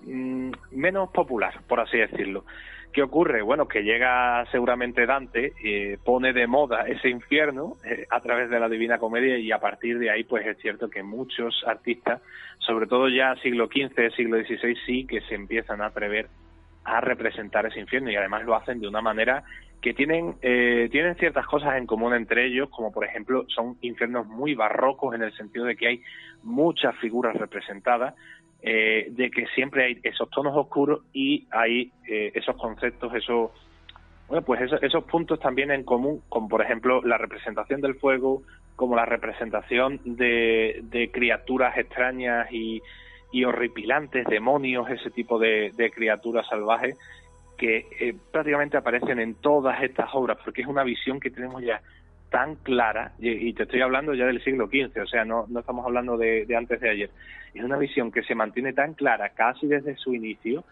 mm, 0.05 0.51
menos 0.71 1.11
popular, 1.11 1.53
por 1.67 1.81
así 1.81 1.97
decirlo. 1.97 2.45
¿Qué 2.93 3.01
ocurre? 3.01 3.41
Bueno, 3.41 3.67
que 3.69 3.83
llega 3.83 4.45
seguramente 4.51 5.05
Dante, 5.05 5.53
eh, 5.63 5.97
pone 6.03 6.33
de 6.33 6.45
moda 6.45 6.87
ese 6.87 7.09
infierno 7.09 7.77
eh, 7.85 8.05
a 8.09 8.19
través 8.19 8.49
de 8.49 8.59
la 8.59 8.67
Divina 8.67 8.97
Comedia 8.97 9.37
y 9.37 9.51
a 9.51 9.59
partir 9.59 9.97
de 9.97 10.09
ahí 10.09 10.25
pues 10.25 10.45
es 10.45 10.57
cierto 10.57 10.89
que 10.89 11.01
muchos 11.01 11.63
artistas, 11.65 12.21
sobre 12.59 12.87
todo 12.87 13.07
ya 13.07 13.35
siglo 13.37 13.67
XV, 13.67 14.13
siglo 14.13 14.37
XVI, 14.43 14.75
sí 14.85 15.05
que 15.07 15.21
se 15.21 15.35
empiezan 15.35 15.81
a 15.81 15.91
prever 15.91 16.27
a 16.83 16.99
representar 16.99 17.65
ese 17.65 17.79
infierno 17.79 18.09
y 18.09 18.15
además 18.15 18.43
lo 18.43 18.55
hacen 18.55 18.81
de 18.81 18.87
una 18.87 19.01
manera 19.01 19.43
que 19.81 19.93
tienen, 19.93 20.35
eh, 20.41 20.89
tienen 20.91 21.15
ciertas 21.15 21.45
cosas 21.47 21.77
en 21.77 21.87
común 21.87 22.13
entre 22.13 22.45
ellos, 22.45 22.69
como 22.69 22.91
por 22.91 23.05
ejemplo 23.05 23.45
son 23.47 23.77
infiernos 23.81 24.27
muy 24.27 24.53
barrocos 24.53 25.15
en 25.15 25.23
el 25.23 25.33
sentido 25.35 25.65
de 25.65 25.75
que 25.75 25.87
hay 25.87 26.03
muchas 26.43 26.95
figuras 26.97 27.35
representadas, 27.35 28.15
eh, 28.63 29.07
de 29.09 29.31
que 29.31 29.47
siempre 29.55 29.85
hay 29.85 29.99
esos 30.03 30.29
tonos 30.29 30.55
oscuros 30.55 31.01
y 31.13 31.47
hay 31.49 31.91
eh, 32.07 32.31
esos 32.35 32.55
conceptos, 32.57 33.11
esos, 33.15 33.49
bueno, 34.27 34.45
pues 34.45 34.61
esos, 34.81 35.03
puntos 35.05 35.39
también 35.39 35.71
en 35.71 35.83
común, 35.83 36.21
como 36.29 36.47
por 36.47 36.61
ejemplo 36.61 37.01
la 37.01 37.17
representación 37.17 37.81
del 37.81 37.95
fuego, 37.95 38.43
como 38.75 38.95
la 38.95 39.05
representación 39.05 39.99
de, 40.05 41.09
criaturas 41.11 41.75
extrañas 41.75 42.51
y, 42.51 42.81
horripilantes, 43.43 44.27
demonios, 44.27 44.89
ese 44.91 45.09
tipo 45.09 45.39
de, 45.39 45.91
criaturas 45.95 46.45
salvajes 46.47 46.95
que 47.57 47.87
eh, 47.99 48.15
prácticamente 48.31 48.77
aparecen 48.77 49.19
en 49.19 49.35
todas 49.35 49.81
estas 49.81 50.09
obras, 50.13 50.37
porque 50.43 50.61
es 50.61 50.67
una 50.67 50.83
visión 50.83 51.19
que 51.19 51.31
tenemos 51.31 51.63
ya 51.63 51.81
tan 52.31 52.55
clara, 52.55 53.11
y, 53.19 53.51
te 53.53 53.63
estoy 53.63 53.81
hablando 53.81 54.13
ya 54.13 54.25
del 54.25 54.41
siglo 54.41 54.67
XV, 54.67 55.01
o 55.03 55.05
sea, 55.05 55.25
no, 55.25 55.45
estamos 55.59 55.85
hablando 55.85 56.17
de, 56.17 56.47
antes 56.57 56.79
de 56.79 56.89
ayer, 56.89 57.09
es 57.53 57.61
una 57.61 57.77
visión 57.77 58.09
que 58.09 58.23
se 58.23 58.35
mantiene 58.35 58.71
tan 58.71 58.93
clara 58.93 59.29
casi 59.29 59.67
desde 59.67 59.97
su 59.97 60.15
inicio, 60.15 60.63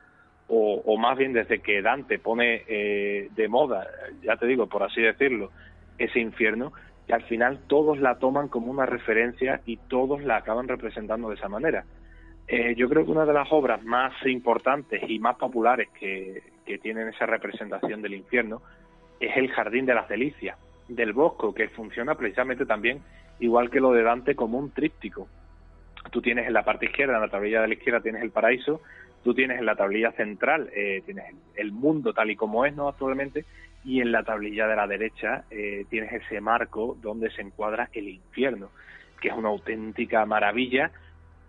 o, 0.47 0.97
más 0.97 1.17
bien 1.17 1.33
desde 1.33 1.59
que 1.59 1.81
Dante 1.81 2.17
pone 2.17 2.63
eh, 2.67 3.29
de 3.35 3.47
moda, 3.49 3.85
ya 4.23 4.37
te 4.37 4.47
digo, 4.47 4.67
por 4.67 4.83
así 4.83 5.01
decirlo, 5.01 5.51
ese 5.97 6.19
infierno, 6.19 6.71
que 7.05 7.13
al 7.13 7.23
final 7.23 7.59
todos 7.67 7.99
la 7.99 8.17
toman 8.19 8.47
como 8.47 8.71
una 8.71 8.85
referencia 8.85 9.61
y 9.65 9.77
todos 9.77 10.23
la 10.23 10.37
acaban 10.37 10.67
representando 10.67 11.29
de 11.29 11.35
esa 11.35 11.49
manera. 11.49 11.83
Eh, 12.47 12.73
yo 12.77 12.87
creo 12.89 13.05
que 13.05 13.11
una 13.11 13.25
de 13.25 13.33
las 13.33 13.51
obras 13.51 13.83
más 13.83 14.13
importantes 14.25 15.03
y 15.07 15.19
más 15.19 15.35
populares 15.35 15.89
que 15.99 16.41
tienen 16.81 17.09
esa 17.09 17.25
representación 17.25 18.01
del 18.01 18.13
infierno 18.13 18.61
es 19.19 19.35
El 19.35 19.51
Jardín 19.51 19.85
de 19.85 19.93
las 19.93 20.07
Delicias, 20.07 20.57
del 20.89 21.13
Bosco, 21.13 21.53
que 21.53 21.69
funciona 21.69 22.15
precisamente 22.15 22.65
también 22.65 23.01
igual 23.39 23.69
que 23.69 23.79
lo 23.79 23.93
de 23.93 24.03
Dante 24.03 24.35
como 24.35 24.57
un 24.57 24.71
tríptico. 24.71 25.27
Tú 26.11 26.21
tienes 26.21 26.47
en 26.47 26.53
la 26.53 26.63
parte 26.63 26.87
izquierda, 26.87 27.15
en 27.15 27.21
la 27.21 27.29
tablilla 27.29 27.61
de 27.61 27.67
la 27.67 27.73
izquierda 27.73 28.01
tienes 28.01 28.21
el 28.21 28.31
paraíso, 28.31 28.81
tú 29.23 29.33
tienes 29.33 29.59
en 29.59 29.65
la 29.65 29.75
tablilla 29.75 30.11
central, 30.13 30.69
eh, 30.73 31.01
tienes 31.05 31.25
el 31.55 31.71
mundo 31.71 32.13
tal 32.13 32.31
y 32.31 32.35
como 32.35 32.65
es, 32.65 32.75
¿no? 32.75 32.87
Actualmente, 32.87 33.45
y 33.85 34.01
en 34.01 34.11
la 34.11 34.23
tablilla 34.23 34.67
de 34.67 34.75
la 34.75 34.87
derecha 34.87 35.45
eh, 35.49 35.85
tienes 35.89 36.11
ese 36.11 36.41
marco 36.41 36.97
donde 37.01 37.29
se 37.31 37.41
encuadra 37.41 37.89
el 37.93 38.09
infierno, 38.09 38.71
que 39.21 39.29
es 39.29 39.33
una 39.33 39.49
auténtica 39.49 40.25
maravilla 40.25 40.91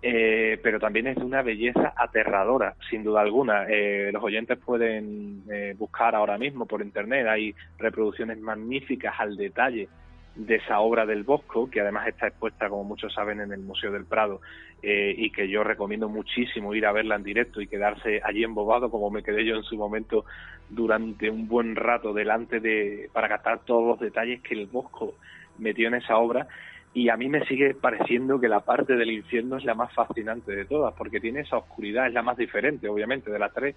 eh, 0.02 0.58
pero 0.62 0.80
también 0.80 1.08
es 1.08 1.16
de 1.16 1.24
una 1.24 1.42
belleza 1.42 1.92
aterradora, 1.94 2.74
sin 2.88 3.04
duda 3.04 3.20
alguna. 3.20 3.66
Eh, 3.68 4.10
los 4.12 4.22
oyentes 4.22 4.58
pueden 4.58 5.42
eh, 5.50 5.74
buscar 5.78 6.14
ahora 6.14 6.38
mismo 6.38 6.66
por 6.66 6.80
internet, 6.80 7.26
hay 7.26 7.54
reproducciones 7.78 8.38
magníficas 8.40 9.14
al 9.18 9.36
detalle 9.36 9.88
de 10.36 10.54
esa 10.54 10.80
obra 10.80 11.04
del 11.04 11.24
Bosco, 11.24 11.68
que 11.68 11.82
además 11.82 12.08
está 12.08 12.28
expuesta, 12.28 12.70
como 12.70 12.84
muchos 12.84 13.12
saben, 13.12 13.40
en 13.40 13.52
el 13.52 13.60
Museo 13.60 13.92
del 13.92 14.06
Prado, 14.06 14.40
y 14.82 15.30
que 15.32 15.46
yo 15.46 15.62
recomiendo 15.62 16.08
muchísimo 16.08 16.74
ir 16.74 16.86
a 16.86 16.92
verla 16.92 17.16
en 17.16 17.22
directo 17.22 17.60
y 17.60 17.66
quedarse 17.66 18.22
allí 18.24 18.44
embobado, 18.44 18.90
como 18.90 19.10
me 19.10 19.22
quedé 19.22 19.44
yo 19.44 19.56
en 19.56 19.62
su 19.64 19.76
momento 19.76 20.24
durante 20.70 21.28
un 21.28 21.46
buen 21.48 21.76
rato 21.76 22.14
delante 22.14 22.60
de, 22.60 23.10
para 23.12 23.28
captar 23.28 23.58
todos 23.66 23.86
los 23.86 24.00
detalles 24.00 24.40
que 24.40 24.54
el 24.54 24.66
Bosco 24.68 25.16
metió 25.58 25.88
en 25.88 25.96
esa 25.96 26.16
obra 26.16 26.48
y 26.92 27.08
a 27.08 27.16
mí 27.16 27.28
me 27.28 27.44
sigue 27.46 27.74
pareciendo 27.74 28.40
que 28.40 28.48
la 28.48 28.60
parte 28.60 28.96
del 28.96 29.12
infierno 29.12 29.56
es 29.56 29.64
la 29.64 29.74
más 29.74 29.92
fascinante 29.94 30.52
de 30.52 30.64
todas, 30.64 30.94
porque 30.94 31.20
tiene 31.20 31.40
esa 31.40 31.58
oscuridad, 31.58 32.08
es 32.08 32.12
la 32.12 32.22
más 32.22 32.36
diferente, 32.36 32.88
obviamente, 32.88 33.30
de 33.30 33.38
las 33.38 33.52
tres, 33.54 33.76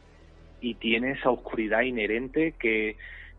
y 0.61 0.75
tiene 0.75 1.11
esa 1.11 1.29
oscuridad 1.29 1.81
inherente 1.81 2.55
que, 2.57 2.95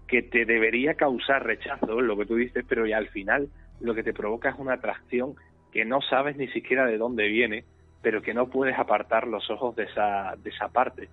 que 0.06 0.22
te 0.22 0.44
debería 0.44 0.94
causar 0.94 1.44
rechazo, 1.44 2.00
lo 2.00 2.16
que 2.16 2.26
tú 2.26 2.36
dices, 2.36 2.64
pero 2.68 2.86
ya 2.86 2.98
al 2.98 3.08
final 3.08 3.48
lo 3.80 3.94
que 3.94 4.04
te 4.04 4.12
provoca 4.12 4.50
es 4.50 4.58
una 4.58 4.74
atracción 4.74 5.34
que 5.72 5.84
no 5.84 6.00
sabes 6.02 6.36
ni 6.36 6.46
siquiera 6.48 6.86
de 6.86 6.98
dónde 6.98 7.26
viene, 7.26 7.64
pero 8.00 8.22
que 8.22 8.34
no 8.34 8.48
puedes 8.48 8.78
apartar 8.78 9.26
los 9.26 9.50
ojos 9.50 9.74
de 9.74 9.84
esa, 9.84 10.36
de 10.42 10.50
esa 10.50 10.68
parte. 10.68 11.08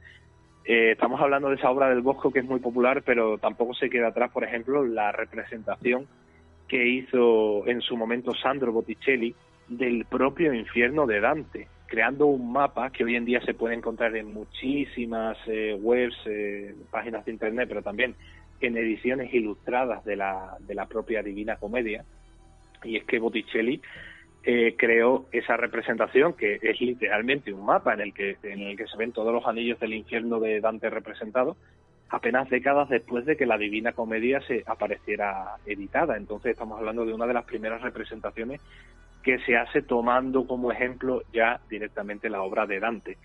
Eh, 0.65 0.91
estamos 0.91 1.19
hablando 1.19 1.49
de 1.49 1.55
esa 1.55 1.71
obra 1.71 1.89
del 1.89 2.01
Bosco 2.01 2.31
que 2.31 2.39
es 2.39 2.45
muy 2.45 2.59
popular, 2.59 3.01
pero 3.03 3.39
tampoco 3.39 3.73
se 3.73 3.89
queda 3.89 4.09
atrás, 4.09 4.29
por 4.31 4.43
ejemplo, 4.43 4.85
la 4.85 5.11
representación 5.11 6.05
que 6.71 6.87
hizo 6.87 7.67
en 7.67 7.81
su 7.81 7.97
momento 7.97 8.33
Sandro 8.33 8.71
Botticelli 8.71 9.35
del 9.67 10.05
propio 10.05 10.53
infierno 10.53 11.05
de 11.05 11.19
Dante, 11.19 11.67
creando 11.85 12.27
un 12.27 12.53
mapa 12.53 12.91
que 12.91 13.03
hoy 13.03 13.17
en 13.17 13.25
día 13.25 13.41
se 13.41 13.53
puede 13.53 13.75
encontrar 13.75 14.15
en 14.15 14.33
muchísimas 14.33 15.37
eh, 15.47 15.77
webs, 15.77 16.15
eh, 16.27 16.73
páginas 16.89 17.25
de 17.25 17.33
internet, 17.33 17.67
pero 17.67 17.81
también 17.81 18.15
en 18.61 18.77
ediciones 18.77 19.33
ilustradas 19.33 20.05
de 20.05 20.15
la, 20.15 20.55
de 20.61 20.73
la 20.73 20.85
propia 20.85 21.21
Divina 21.21 21.57
Comedia. 21.57 22.05
Y 22.85 22.95
es 22.95 23.03
que 23.03 23.19
Botticelli 23.19 23.81
eh, 24.45 24.75
creó 24.77 25.25
esa 25.33 25.57
representación 25.57 26.35
que 26.35 26.57
es 26.61 26.79
literalmente 26.79 27.51
un 27.51 27.65
mapa 27.65 27.95
en 27.95 27.99
el 27.99 28.13
que 28.13 28.37
en 28.43 28.61
el 28.61 28.77
que 28.77 28.87
se 28.87 28.95
ven 28.95 29.11
todos 29.11 29.33
los 29.33 29.45
anillos 29.45 29.77
del 29.81 29.93
infierno 29.93 30.39
de 30.39 30.61
Dante 30.61 30.89
representados 30.89 31.57
apenas 32.11 32.49
décadas 32.49 32.89
después 32.89 33.25
de 33.25 33.37
que 33.37 33.45
la 33.45 33.57
Divina 33.57 33.93
Comedia 33.93 34.41
se 34.41 34.63
apareciera 34.67 35.55
editada. 35.65 36.17
Entonces 36.17 36.51
estamos 36.51 36.77
hablando 36.77 37.05
de 37.05 37.13
una 37.13 37.25
de 37.25 37.33
las 37.33 37.45
primeras 37.45 37.81
representaciones 37.81 38.61
que 39.23 39.39
se 39.39 39.55
hace 39.55 39.81
tomando 39.81 40.45
como 40.45 40.71
ejemplo 40.71 41.23
ya 41.31 41.61
directamente 41.69 42.29
la 42.29 42.41
obra 42.41 42.65
de 42.65 42.79
Dante. 42.79 43.17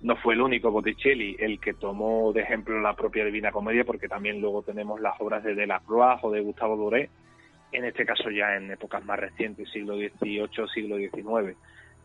No 0.00 0.16
fue 0.16 0.32
el 0.32 0.40
único 0.40 0.70
Botticelli 0.70 1.36
el 1.38 1.60
que 1.60 1.74
tomó 1.74 2.32
de 2.32 2.40
ejemplo 2.40 2.80
la 2.80 2.94
propia 2.94 3.24
Divina 3.24 3.52
Comedia, 3.52 3.84
porque 3.84 4.08
también 4.08 4.40
luego 4.40 4.62
tenemos 4.62 5.00
las 5.00 5.20
obras 5.20 5.44
de 5.44 5.54
Delacroix 5.54 6.20
o 6.22 6.30
de 6.30 6.40
Gustavo 6.40 6.76
Doré, 6.76 7.10
en 7.72 7.84
este 7.84 8.06
caso 8.06 8.30
ya 8.30 8.56
en 8.56 8.70
épocas 8.70 9.04
más 9.04 9.18
recientes, 9.18 9.68
siglo 9.70 9.96
XVIII, 9.96 10.48
siglo 10.72 10.96
XIX. 10.96 11.56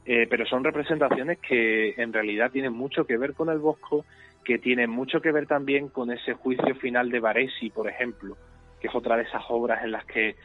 Eh, 0.05 0.27
pero 0.29 0.45
son 0.45 0.63
representaciones 0.63 1.39
que 1.39 1.95
en 1.97 2.11
realidad 2.11 2.51
tienen 2.51 2.73
mucho 2.73 3.05
que 3.05 3.17
ver 3.17 3.33
con 3.33 3.49
el 3.49 3.59
Bosco, 3.59 4.05
que 4.45 4.59
tienen 4.59 4.89
mucho 4.89 5.19
que 5.21 5.31
ver 5.31 5.47
también 5.47 5.89
con 5.89 6.11
ese 6.11 6.33
juicio 6.33 6.75
final 6.75 7.09
de 7.09 7.19
Varesi, 7.19 7.71
por 7.71 7.89
ejemplo, 7.89 8.37
que 8.79 8.87
es 8.87 8.95
otra 8.95 9.17
de 9.17 9.23
esas 9.23 9.43
obras 9.49 9.83
en 9.83 9.91
las 9.91 10.05
que 10.05 10.35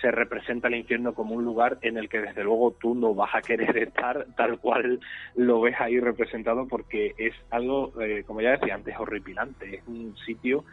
se 0.00 0.10
representa 0.10 0.68
el 0.68 0.74
infierno 0.74 1.14
como 1.14 1.34
un 1.34 1.44
lugar 1.44 1.78
en 1.80 1.96
el 1.96 2.10
que 2.10 2.20
desde 2.20 2.44
luego 2.44 2.72
tú 2.78 2.94
no 2.94 3.14
vas 3.14 3.34
a 3.34 3.40
querer 3.40 3.76
estar 3.78 4.26
tal 4.36 4.58
cual 4.58 5.00
lo 5.34 5.62
ves 5.62 5.74
ahí 5.80 5.98
representado 5.98 6.68
porque 6.68 7.14
es 7.16 7.34
algo, 7.50 7.92
eh, 8.00 8.22
como 8.26 8.42
ya 8.42 8.50
decía 8.50 8.74
antes, 8.74 8.94
horripilante. 8.98 9.76
Es 9.76 9.88
un 9.88 10.14
sitio 10.18 10.64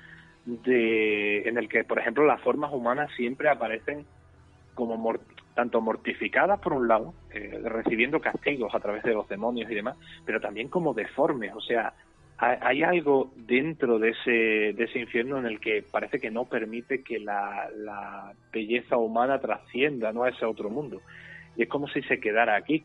de, 0.46 1.48
en 1.48 1.58
el 1.58 1.70
que, 1.70 1.86
por 1.86 2.00
ejemplo, 2.00 2.26
las 2.26 2.42
formas 2.42 2.74
humanas 2.74 3.10
siempre 3.16 3.50
aparecen 3.50 4.06
como 4.74 5.16
tanto 5.56 5.80
mortificadas 5.80 6.60
por 6.60 6.74
un 6.74 6.88
lado, 6.90 7.14
eh, 7.32 7.62
recibiendo 7.64 8.20
castigos 8.20 8.74
a 8.76 8.80
través 8.80 9.04
de 9.04 9.14
los 9.14 9.30
demonios 9.30 9.72
y 9.72 9.76
demás, 9.76 9.96
pero 10.26 10.42
también 10.42 10.68
como 10.68 10.94
deformes, 10.94 11.54
o 11.56 11.62
sea, 11.62 11.94
hay 12.38 12.84
algo 12.84 13.32
dentro 13.36 14.00
de 14.00 14.10
ese, 14.10 14.32
de 14.74 14.84
ese 14.84 15.00
infierno 15.00 15.38
en 15.38 15.46
el 15.46 15.60
que 15.60 15.84
parece 15.90 16.20
que 16.20 16.32
no 16.32 16.46
permite 16.46 17.04
que 17.04 17.20
la, 17.20 18.34
belleza 18.52 18.98
humana 18.98 19.40
trascienda 19.40 20.12
¿no? 20.12 20.24
a 20.24 20.30
ese 20.30 20.46
otro 20.46 20.70
mundo. 20.70 21.02
Y 21.56 21.64
es 21.64 21.70
como 21.70 21.88
si 21.88 22.02
se 22.04 22.20
quedara 22.20 22.56
aquí. 22.56 22.84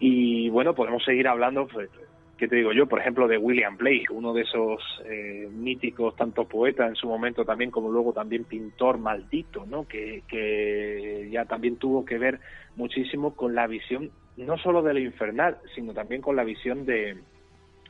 Y 0.00 0.48
bueno, 0.50 0.74
podemos 0.74 1.04
seguir 1.04 1.26
hablando, 1.28 1.66
pues, 1.66 1.88
¿qué 2.36 2.46
te 2.46 2.56
digo 2.56 2.72
yo? 2.72 2.86
Por 2.86 3.00
ejemplo, 3.00 3.26
de 3.26 3.38
William 3.38 3.76
Blake, 3.76 4.06
uno 4.10 4.32
de 4.32 4.42
esos 4.42 4.80
eh, 5.04 5.48
míticos, 5.50 6.14
tanto 6.14 6.46
poeta 6.46 6.86
en 6.86 6.94
su 6.94 7.08
momento 7.08 7.44
también 7.44 7.70
como 7.70 7.90
luego 7.90 8.12
también 8.12 8.44
pintor 8.44 8.98
maldito, 8.98 9.66
¿no? 9.66 9.86
Que, 9.86 11.28
ya 11.30 11.44
también 11.44 11.76
tuvo 11.76 12.04
que 12.04 12.18
ver 12.18 12.38
muchísimo 12.76 13.34
con 13.34 13.54
la 13.54 13.66
visión, 13.66 14.10
no 14.36 14.56
solo 14.58 14.82
de 14.82 14.94
lo 14.94 15.00
infernal, 15.00 15.58
sino 15.74 15.92
también 15.92 16.22
con 16.22 16.36
la 16.36 16.44
visión 16.44 16.86
de, 16.86 17.16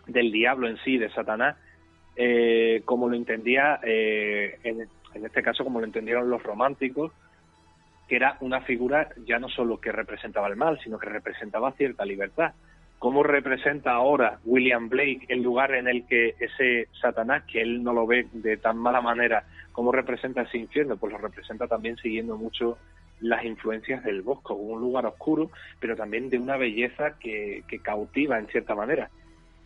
del 0.09 0.33
diablo 0.33 0.69
en 0.69 0.79
sí, 0.79 0.99
de 0.99 1.11
Satanás, 1.11 1.57
eh, 2.17 2.83
como 2.85 3.09
lo 3.09 3.15
entendía, 3.15 3.79
eh, 3.85 4.59
en, 4.65 4.89
este 5.25 5.43
caso 5.43 5.63
como 5.63 5.79
lo 5.79 5.87
entendieron 5.87 6.29
los 6.29 6.43
románticos, 6.43 7.13
que 8.09 8.17
era 8.17 8.37
una 8.41 8.63
figura 8.63 9.11
ya 9.25 9.39
no 9.39 9.49
solo 9.49 9.81
que 9.81 9.93
representaba 9.93 10.49
el 10.49 10.57
mal, 10.57 10.81
sino 10.83 10.99
que 10.99 11.09
representaba 11.09 11.73
cierta 11.73 12.05
libertad. 12.05 12.55
¿Cómo 12.99 13.23
representa 13.23 13.93
ahora 13.93 14.41
William 14.45 14.89
Blake 14.89 15.27
el 15.29 15.43
lugar 15.43 15.75
en 15.75 15.87
el 15.87 16.07
que 16.07 16.35
ese 16.41 16.89
Satanás, 17.01 17.45
que 17.45 17.61
él 17.63 17.85
no 17.85 17.93
lo 17.93 18.07
ve 18.07 18.27
de 18.33 18.57
tan 18.57 18.79
mala 18.79 19.01
manera, 19.01 19.45
cómo 19.71 19.93
representa 19.93 20.43
ese 20.43 20.59
infierno? 20.59 20.97
Pues 20.97 21.13
lo 21.13 21.19
representa 21.19 21.69
también 21.69 21.97
siguiendo 21.99 22.37
mucho 22.37 22.79
las 23.21 23.45
influencias 23.45 24.03
del 24.03 24.23
bosco, 24.23 24.55
un 24.55 24.81
lugar 24.81 25.07
oscuro, 25.07 25.51
pero 25.79 25.95
también 25.95 26.31
de 26.31 26.39
una 26.39 26.57
belleza 26.57 27.19
que 27.21 27.63
cautiva 27.83 28.39
en 28.39 28.49
cierta 28.49 28.75
manera 28.75 29.11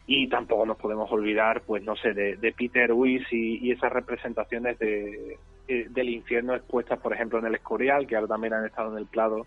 y 0.07 0.29
tampoco 0.29 0.67
nos 0.67 0.77
podemos 0.77 1.11
olvidar, 1.13 1.63
pues 1.63 1.83
no 1.83 1.97
sé, 1.97 2.13
de, 2.13 2.55
Peter 2.57 2.93
Wyss 2.93 3.27
y, 3.31 3.71
esas 3.71 3.93
representaciones 3.93 4.79
de, 4.79 5.39
eh, 5.69 5.87
del 5.91 6.09
infierno 6.09 6.55
expuestas, 6.55 6.99
por 6.99 7.13
ejemplo, 7.13 7.39
en 7.39 7.47
el 7.47 7.55
Escorial, 7.55 8.07
que 8.07 8.17
ahora 8.17 8.29
también 8.29 8.55
han 8.55 8.67
estado 8.67 8.93
en 8.93 8.99
el 8.99 9.07
Plado 9.07 9.47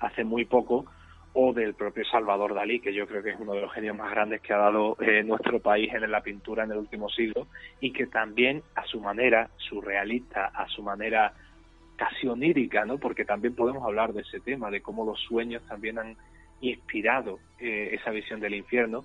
hace 0.00 0.24
muy 0.24 0.44
poco, 0.44 0.86
o 1.34 1.52
del 1.52 1.74
propio 1.74 2.04
Salvador 2.04 2.54
Dalí, 2.54 2.80
que 2.80 2.92
yo 2.92 3.06
creo 3.06 3.22
que 3.22 3.30
es 3.30 3.40
uno 3.40 3.54
de 3.54 3.62
los 3.62 3.72
genios 3.72 3.96
más 3.96 4.10
grandes 4.10 4.40
que 4.42 4.52
ha 4.52 4.58
dado 4.58 4.96
eh, 5.00 5.22
nuestro 5.22 5.60
país 5.60 5.92
en 5.94 6.10
la 6.10 6.20
pintura 6.20 6.64
en 6.64 6.72
el 6.72 6.78
último 6.78 7.08
siglo, 7.08 7.46
y 7.80 7.92
que 7.92 8.06
también 8.06 8.62
a 8.74 8.84
su 8.84 9.00
manera 9.00 9.48
surrealista, 9.56 10.46
a 10.46 10.68
su 10.68 10.82
manera 10.82 11.32
casi 11.96 12.26
onírica, 12.26 12.84
¿no? 12.84 12.98
Porque 12.98 13.24
también 13.24 13.54
podemos 13.54 13.82
hablar 13.84 14.12
de 14.12 14.22
ese 14.22 14.40
tema, 14.40 14.70
de 14.70 14.82
cómo 14.82 15.04
los 15.04 15.20
sueños 15.20 15.62
también 15.68 15.98
han 15.98 16.16
inspirado 16.60 17.38
eh, 17.60 17.90
esa 17.92 18.10
visión 18.10 18.40
del 18.40 18.54
infierno, 18.54 19.04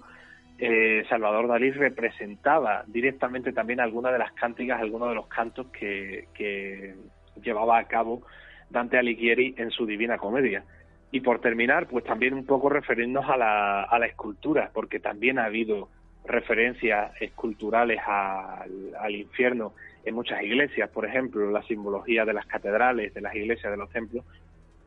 eh, 0.59 1.03
Salvador 1.07 1.47
Dalí 1.47 1.71
representaba 1.71 2.83
directamente 2.87 3.53
también 3.53 3.79
algunas 3.79 4.11
de 4.11 4.19
las 4.19 4.31
cánticas, 4.33 4.81
algunos 4.81 5.09
de 5.09 5.15
los 5.15 5.27
cantos 5.27 5.67
que, 5.67 6.95
llevaba 7.43 7.77
a 7.77 7.87
cabo 7.87 8.23
Dante 8.71 8.97
Alighieri 8.97 9.53
en 9.57 9.69
su 9.69 9.85
Divina 9.85 10.17
Comedia. 10.17 10.63
Y 11.11 11.21
por 11.21 11.39
terminar, 11.39 11.87
pues 11.87 12.03
también 12.03 12.33
un 12.33 12.45
poco 12.45 12.69
referirnos 12.69 13.29
a 13.29 13.37
la, 13.37 13.83
a 13.83 13.99
la 13.99 14.07
escultura, 14.07 14.71
porque 14.73 14.99
también 14.99 15.37
ha 15.37 15.45
habido 15.45 15.89
referencias 16.25 17.11
esculturales 17.21 18.01
al, 18.05 19.15
infierno 19.15 19.73
en 20.03 20.15
muchas 20.15 20.41
iglesias, 20.41 20.89
por 20.89 21.05
ejemplo, 21.05 21.49
la 21.51 21.61
simbología 21.63 22.25
de 22.25 22.33
las 22.33 22.45
catedrales, 22.45 23.13
de 23.13 23.21
las 23.21 23.35
iglesias, 23.35 23.71
de 23.71 23.77
los 23.77 23.89
templos, 23.91 24.25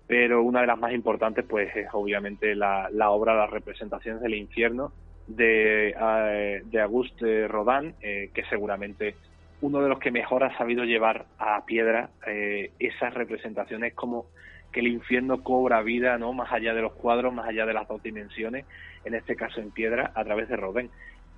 pero 0.06 0.42
una 0.42 0.60
de 0.60 0.66
las 0.66 0.78
más 0.78 0.92
importantes 0.92 1.44
pues 1.48 1.74
es 1.74 1.86
obviamente 1.92 2.54
la, 2.54 2.88
la 2.90 3.10
obra 3.10 3.34
Las 3.34 3.50
representaciones 3.50 4.20
del 4.20 4.34
infierno 4.34 4.92
de, 5.36 5.94
eh, 5.98 6.62
de 6.64 6.80
Auguste 6.80 7.46
Rodin, 7.48 7.94
eh, 8.00 8.30
que 8.34 8.44
seguramente 8.44 9.14
uno 9.60 9.80
de 9.80 9.88
los 9.88 9.98
que 9.98 10.10
mejor 10.10 10.42
ha 10.42 10.56
sabido 10.56 10.84
llevar 10.84 11.26
a 11.38 11.64
piedra 11.64 12.10
eh, 12.26 12.70
esas 12.78 13.14
representaciones 13.14 13.94
como 13.94 14.26
que 14.72 14.80
el 14.80 14.88
infierno 14.88 15.42
cobra 15.42 15.82
vida, 15.82 16.16
¿no? 16.18 16.32
Más 16.32 16.50
allá 16.52 16.74
de 16.74 16.82
los 16.82 16.92
cuadros, 16.92 17.34
más 17.34 17.48
allá 17.48 17.66
de 17.66 17.74
las 17.74 17.86
dos 17.86 18.02
dimensiones, 18.02 18.64
en 19.04 19.14
este 19.14 19.36
caso 19.36 19.60
en 19.60 19.70
piedra, 19.70 20.12
a 20.14 20.24
través 20.24 20.48
de 20.48 20.56
Rodin. 20.56 20.90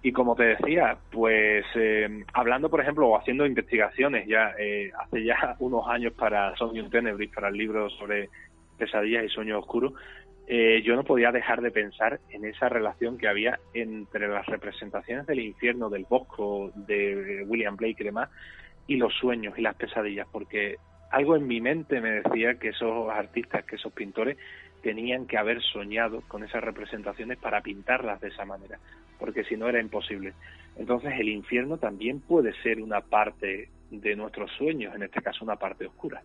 Y 0.02 0.12
como 0.12 0.34
te 0.36 0.44
decía, 0.44 0.98
pues 1.10 1.64
hablando, 2.32 2.68
por 2.68 2.80
ejemplo, 2.80 3.08
o 3.08 3.16
haciendo 3.16 3.46
investigaciones 3.46 4.26
ya 4.26 4.54
hace 4.98 5.24
ya 5.24 5.56
unos 5.60 5.88
años 5.88 6.12
para 6.12 6.54
Somnium 6.56 6.90
Tenebris, 6.90 7.30
para 7.32 7.48
el 7.48 7.54
libro 7.54 7.88
sobre 7.90 8.28
pesadillas 8.76 9.24
y 9.24 9.28
sueños 9.28 9.60
oscuros, 9.60 9.94
eh, 10.54 10.82
yo 10.82 10.96
no 10.96 11.02
podía 11.02 11.32
dejar 11.32 11.62
de 11.62 11.70
pensar 11.70 12.20
en 12.28 12.44
esa 12.44 12.68
relación 12.68 13.16
que 13.16 13.26
había 13.26 13.58
entre 13.72 14.28
las 14.28 14.44
representaciones 14.44 15.26
del 15.26 15.40
infierno, 15.40 15.88
del 15.88 16.04
bosco, 16.04 16.70
de 16.74 17.42
William 17.46 17.74
Blake 17.74 17.96
y 18.00 18.04
demás, 18.04 18.28
y 18.86 18.96
los 18.96 19.14
sueños 19.14 19.54
y 19.56 19.62
las 19.62 19.76
pesadillas, 19.76 20.28
porque 20.30 20.76
algo 21.10 21.36
en 21.36 21.46
mi 21.46 21.62
mente 21.62 22.02
me 22.02 22.20
decía 22.20 22.56
que 22.56 22.68
esos 22.68 23.08
artistas, 23.08 23.64
que 23.64 23.76
esos 23.76 23.94
pintores, 23.94 24.36
tenían 24.82 25.26
que 25.26 25.38
haber 25.38 25.62
soñado 25.62 26.20
con 26.28 26.44
esas 26.44 26.62
representaciones 26.62 27.38
para 27.38 27.62
pintarlas 27.62 28.20
de 28.20 28.28
esa 28.28 28.44
manera, 28.44 28.78
porque 29.18 29.44
si 29.44 29.56
no 29.56 29.70
era 29.70 29.80
imposible. 29.80 30.34
Entonces 30.76 31.14
el 31.18 31.30
infierno 31.30 31.78
también 31.78 32.20
puede 32.20 32.52
ser 32.62 32.82
una 32.82 33.00
parte 33.00 33.70
de 33.90 34.16
nuestros 34.16 34.50
sueños, 34.58 34.94
en 34.94 35.04
este 35.04 35.22
caso 35.22 35.46
una 35.46 35.56
parte 35.56 35.86
oscura. 35.86 36.22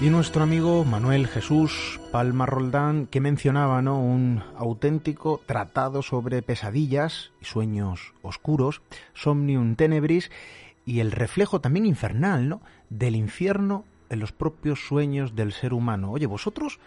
Y 0.00 0.08
nuestro 0.08 0.42
amigo 0.42 0.82
Manuel 0.86 1.26
Jesús 1.26 2.00
Palma 2.10 2.46
Roldán, 2.46 3.06
que 3.06 3.20
mencionaba 3.20 3.82
¿no? 3.82 4.00
un 4.00 4.42
auténtico 4.56 5.42
tratado 5.44 6.00
sobre 6.00 6.40
pesadillas 6.40 7.32
y 7.42 7.44
sueños 7.44 8.14
oscuros, 8.22 8.80
Somnium 9.12 9.76
Tenebris, 9.76 10.30
y 10.86 11.00
el 11.00 11.12
reflejo 11.12 11.60
también 11.60 11.84
infernal 11.84 12.48
¿no? 12.48 12.62
del 12.88 13.14
infierno 13.14 13.84
en 14.08 14.20
los 14.20 14.32
propios 14.32 14.80
sueños 14.80 15.36
del 15.36 15.52
ser 15.52 15.74
humano. 15.74 16.12
Oye, 16.12 16.26
vosotros, 16.26 16.80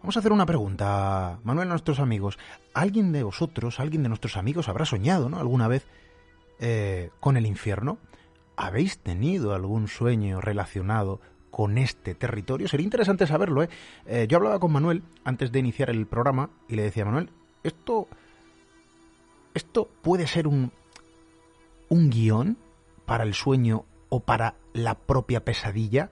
vamos 0.00 0.18
a 0.18 0.20
hacer 0.20 0.32
una 0.32 0.44
pregunta, 0.44 1.38
Manuel, 1.44 1.68
a 1.68 1.70
nuestros 1.70 2.00
amigos. 2.00 2.38
¿Alguien 2.74 3.12
de 3.12 3.22
vosotros, 3.22 3.80
alguien 3.80 4.02
de 4.02 4.10
nuestros 4.10 4.36
amigos 4.36 4.68
habrá 4.68 4.84
soñado 4.84 5.30
¿no? 5.30 5.38
alguna 5.38 5.68
vez 5.68 5.86
eh, 6.58 7.08
con 7.18 7.38
el 7.38 7.46
infierno? 7.46 7.96
¿Habéis 8.56 8.98
tenido 8.98 9.54
algún 9.54 9.88
sueño 9.88 10.42
relacionado 10.42 11.22
con 11.52 11.78
este 11.78 12.16
territorio. 12.16 12.66
Sería 12.66 12.82
interesante 12.82 13.28
saberlo. 13.28 13.62
¿eh? 13.62 13.68
¿eh? 14.06 14.26
yo 14.28 14.38
hablaba 14.38 14.58
con 14.58 14.72
Manuel 14.72 15.04
antes 15.22 15.52
de 15.52 15.60
iniciar 15.60 15.90
el 15.90 16.06
programa 16.06 16.50
y 16.66 16.74
le 16.74 16.82
decía, 16.82 17.04
Manuel, 17.04 17.30
esto, 17.62 18.08
esto 19.54 19.88
puede 20.02 20.26
ser 20.26 20.48
un, 20.48 20.72
un 21.90 22.10
guion 22.10 22.56
para 23.06 23.22
el 23.22 23.34
sueño 23.34 23.84
o 24.08 24.20
para 24.20 24.54
la 24.72 24.94
propia 24.94 25.44
pesadilla. 25.44 26.10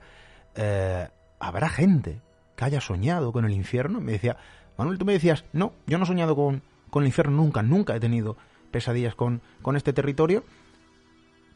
Eh, 0.55 1.09
Habrá 1.41 1.69
gente 1.69 2.21
que 2.55 2.65
haya 2.65 2.79
soñado 2.79 3.33
con 3.33 3.45
el 3.45 3.53
infierno. 3.53 3.99
Me 3.99 4.11
decía, 4.11 4.37
Manuel, 4.77 4.99
tú 4.99 5.05
me 5.05 5.13
decías, 5.13 5.43
no, 5.53 5.73
yo 5.87 5.97
no 5.97 6.03
he 6.03 6.07
soñado 6.07 6.35
con, 6.35 6.61
con 6.91 7.01
el 7.01 7.07
infierno 7.07 7.35
nunca, 7.35 7.63
nunca 7.63 7.95
he 7.95 7.99
tenido 7.99 8.37
pesadillas 8.69 9.15
con, 9.15 9.41
con 9.63 9.75
este 9.75 9.91
territorio. 9.91 10.43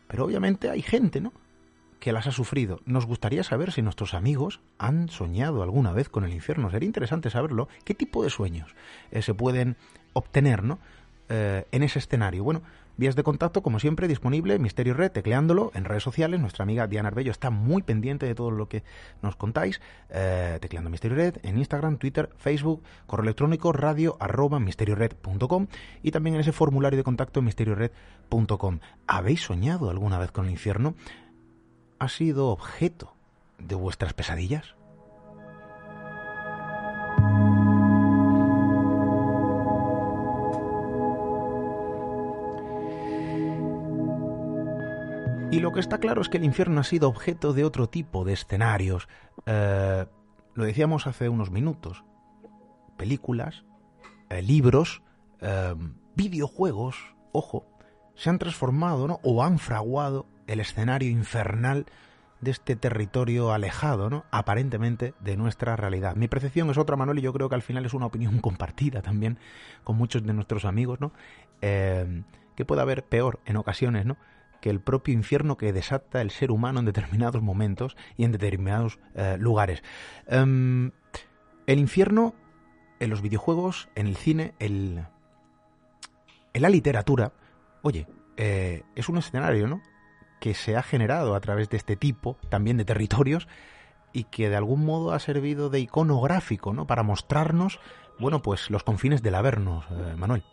Pero 0.07 0.25
obviamente 0.25 0.71
hay 0.71 0.81
gente, 0.81 1.21
¿no? 1.21 1.33
Que 1.99 2.11
las 2.11 2.27
ha 2.27 2.31
sufrido. 2.31 2.81
Nos 2.85 3.05
gustaría 3.05 3.43
saber 3.43 3.71
si 3.71 3.81
nuestros 3.81 4.13
amigos 4.13 4.61
han 4.77 5.09
soñado 5.09 5.63
alguna 5.63 5.91
vez 5.91 6.09
con 6.09 6.23
el 6.23 6.33
infierno. 6.33 6.69
Sería 6.69 6.87
interesante 6.87 7.29
saberlo. 7.29 7.67
¿Qué 7.83 7.93
tipo 7.93 8.23
de 8.23 8.29
sueños 8.29 8.75
eh, 9.11 9.21
se 9.21 9.33
pueden 9.33 9.77
obtener 10.13 10.63
¿no? 10.63 10.79
Eh, 11.29 11.65
en 11.71 11.83
ese 11.83 11.99
escenario? 11.99 12.43
Bueno, 12.43 12.61
vías 12.97 13.15
de 13.15 13.23
contacto, 13.23 13.61
como 13.61 13.79
siempre, 13.79 14.07
disponible, 14.07 14.59
Misterio 14.59 14.93
Red, 14.93 15.11
tecleándolo 15.11 15.71
en 15.73 15.85
redes 15.85 16.03
sociales. 16.03 16.39
Nuestra 16.39 16.63
amiga 16.63 16.87
Diana 16.87 17.07
Arbello 17.07 17.31
está 17.31 17.49
muy 17.49 17.81
pendiente 17.81 18.25
de 18.25 18.35
todo 18.35 18.51
lo 18.51 18.67
que 18.67 18.83
nos 19.21 19.35
contáis. 19.35 19.81
Eh, 20.09 20.57
tecleando 20.61 20.89
Misterio 20.89 21.17
Red 21.17 21.37
en 21.43 21.57
Instagram, 21.57 21.97
Twitter, 21.97 22.29
Facebook, 22.37 22.83
correo 23.07 23.23
electrónico, 23.23 23.71
radio 23.71 24.17
arroba 24.19 24.59
misteriored.com 24.59 25.67
y 26.03 26.11
también 26.11 26.35
en 26.35 26.41
ese 26.41 26.51
formulario 26.51 26.97
de 26.97 27.03
contacto 27.03 27.41
misteriored.com. 27.41 28.79
¿Habéis 29.07 29.41
soñado 29.41 29.89
alguna 29.89 30.19
vez 30.19 30.31
con 30.31 30.45
el 30.45 30.51
infierno? 30.51 30.95
Ha 32.05 32.09
sido 32.09 32.49
objeto 32.49 33.13
de 33.57 33.75
vuestras 33.75 34.13
pesadillas? 34.13 34.75
Y 45.51 45.59
lo 45.61 45.71
que 45.71 45.79
está 45.79 45.99
claro 45.99 46.21
es 46.21 46.27
que 46.27 46.37
el 46.37 46.43
infierno 46.43 46.81
ha 46.81 46.83
sido 46.83 47.07
objeto 47.07 47.53
de 47.53 47.63
otro 47.63 47.87
tipo 47.87 48.25
de 48.25 48.33
escenarios. 48.33 49.07
Eh, 49.45 50.05
lo 50.53 50.63
decíamos 50.65 51.07
hace 51.07 51.29
unos 51.29 51.49
minutos. 51.49 52.03
Películas, 52.97 53.63
eh, 54.29 54.41
libros, 54.41 55.01
eh, 55.39 55.75
videojuegos, 56.15 57.15
ojo, 57.31 57.65
se 58.15 58.29
han 58.29 58.37
transformado 58.37 59.07
¿no? 59.07 59.19
o 59.23 59.43
han 59.43 59.59
fraguado 59.59 60.25
el 60.47 60.59
escenario 60.59 61.09
infernal 61.09 61.85
de 62.41 62.51
este 62.51 62.75
territorio 62.75 63.51
alejado, 63.53 64.09
¿no? 64.09 64.25
aparentemente, 64.31 65.13
de 65.19 65.37
nuestra 65.37 65.75
realidad. 65.75 66.15
Mi 66.15 66.27
percepción 66.27 66.69
es 66.69 66.77
otra, 66.77 66.95
Manuel, 66.95 67.19
y 67.19 67.21
yo 67.21 67.33
creo 67.33 67.49
que 67.49 67.55
al 67.55 67.61
final 67.61 67.85
es 67.85 67.93
una 67.93 68.05
opinión 68.05 68.39
compartida 68.41 69.01
también 69.01 69.37
con 69.83 69.97
muchos 69.97 70.23
de 70.23 70.33
nuestros 70.33 70.65
amigos, 70.65 70.99
¿no? 70.99 71.11
Eh, 71.61 72.23
que 72.55 72.65
puede 72.65 72.81
haber 72.81 73.03
peor 73.03 73.39
en 73.45 73.57
ocasiones, 73.57 74.05
¿no? 74.05 74.17
que 74.65 74.71
el 74.71 74.79
propio 74.79 75.13
infierno 75.13 75.57
que 75.57 75.71
desata 75.73 76.21
el 76.21 76.31
ser 76.31 76.49
humano 76.49 76.79
en 76.79 76.85
determinados 76.85 77.39
momentos 77.39 77.95
y 78.17 78.23
en 78.23 78.31
determinados 78.31 78.97
eh, 79.13 79.37
lugares. 79.39 79.83
Em, 80.25 80.89
el 81.67 81.77
infierno 81.77 82.33
en 82.99 83.11
los 83.11 83.21
videojuegos, 83.21 83.89
en 83.93 84.07
el 84.07 84.15
cine, 84.15 84.55
el, 84.57 85.05
en 86.53 86.61
la 86.63 86.69
literatura, 86.69 87.33
oye, 87.83 88.07
eh, 88.37 88.81
es 88.95 89.07
un 89.07 89.17
escenario, 89.17 89.67
¿no? 89.67 89.83
Que 90.45 90.53
se 90.53 90.77
ha 90.77 90.83
generado 90.83 91.33
a 91.33 91.39
través 91.39 91.71
de 91.71 91.77
este 91.77 91.95
tipo 91.95 92.37
también 92.51 92.77
de 92.77 92.85
territorios 92.85 93.47
y 94.13 94.25
que 94.25 94.47
de 94.47 94.55
algún 94.55 94.85
modo 94.85 95.11
ha 95.11 95.17
servido 95.17 95.71
de 95.71 95.79
iconográfico, 95.79 96.71
¿no? 96.71 96.85
Para 96.85 97.01
mostrarnos, 97.01 97.79
bueno, 98.19 98.43
pues 98.43 98.69
los 98.69 98.83
confines 98.83 99.23
del 99.23 99.33
Avernos, 99.33 99.87
eh, 99.89 100.15
Manuel. 100.15 100.43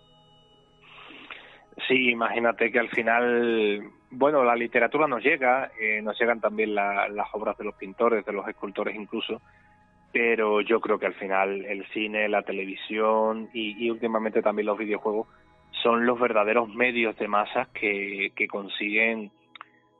Sí, 1.87 2.09
imagínate 2.09 2.73
que 2.73 2.79
al 2.79 2.89
final, 2.89 3.83
bueno, 4.11 4.43
la 4.45 4.57
literatura 4.57 5.07
nos 5.07 5.23
llega, 5.23 5.71
eh, 5.79 6.01
nos 6.01 6.19
llegan 6.19 6.41
también 6.41 6.75
las 6.75 7.29
obras 7.35 7.59
de 7.59 7.65
los 7.65 7.75
pintores, 7.75 8.25
de 8.25 8.33
los 8.33 8.49
escultores 8.49 8.97
incluso, 8.97 9.43
pero 10.11 10.63
yo 10.63 10.81
creo 10.81 10.99
que 10.99 11.07
al 11.07 11.15
final 11.17 11.67
el 11.67 11.85
cine, 11.89 12.31
la 12.31 12.45
televisión 12.45 13.51
y, 13.53 13.77
y 13.85 13.91
últimamente 13.91 14.41
también 14.41 14.65
los 14.65 14.79
videojuegos 14.79 15.29
son 15.83 16.07
los 16.07 16.19
verdaderos 16.19 16.71
medios 16.75 17.15
de 17.19 17.29
masas 17.29 17.69
que, 17.75 18.33
que 18.35 18.49
consiguen 18.49 19.31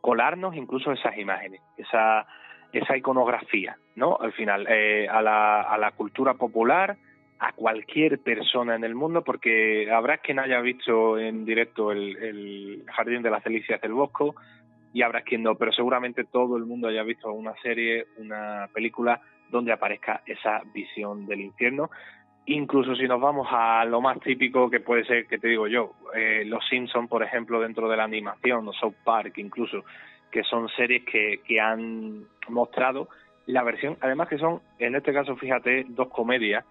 colarnos 0.03 0.55
incluso 0.57 0.93
esas 0.93 1.17
imágenes, 1.17 1.63
esa, 1.79 2.27
esa 2.73 2.97
iconografía, 2.97 3.79
¿no? 3.95 4.19
Al 4.21 4.33
final, 4.33 4.67
eh, 4.69 5.09
a, 5.09 5.23
la, 5.23 5.63
a 5.63 5.79
la 5.79 5.93
cultura 5.93 6.35
popular, 6.35 6.99
a 7.39 7.53
cualquier 7.53 8.19
persona 8.19 8.75
en 8.75 8.85
el 8.85 8.95
mundo, 8.95 9.23
porque 9.23 9.91
habrá 9.91 10.19
quien 10.19 10.41
haya 10.41 10.61
visto 10.61 11.19
en 11.19 11.45
directo 11.45 11.93
el, 11.93 12.17
el 12.17 12.85
Jardín 12.95 13.23
de 13.23 13.31
las 13.31 13.45
Delicias 13.45 13.81
del 13.81 13.93
Bosco 13.93 14.35
y 14.93 15.03
habrá 15.03 15.23
quien 15.23 15.45
no, 15.45 15.55
pero 15.55 15.73
seguramente 15.73 16.25
todo 16.25 16.57
el 16.57 16.67
mundo 16.67 16.89
haya 16.89 17.05
visto 17.05 17.33
una 17.33 17.55
serie, 17.63 18.07
una 18.19 18.69
película 18.75 19.21
donde 19.51 19.73
aparezca 19.73 20.23
esa 20.27 20.63
visión 20.75 21.27
del 21.27 21.41
infierno 21.41 21.91
Incluso 22.47 22.97
si 22.97 23.07
nos 23.07 23.21
vamos 23.21 23.47
a 23.51 23.85
lo 23.85 24.01
más 24.01 24.19
típico 24.21 24.69
que 24.69 24.81
puede 24.81 25.05
ser, 25.05 25.27
que 25.27 25.39
te 25.39 25.49
digo 25.49 25.69
yo, 25.69 25.93
eh, 26.15 26.43
Los 26.45 26.67
Simpsons, 26.69 27.09
por 27.09 27.23
ejemplo, 27.23 27.61
dentro 27.61 27.89
de 27.89 27.97
la 27.97 28.05
animación, 28.05 28.67
o 28.67 28.73
South 28.73 28.97
Park 29.05 29.35
incluso, 29.39 29.85
que 30.31 30.43
son 30.43 30.69
series 30.71 31.05
que, 31.05 31.41
que 31.47 31.61
han 31.61 32.25
mostrado 32.49 33.09
la 33.47 33.63
versión, 33.63 33.97
además 34.01 34.29
que 34.29 34.39
son, 34.39 34.61
en 34.79 34.97
este 34.97 35.13
caso, 35.13 35.37
fíjate, 35.37 35.87
dos 35.89 36.09
comedias, 36.09 36.65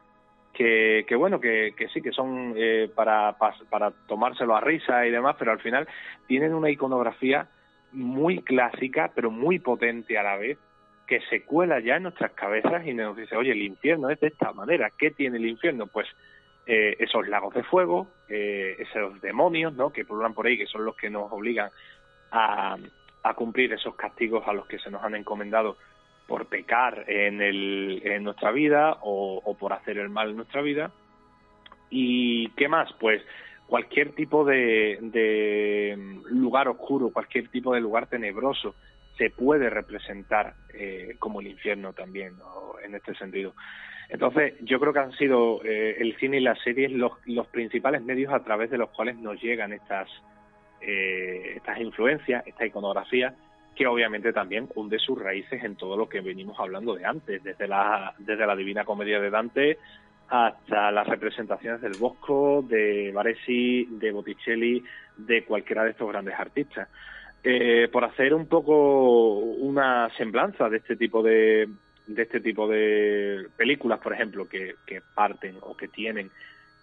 que, 0.54 1.06
que 1.08 1.16
bueno, 1.16 1.40
que, 1.40 1.74
que 1.78 1.88
sí, 1.90 2.02
que 2.02 2.12
son 2.12 2.54
eh, 2.58 2.90
para, 2.94 3.38
para, 3.38 3.56
para 3.70 3.92
tomárselo 4.08 4.56
a 4.56 4.62
risa 4.62 5.06
y 5.06 5.12
demás, 5.12 5.36
pero 5.40 5.52
al 5.52 5.60
final 5.60 5.88
tienen 6.28 6.54
una 6.54 6.70
iconografía 6.70 7.48
muy 7.94 8.42
clásica, 8.42 9.12
pero 9.14 9.32
muy 9.32 9.60
potente 9.60 10.18
a 10.18 10.24
la 10.24 10.38
vez, 10.38 10.58
que 11.12 11.20
se 11.30 11.42
cuela 11.42 11.82
ya 11.82 11.98
en 11.98 12.04
nuestras 12.04 12.32
cabezas 12.32 12.88
y 12.88 12.94
nos 12.94 13.18
dice, 13.18 13.36
oye, 13.36 13.52
el 13.52 13.64
infierno 13.64 14.10
es 14.10 14.18
de 14.22 14.28
esta 14.28 14.54
manera. 14.54 14.90
¿Qué 14.98 15.12
tiene 15.12 15.40
el 15.40 15.46
infierno? 15.46 15.88
Pues 15.88 16.08
eh, 16.66 16.96
esos 17.00 17.28
lagos 17.28 17.54
de 17.54 17.64
fuego, 17.64 18.08
eh, 18.30 18.78
esos 18.80 19.20
demonios 19.20 19.74
¿no? 19.74 19.90
que 19.90 20.06
pululan 20.06 20.34
por 20.34 20.48
ahí, 20.48 20.58
que 20.58 20.68
son 20.68 20.86
los 20.86 20.96
que 20.96 21.10
nos 21.10 21.30
obligan 21.30 21.70
a, 22.32 22.78
a, 23.24 23.34
cumplir 23.34 23.74
esos 23.74 23.94
castigos 23.96 24.48
a 24.48 24.54
los 24.54 24.66
que 24.68 24.80
se 24.80 24.90
nos 24.90 25.04
han 25.04 25.16
encomendado 25.16 25.76
por 26.30 26.46
pecar 26.46 27.04
en, 27.10 27.42
el, 27.42 28.02
nuestra 28.24 28.52
vida 28.52 29.00
o, 29.02 29.58
por 29.60 29.74
hacer 29.74 29.98
el 29.98 30.08
mal 30.08 30.30
en 30.30 30.38
nuestra 30.38 30.62
vida. 30.62 30.94
¿Y 31.90 32.52
qué 32.52 32.70
más? 32.70 32.90
Pues 33.02 33.22
cualquier 33.68 34.14
tipo 34.14 34.46
de 34.46 34.98
lugar 36.30 36.70
oscuro, 36.70 37.10
cualquier 37.12 37.50
tipo 37.50 37.74
de 37.74 37.82
lugar 37.82 38.08
tenebroso 38.08 38.76
se 39.22 39.30
puede 39.30 39.70
representar 39.70 40.56
eh, 40.74 41.16
como 41.20 41.42
el 41.42 41.48
infierno 41.48 41.94
también 41.94 42.34
en 42.84 42.96
este 42.96 43.14
sentido. 43.14 43.54
Entonces, 44.10 44.56
yo 44.62 44.80
creo 44.80 44.94
que 44.94 45.00
han 45.00 45.12
sido 45.12 45.64
eh, 45.64 45.98
el 46.00 46.18
cine 46.18 46.38
y 46.38 46.40
las 46.40 46.60
series 46.64 46.92
los, 46.92 47.12
los, 47.26 47.46
principales 47.46 48.02
medios 48.02 48.34
a 48.34 48.44
través 48.44 48.72
de 48.72 48.80
los 48.80 48.90
cuales 48.90 49.18
nos 49.18 49.40
llegan 49.40 49.74
estas, 49.74 50.10
eh, 50.82 51.54
estas 51.58 51.80
influencias, 51.80 52.48
esta 52.48 52.66
iconografía, 52.66 53.36
que 53.76 53.86
obviamente 53.86 54.34
también 54.34 54.68
hunde 54.74 54.98
sus 54.98 55.22
raíces 55.22 55.64
en 55.64 55.76
todo 55.76 55.96
lo 55.96 56.10
que 56.10 56.22
venimos 56.22 56.60
hablando 56.60 56.96
de 56.96 57.06
antes, 57.06 57.44
desde 57.44 57.68
la, 57.68 58.16
desde 58.18 58.48
la 58.48 58.56
Divina 58.56 58.86
Comedia 58.86 59.22
de 59.22 59.30
Dante 59.30 59.78
hasta 60.30 60.90
las 60.92 61.06
representaciones 61.08 61.80
del 61.82 61.94
Bosco, 62.00 62.66
de 62.68 63.12
Baresi, 63.14 63.86
de 63.86 64.12
Botticelli, 64.12 64.84
de 65.16 65.44
cualquiera 65.44 65.84
de 65.84 65.92
estos 65.92 66.10
grandes 66.10 66.34
artistas 66.40 66.90
eh, 67.44 67.90
por 67.92 68.06
hacer 68.06 68.34
un 68.34 68.48
poco 68.48 69.40
una 69.40 70.10
semblanza 70.16 70.70
de 70.70 70.78
este 70.78 70.96
tipo 70.96 71.24
de, 71.24 71.68
de 72.06 72.22
este 72.22 72.40
tipo 72.40 72.68
de 72.68 73.48
películas, 73.58 74.00
por 74.00 74.14
ejemplo, 74.14 74.48
que, 74.48 74.76
parten 75.16 75.58
o 75.62 75.76
que 75.76 75.88
tienen, 75.88 76.30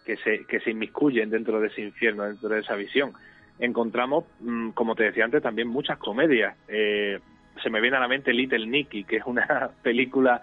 que 0.04 0.16
se, 0.16 0.44
que 0.46 0.60
se 0.60 0.70
inmiscuyen 0.70 1.30
dentro 1.30 1.60
de 1.60 1.68
ese 1.68 1.82
infierno, 1.82 2.24
dentro 2.24 2.48
de 2.48 2.60
esa 2.60 2.74
visión. 2.74 3.12
Encontramos, 3.58 4.24
mm, 4.40 4.70
como 4.70 4.94
te 4.94 5.04
decía 5.04 5.24
antes, 5.24 5.42
también 5.42 5.68
muchas 5.68 5.98
comedias. 5.98 6.56
Eh, 6.68 7.18
se 7.62 7.70
me 7.70 7.80
viene 7.80 7.96
a 7.96 8.00
la 8.00 8.08
mente 8.08 8.32
Little 8.32 8.66
Nicky, 8.66 9.04
que 9.04 9.16
es 9.16 9.24
una 9.26 9.70
película 9.82 10.40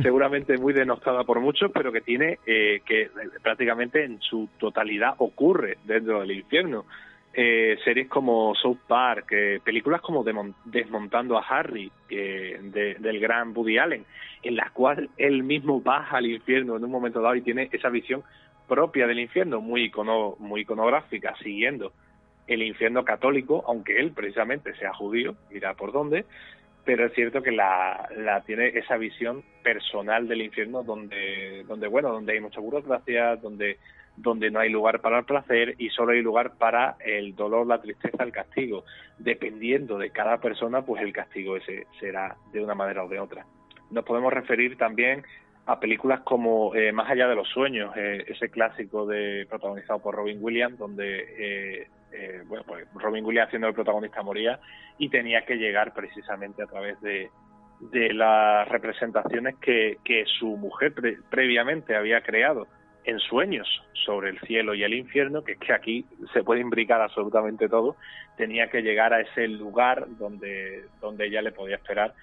seguramente 0.00 0.58
muy 0.58 0.72
denostada 0.72 1.24
por 1.24 1.40
muchos, 1.40 1.70
pero 1.72 1.92
que 1.92 2.00
tiene, 2.00 2.38
eh, 2.46 2.82
que 2.84 3.10
prácticamente 3.42 4.04
en 4.04 4.20
su 4.20 4.48
totalidad 4.58 5.14
ocurre 5.18 5.78
dentro 5.84 6.20
del 6.20 6.32
infierno 6.32 6.86
eh, 7.38 7.76
series 7.84 8.08
como 8.08 8.54
South 8.54 8.78
Park, 8.86 9.26
eh, 9.32 9.60
películas 9.62 10.00
como 10.00 10.24
Desmontando 10.64 11.36
a 11.36 11.42
Harry, 11.42 11.92
de, 12.08 12.96
del 12.98 13.20
gran 13.20 13.54
Woody 13.54 13.76
Allen, 13.76 14.06
en 14.42 14.56
las 14.56 14.70
cuales 14.70 15.10
él 15.18 15.42
mismo 15.42 15.82
baja 15.82 16.16
al 16.16 16.24
infierno 16.24 16.76
en 16.76 16.84
un 16.84 16.90
momento 16.90 17.20
dado 17.20 17.34
y 17.34 17.42
tiene 17.42 17.68
esa 17.72 17.90
visión 17.90 18.22
propia 18.66 19.06
del 19.06 19.20
infierno, 19.20 19.60
muy, 19.60 19.84
icono, 19.84 20.36
muy 20.38 20.62
iconográfica, 20.62 21.34
siguiendo 21.42 21.92
el 22.46 22.62
infierno 22.62 23.04
católico, 23.04 23.62
aunque 23.66 24.00
él 24.00 24.12
precisamente 24.12 24.74
sea 24.76 24.94
judío, 24.94 25.36
mira 25.50 25.74
por 25.74 25.92
dónde, 25.92 26.24
pero 26.86 27.04
es 27.04 27.12
cierto 27.12 27.42
que 27.42 27.50
la, 27.50 28.08
la 28.16 28.40
tiene 28.44 28.68
esa 28.68 28.96
visión 28.96 29.42
personal 29.62 30.26
del 30.26 30.40
infierno 30.40 30.82
donde, 30.84 31.64
donde 31.68 31.86
bueno, 31.86 32.12
donde 32.12 32.32
hay 32.32 32.40
mucha 32.40 32.60
burocracia, 32.60 33.36
donde 33.36 33.76
donde 34.16 34.50
no 34.50 34.60
hay 34.60 34.70
lugar 34.70 35.00
para 35.00 35.18
el 35.18 35.24
placer 35.24 35.74
y 35.78 35.90
solo 35.90 36.12
hay 36.12 36.22
lugar 36.22 36.56
para 36.58 36.96
el 37.04 37.34
dolor, 37.34 37.66
la 37.66 37.80
tristeza, 37.80 38.22
el 38.22 38.32
castigo. 38.32 38.84
Dependiendo 39.18 39.98
de 39.98 40.10
cada 40.10 40.38
persona, 40.38 40.82
pues 40.82 41.02
el 41.02 41.12
castigo 41.12 41.56
ese 41.56 41.86
será 42.00 42.36
de 42.52 42.62
una 42.62 42.74
manera 42.74 43.04
o 43.04 43.08
de 43.08 43.20
otra. 43.20 43.44
Nos 43.90 44.04
podemos 44.04 44.32
referir 44.32 44.76
también 44.76 45.22
a 45.66 45.80
películas 45.80 46.20
como 46.20 46.74
eh, 46.74 46.92
Más 46.92 47.10
allá 47.10 47.26
de 47.28 47.34
los 47.34 47.48
sueños, 47.48 47.92
eh, 47.96 48.24
ese 48.28 48.50
clásico 48.50 49.04
de 49.06 49.46
protagonizado 49.48 49.98
por 49.98 50.14
Robin 50.14 50.38
Williams, 50.40 50.78
donde 50.78 51.24
eh, 51.38 51.88
eh, 52.12 52.42
bueno, 52.46 52.64
pues 52.66 52.86
Robin 52.94 53.24
Williams 53.24 53.48
haciendo 53.48 53.68
el 53.68 53.74
protagonista 53.74 54.22
moría 54.22 54.58
y 54.98 55.08
tenía 55.08 55.44
que 55.44 55.56
llegar 55.56 55.92
precisamente 55.92 56.62
a 56.62 56.66
través 56.66 57.00
de, 57.00 57.30
de 57.80 58.14
las 58.14 58.68
representaciones 58.68 59.56
que, 59.56 59.98
que 60.04 60.24
su 60.38 60.56
mujer 60.56 60.94
previamente 61.28 61.94
había 61.94 62.22
creado 62.22 62.66
en 63.06 63.18
sueños 63.20 63.68
sobre 64.04 64.30
el 64.30 64.40
cielo 64.40 64.74
y 64.74 64.82
el 64.82 64.94
infierno, 64.94 65.42
que 65.42 65.52
es 65.52 65.58
que 65.58 65.72
aquí 65.72 66.04
se 66.32 66.42
puede 66.42 66.60
imbricar 66.60 67.00
absolutamente 67.00 67.68
todo, 67.68 67.96
tenía 68.36 68.68
que 68.68 68.82
llegar 68.82 69.14
a 69.14 69.20
ese 69.20 69.48
lugar 69.48 70.06
donde, 70.18 70.84
donde 71.00 71.26
ella 71.26 71.40
le 71.40 71.52
podía 71.52 71.76
esperar 71.76 72.14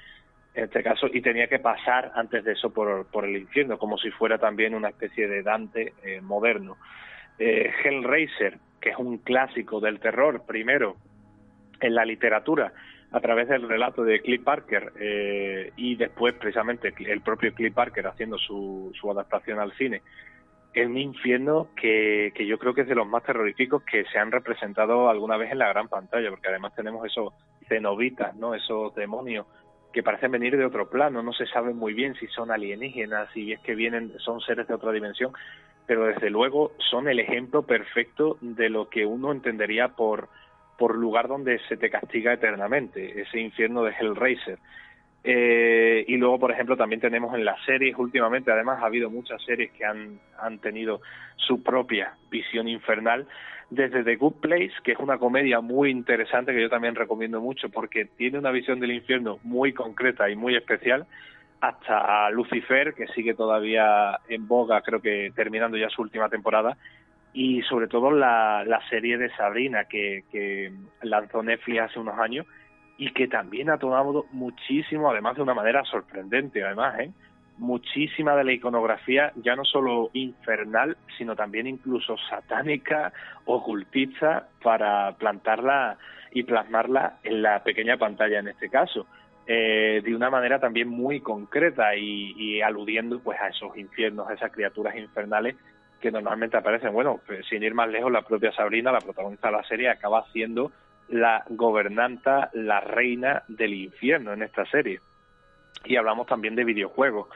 en 0.53 0.65
este 0.65 0.83
caso, 0.83 1.07
y 1.11 1.21
tenía 1.21 1.47
que 1.47 1.57
pasar 1.57 2.11
antes 2.13 2.43
de 2.43 2.51
eso 2.51 2.71
por, 2.71 3.07
por 3.07 3.25
el 3.25 3.37
infierno, 3.37 3.79
como 3.79 3.97
si 3.97 4.11
fuera 4.11 4.37
también 4.37 4.75
una 4.75 4.89
especie 4.89 5.27
de 5.27 5.41
Dante 5.41 5.93
eh, 6.03 6.21
moderno. 6.21 6.77
Eh, 7.39 7.71
Hellraiser, 7.83 8.59
que 8.79 8.89
es 8.89 8.97
un 8.97 9.17
clásico 9.17 9.79
del 9.79 9.99
terror, 9.99 10.43
primero 10.45 10.95
en 11.79 11.95
la 11.95 12.05
literatura, 12.05 12.71
a 13.11 13.19
través 13.19 13.47
del 13.47 13.67
relato 13.67 14.03
de 14.03 14.21
Cliff 14.21 14.43
Parker 14.43 14.93
eh, 14.99 15.71
y 15.75 15.95
después 15.95 16.35
precisamente 16.35 16.93
el 16.99 17.21
propio 17.21 17.53
Cliff 17.53 17.73
Parker 17.73 18.07
haciendo 18.07 18.37
su, 18.37 18.91
su 18.99 19.09
adaptación 19.09 19.59
al 19.59 19.71
cine, 19.73 20.01
es 20.73 20.87
un 20.87 20.97
infierno 20.97 21.67
que, 21.75 22.31
que, 22.35 22.45
yo 22.45 22.57
creo 22.57 22.73
que 22.73 22.81
es 22.81 22.87
de 22.87 22.95
los 22.95 23.07
más 23.07 23.23
terroríficos 23.23 23.83
que 23.83 24.05
se 24.05 24.17
han 24.17 24.31
representado 24.31 25.09
alguna 25.09 25.37
vez 25.37 25.51
en 25.51 25.59
la 25.59 25.69
gran 25.69 25.87
pantalla, 25.87 26.29
porque 26.29 26.47
además 26.47 26.75
tenemos 26.75 27.05
esos 27.05 27.33
cenobitas, 27.67 28.35
¿no? 28.35 28.55
esos 28.55 28.93
demonios 28.95 29.45
que 29.91 30.01
parecen 30.01 30.31
venir 30.31 30.57
de 30.57 30.65
otro 30.65 30.89
plano, 30.89 31.21
no 31.21 31.33
se 31.33 31.45
sabe 31.45 31.73
muy 31.73 31.93
bien 31.93 32.15
si 32.15 32.25
son 32.27 32.49
alienígenas, 32.49 33.29
si 33.33 33.53
es 33.53 33.59
que 33.59 33.75
vienen, 33.75 34.13
son 34.19 34.41
seres 34.41 34.67
de 34.67 34.73
otra 34.73 34.91
dimensión, 34.91 35.31
pero 35.85 36.05
desde 36.05 36.31
luego 36.31 36.71
son 36.89 37.07
el 37.07 37.19
ejemplo 37.19 37.61
perfecto 37.61 38.37
de 38.41 38.69
lo 38.69 38.89
que 38.89 39.05
uno 39.05 39.31
entendería 39.31 39.89
por 39.89 40.29
por 40.77 40.95
lugar 40.95 41.27
donde 41.27 41.59
se 41.69 41.77
te 41.77 41.89
castiga 41.89 42.33
eternamente, 42.33 43.21
ese 43.21 43.39
infierno 43.39 43.83
de 43.83 43.91
Hellraiser. 43.91 44.59
Eh, 45.23 46.03
y 46.07 46.17
luego, 46.17 46.37
por 46.39 46.51
ejemplo, 46.51 46.75
también 46.75 46.99
tenemos 46.99 47.33
en 47.33 47.45
las 47.45 47.63
series, 47.63 47.97
últimamente 47.97 48.51
además 48.51 48.79
ha 48.81 48.87
habido 48.87 49.09
muchas 49.09 49.41
series 49.43 49.71
que 49.71 49.85
han, 49.85 50.19
han 50.37 50.59
tenido 50.59 51.01
su 51.37 51.63
propia 51.63 52.13
visión 52.29 52.67
infernal, 52.67 53.25
desde 53.69 54.03
The 54.03 54.17
Good 54.17 54.35
Place, 54.41 54.73
que 54.83 54.91
es 54.91 54.99
una 54.99 55.17
comedia 55.17 55.61
muy 55.61 55.89
interesante 55.89 56.53
que 56.53 56.61
yo 56.61 56.69
también 56.69 56.95
recomiendo 56.95 57.41
mucho 57.41 57.69
porque 57.69 58.05
tiene 58.05 58.37
una 58.37 58.51
visión 58.51 58.79
del 58.79 58.91
infierno 58.91 59.39
muy 59.43 59.73
concreta 59.73 60.29
y 60.29 60.35
muy 60.35 60.55
especial, 60.55 61.07
hasta 61.61 62.29
Lucifer, 62.31 62.93
que 62.93 63.07
sigue 63.07 63.33
todavía 63.33 64.19
en 64.27 64.47
boga, 64.47 64.81
creo 64.81 65.01
que 65.01 65.31
terminando 65.33 65.77
ya 65.77 65.89
su 65.89 66.01
última 66.01 66.27
temporada, 66.27 66.77
y 67.31 67.61
sobre 67.63 67.87
todo 67.87 68.11
la, 68.11 68.63
la 68.65 68.81
serie 68.89 69.17
de 69.17 69.29
Sabrina 69.35 69.85
que, 69.85 70.25
que 70.31 70.71
lanzó 71.01 71.41
Netflix 71.41 71.79
hace 71.79 71.99
unos 71.99 72.19
años 72.19 72.45
y 72.97 73.11
que 73.11 73.27
también 73.27 73.69
ha 73.69 73.77
tomado 73.77 74.25
muchísimo, 74.31 75.09
además 75.09 75.35
de 75.35 75.41
una 75.41 75.53
manera 75.53 75.83
sorprendente, 75.83 76.63
además, 76.63 76.99
¿eh? 76.99 77.11
muchísima 77.57 78.35
de 78.35 78.43
la 78.43 78.53
iconografía, 78.53 79.31
ya 79.35 79.55
no 79.55 79.63
solo 79.63 80.09
infernal, 80.13 80.97
sino 81.17 81.35
también 81.35 81.67
incluso 81.67 82.17
satánica, 82.29 83.13
ocultista, 83.45 84.47
para 84.61 85.11
plantarla 85.13 85.97
y 86.31 86.43
plasmarla 86.43 87.17
en 87.23 87.41
la 87.41 87.63
pequeña 87.63 87.97
pantalla 87.97 88.39
en 88.39 88.47
este 88.47 88.69
caso. 88.69 89.05
Eh, 89.45 90.01
de 90.03 90.15
una 90.15 90.29
manera 90.29 90.59
también 90.59 90.87
muy 90.87 91.19
concreta 91.19 91.95
y, 91.95 92.61
aludiendo 92.61 93.19
pues 93.19 93.39
a 93.41 93.49
esos 93.49 93.75
infiernos, 93.77 94.29
a 94.29 94.33
esas 94.33 94.51
criaturas 94.51 94.95
infernales 94.95 95.55
que 95.99 96.11
normalmente 96.11 96.57
aparecen. 96.57 96.93
Bueno, 96.93 97.19
pues, 97.25 97.45
sin 97.47 97.61
ir 97.63 97.73
más 97.73 97.89
lejos, 97.89 98.11
la 98.11 98.21
propia 98.21 98.51
Sabrina, 98.53 98.91
la 98.91 98.99
protagonista 98.99 99.49
de 99.49 99.57
la 99.57 99.63
serie, 99.63 99.89
acaba 99.89 100.25
siendo 100.31 100.71
la 101.13 101.43
gobernanta, 101.47 102.49
la 102.53 102.79
reina 102.81 103.43
del 103.47 103.73
infierno 103.73 104.33
en 104.33 104.41
esta 104.41 104.65
serie. 104.65 104.99
Y 105.85 105.95
hablamos 105.95 106.27
también 106.27 106.55
de 106.55 106.63
videojuegos, 106.63 107.27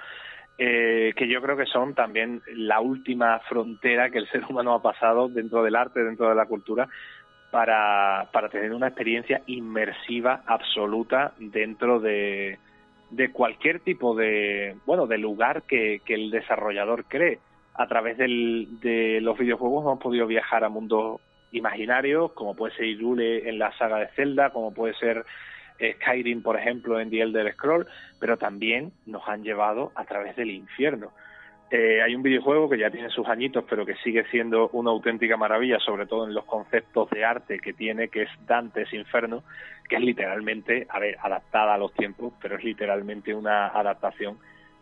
eh, 0.57 1.13
que 1.15 1.27
yo 1.27 1.41
creo 1.41 1.55
que 1.55 1.67
son 1.67 1.93
también 1.93 2.41
la 2.55 2.79
última 2.79 3.39
frontera 3.47 4.09
que 4.09 4.17
el 4.17 4.27
ser 4.31 4.43
humano 4.45 4.73
ha 4.73 4.81
pasado 4.81 5.29
dentro 5.29 5.63
del 5.63 5.75
arte, 5.75 6.03
dentro 6.03 6.27
de 6.27 6.35
la 6.35 6.47
cultura, 6.47 6.89
para, 7.51 8.27
para 8.31 8.49
tener 8.49 8.73
una 8.73 8.87
experiencia 8.87 9.41
inmersiva 9.45 10.41
absoluta 10.45 11.33
dentro 11.37 11.99
de, 11.99 12.59
de 13.11 13.31
cualquier 13.31 13.79
tipo 13.81 14.15
de, 14.15 14.75
bueno, 14.85 15.07
de 15.07 15.17
lugar 15.17 15.63
que, 15.63 16.01
que 16.03 16.15
el 16.15 16.31
desarrollador 16.31 17.05
cree 17.05 17.39
a 17.75 17.87
través 17.87 18.17
de 18.17 19.19
los 19.21 19.37
videojuegos 19.37 19.83
hemos 19.83 19.99
podido 19.99 20.25
viajar 20.25 20.63
a 20.63 20.69
mundos 20.69 21.21
imaginarios, 21.51 22.31
como 22.33 22.55
puede 22.55 22.75
ser 22.75 22.85
Irule 22.85 23.49
en 23.49 23.59
la 23.59 23.71
saga 23.77 23.97
de 23.97 24.07
Zelda, 24.09 24.51
como 24.51 24.73
puede 24.73 24.93
ser 24.95 25.25
eh, 25.79 25.95
Skyrim, 26.01 26.41
por 26.41 26.57
ejemplo, 26.57 26.99
en 26.99 27.09
The 27.09 27.21
Elder 27.21 27.53
Scroll, 27.53 27.87
pero 28.19 28.37
también 28.37 28.91
nos 29.05 29.27
han 29.27 29.43
llevado 29.43 29.91
a 29.95 30.05
través 30.05 30.35
del 30.35 30.51
infierno. 30.51 31.11
Eh, 31.69 32.01
hay 32.01 32.15
un 32.15 32.23
videojuego 32.23 32.69
que 32.69 32.77
ya 32.77 32.89
tiene 32.89 33.09
sus 33.09 33.27
añitos, 33.27 33.65
pero 33.69 33.85
que 33.85 33.95
sigue 33.95 34.23
siendo 34.31 34.69
una 34.69 34.91
auténtica 34.91 35.35
maravilla, 35.35 35.79
sobre 35.79 36.05
todo 36.05 36.25
en 36.25 36.33
los 36.33 36.45
conceptos 36.45 37.09
de 37.09 37.25
arte 37.25 37.59
que 37.59 37.73
tiene, 37.73 38.07
que 38.07 38.23
es 38.23 38.29
Dante's 38.45 38.93
Inferno, 38.93 39.43
que 39.89 39.97
es 39.97 40.01
literalmente, 40.01 40.87
a 40.89 40.99
ver, 40.99 41.17
adaptada 41.21 41.73
a 41.73 41.77
los 41.77 41.93
tiempos, 41.93 42.33
pero 42.41 42.55
es 42.55 42.63
literalmente 42.63 43.33
una 43.33 43.67
adaptación 43.67 44.37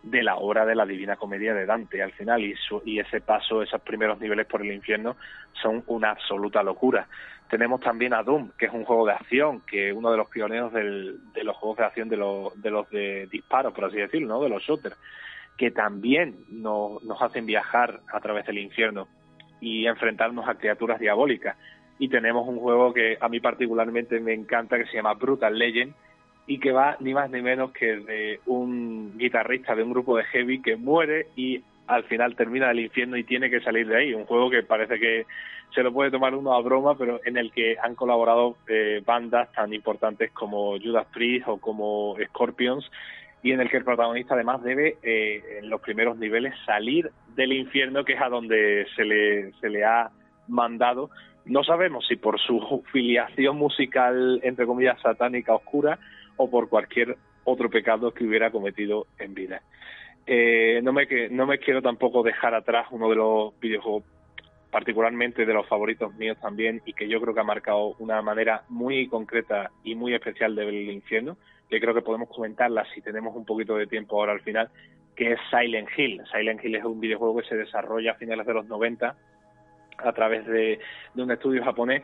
de 0.05 0.21
la 0.21 0.35
obra 0.35 0.65
de 0.65 0.75
la 0.75 0.85
Divina 0.85 1.15
Comedia 1.15 1.53
de 1.53 1.65
Dante 1.65 2.01
al 2.01 2.11
final 2.11 2.43
y, 2.43 2.53
y 2.85 2.99
ese 2.99 3.21
paso, 3.21 3.63
esos 3.63 3.81
primeros 3.81 4.19
niveles 4.19 4.45
por 4.45 4.61
el 4.61 4.71
infierno 4.71 5.17
son 5.61 5.83
una 5.87 6.11
absoluta 6.11 6.61
locura. 6.61 7.07
Tenemos 7.49 7.81
también 7.81 8.13
a 8.13 8.21
Doom, 8.21 8.51
que 8.57 8.67
es 8.67 8.73
un 8.73 8.85
juego 8.85 9.07
de 9.07 9.13
acción, 9.13 9.61
que 9.61 9.89
es 9.89 9.95
uno 9.95 10.11
de 10.11 10.17
los 10.17 10.29
pioneros 10.29 10.71
del, 10.73 11.19
de 11.33 11.43
los 11.43 11.57
juegos 11.57 11.77
de 11.79 11.85
acción 11.85 12.09
de, 12.09 12.17
los 12.17 12.61
de 12.61 12.69
los 12.69 12.89
de 12.91 13.27
disparos, 13.31 13.73
por 13.73 13.85
así 13.85 13.97
decirlo, 13.97 14.27
¿no? 14.27 14.43
de 14.43 14.49
los 14.49 14.61
shooters, 14.61 14.97
que 15.57 15.71
también 15.71 16.35
nos, 16.49 17.03
nos 17.03 17.19
hacen 17.21 17.47
viajar 17.47 18.01
a 18.11 18.19
través 18.19 18.45
del 18.45 18.59
infierno 18.59 19.07
y 19.59 19.87
enfrentarnos 19.87 20.47
a 20.47 20.55
criaturas 20.55 20.99
diabólicas. 20.99 21.57
Y 21.97 22.09
tenemos 22.09 22.47
un 22.47 22.59
juego 22.59 22.93
que 22.93 23.17
a 23.19 23.29
mí 23.29 23.39
particularmente 23.39 24.19
me 24.19 24.33
encanta, 24.33 24.77
que 24.77 24.85
se 24.85 24.97
llama 24.97 25.13
Brutal 25.13 25.57
Legend, 25.57 25.95
y 26.47 26.59
que 26.59 26.71
va 26.71 26.97
ni 26.99 27.13
más 27.13 27.29
ni 27.29 27.41
menos 27.41 27.71
que 27.71 27.97
de 27.97 28.39
un 28.45 29.17
guitarrista 29.17 29.75
de 29.75 29.83
un 29.83 29.91
grupo 29.91 30.17
de 30.17 30.23
heavy 30.25 30.61
que 30.61 30.75
muere 30.75 31.27
y 31.35 31.63
al 31.87 32.03
final 32.03 32.35
termina 32.35 32.71
el 32.71 32.79
infierno 32.79 33.17
y 33.17 33.23
tiene 33.23 33.49
que 33.49 33.61
salir 33.61 33.87
de 33.87 33.97
ahí. 33.97 34.13
Un 34.13 34.25
juego 34.25 34.49
que 34.49 34.63
parece 34.63 34.99
que 34.99 35.25
se 35.73 35.83
lo 35.83 35.91
puede 35.91 36.11
tomar 36.11 36.33
uno 36.35 36.53
a 36.53 36.61
broma, 36.61 36.97
pero 36.97 37.19
en 37.25 37.37
el 37.37 37.51
que 37.51 37.77
han 37.81 37.95
colaborado 37.95 38.57
eh, 38.67 39.01
bandas 39.05 39.51
tan 39.51 39.73
importantes 39.73 40.31
como 40.31 40.79
Judas 40.79 41.07
Priest 41.13 41.47
o 41.47 41.57
como 41.57 42.15
Scorpions 42.27 42.89
y 43.43 43.51
en 43.51 43.61
el 43.61 43.69
que 43.69 43.77
el 43.77 43.83
protagonista 43.83 44.33
además 44.33 44.63
debe 44.63 44.97
eh, 45.03 45.59
en 45.59 45.69
los 45.69 45.81
primeros 45.81 46.17
niveles 46.17 46.53
salir 46.65 47.11
del 47.35 47.53
infierno 47.53 48.03
que 48.03 48.13
es 48.13 48.21
a 48.21 48.29
donde 48.29 48.87
se 48.95 49.03
le, 49.03 49.51
se 49.59 49.69
le 49.69 49.83
ha 49.83 50.09
mandado. 50.47 51.09
No 51.45 51.63
sabemos 51.63 52.07
si 52.07 52.15
por 52.15 52.39
su 52.39 52.83
filiación 52.91 53.57
musical, 53.57 54.39
entre 54.43 54.65
comillas, 54.65 54.99
satánica 55.01 55.53
oscura, 55.53 55.99
o 56.37 56.49
por 56.49 56.69
cualquier 56.69 57.17
otro 57.43 57.69
pecado 57.69 58.13
que 58.13 58.25
hubiera 58.25 58.51
cometido 58.51 59.07
en 59.19 59.33
vida. 59.33 59.61
Eh, 60.27 60.79
no, 60.83 60.91
me, 60.91 61.07
no 61.29 61.45
me 61.45 61.59
quiero 61.59 61.81
tampoco 61.81 62.23
dejar 62.23 62.55
atrás 62.55 62.87
uno 62.91 63.09
de 63.09 63.15
los 63.15 63.59
videojuegos 63.59 64.03
particularmente 64.71 65.45
de 65.45 65.53
los 65.53 65.67
favoritos 65.67 66.13
míos 66.15 66.37
también 66.41 66.81
y 66.85 66.93
que 66.93 67.07
yo 67.07 67.21
creo 67.21 67.33
que 67.33 67.39
ha 67.39 67.45
marcado 67.45 67.95
una 67.99 68.21
manera 68.21 68.63
muy 68.67 69.07
concreta 69.07 69.71
y 69.83 69.95
muy 69.95 70.13
especial 70.13 70.53
del 70.53 70.91
infierno, 70.91 71.37
que 71.69 71.79
creo 71.79 71.93
que 71.93 72.01
podemos 72.01 72.27
comentarla 72.27 72.85
si 72.93 73.01
tenemos 73.01 73.35
un 73.35 73.45
poquito 73.45 73.77
de 73.77 73.87
tiempo 73.87 74.19
ahora 74.19 74.33
al 74.33 74.41
final, 74.41 74.69
que 75.15 75.31
es 75.31 75.39
Silent 75.49 75.87
Hill. 75.95 76.21
Silent 76.29 76.61
Hill 76.61 76.75
es 76.75 76.83
un 76.83 76.99
videojuego 76.99 77.37
que 77.37 77.47
se 77.47 77.55
desarrolla 77.55 78.11
a 78.11 78.15
finales 78.15 78.45
de 78.45 78.53
los 78.53 78.67
90 78.67 79.15
a 79.97 80.11
través 80.11 80.45
de, 80.45 80.79
de 81.13 81.23
un 81.23 81.31
estudio 81.31 81.63
japonés 81.63 82.03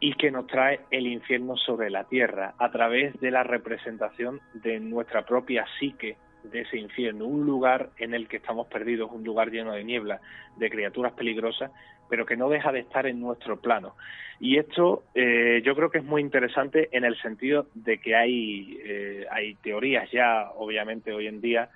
y 0.00 0.14
que 0.14 0.30
nos 0.30 0.46
trae 0.46 0.80
el 0.90 1.06
infierno 1.06 1.56
sobre 1.56 1.90
la 1.90 2.04
tierra 2.04 2.54
a 2.58 2.70
través 2.70 3.18
de 3.20 3.30
la 3.30 3.42
representación 3.42 4.40
de 4.54 4.78
nuestra 4.80 5.22
propia 5.22 5.66
psique 5.78 6.16
de 6.44 6.60
ese 6.60 6.78
infierno, 6.78 7.26
un 7.26 7.44
lugar 7.44 7.90
en 7.98 8.14
el 8.14 8.28
que 8.28 8.36
estamos 8.36 8.68
perdidos, 8.68 9.10
un 9.12 9.24
lugar 9.24 9.50
lleno 9.50 9.72
de 9.72 9.84
niebla, 9.84 10.20
de 10.56 10.70
criaturas 10.70 11.12
peligrosas, 11.12 11.70
pero 12.08 12.24
que 12.24 12.36
no 12.36 12.48
deja 12.48 12.72
de 12.72 12.80
estar 12.80 13.06
en 13.06 13.20
nuestro 13.20 13.60
plano. 13.60 13.94
Y 14.40 14.56
esto 14.58 15.02
eh, 15.14 15.60
yo 15.64 15.74
creo 15.74 15.90
que 15.90 15.98
es 15.98 16.04
muy 16.04 16.22
interesante 16.22 16.88
en 16.92 17.04
el 17.04 17.20
sentido 17.20 17.66
de 17.74 17.98
que 17.98 18.14
hay, 18.14 18.78
eh, 18.84 19.26
hay 19.30 19.54
teorías 19.56 20.10
ya, 20.10 20.50
obviamente, 20.56 21.12
hoy 21.12 21.26
en 21.26 21.40
día, 21.40 21.70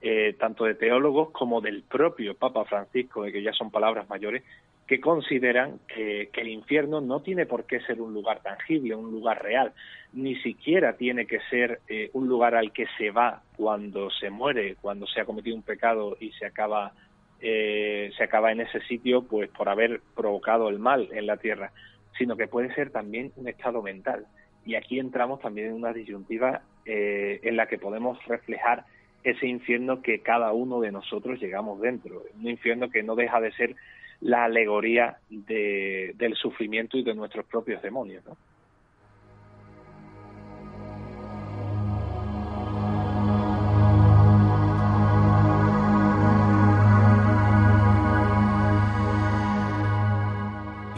eh, 0.00 0.34
tanto 0.38 0.64
de 0.64 0.74
teólogos 0.74 1.30
como 1.30 1.60
del 1.60 1.82
propio 1.82 2.34
Papa 2.34 2.64
Francisco, 2.64 3.22
de 3.22 3.32
que 3.32 3.42
ya 3.42 3.52
son 3.52 3.70
palabras 3.70 4.08
mayores, 4.08 4.42
que 4.88 5.00
consideran 5.00 5.80
que, 5.86 6.30
el 6.32 6.48
infierno 6.48 7.00
no 7.02 7.20
tiene 7.20 7.44
por 7.44 7.66
qué 7.66 7.80
ser 7.80 8.00
un 8.00 8.14
lugar 8.14 8.42
tangible, 8.42 8.94
un 8.94 9.10
lugar 9.10 9.42
real, 9.42 9.74
ni 10.14 10.34
siquiera 10.36 10.96
tiene 10.96 11.26
que 11.26 11.40
ser 11.50 11.80
eh, 11.88 12.10
un 12.14 12.26
lugar 12.26 12.54
al 12.54 12.72
que 12.72 12.86
se 12.96 13.10
va 13.10 13.42
cuando 13.56 14.10
se 14.10 14.30
muere, 14.30 14.76
cuando 14.80 15.06
se 15.06 15.20
ha 15.20 15.26
cometido 15.26 15.54
un 15.54 15.62
pecado 15.62 16.16
y 16.18 16.32
se 16.32 16.46
acaba 16.46 16.92
eh, 17.40 18.10
se 18.16 18.24
acaba 18.24 18.50
en 18.50 18.62
ese 18.62 18.80
sitio, 18.80 19.22
pues 19.22 19.48
por 19.50 19.68
haber 19.68 20.00
provocado 20.16 20.68
el 20.70 20.80
mal 20.80 21.08
en 21.12 21.26
la 21.26 21.36
tierra, 21.36 21.70
sino 22.16 22.36
que 22.36 22.48
puede 22.48 22.74
ser 22.74 22.90
también 22.90 23.30
un 23.36 23.46
estado 23.46 23.82
mental. 23.82 24.26
Y 24.64 24.74
aquí 24.74 24.98
entramos 24.98 25.40
también 25.40 25.68
en 25.68 25.74
una 25.74 25.92
disyuntiva 25.92 26.62
eh, 26.84 27.38
en 27.42 27.56
la 27.56 27.66
que 27.66 27.78
podemos 27.78 28.18
reflejar 28.26 28.86
ese 29.22 29.46
infierno 29.46 30.02
que 30.02 30.20
cada 30.20 30.52
uno 30.52 30.80
de 30.80 30.90
nosotros 30.90 31.40
llegamos 31.40 31.80
dentro, 31.80 32.24
un 32.34 32.48
infierno 32.48 32.90
que 32.90 33.02
no 33.02 33.14
deja 33.14 33.40
de 33.40 33.52
ser 33.52 33.76
la 34.20 34.44
alegoría 34.44 35.18
del 35.28 36.34
sufrimiento 36.34 36.96
y 36.96 37.04
de 37.04 37.14
nuestros 37.14 37.46
propios 37.46 37.82
demonios. 37.82 38.24
¿no? 38.26 38.36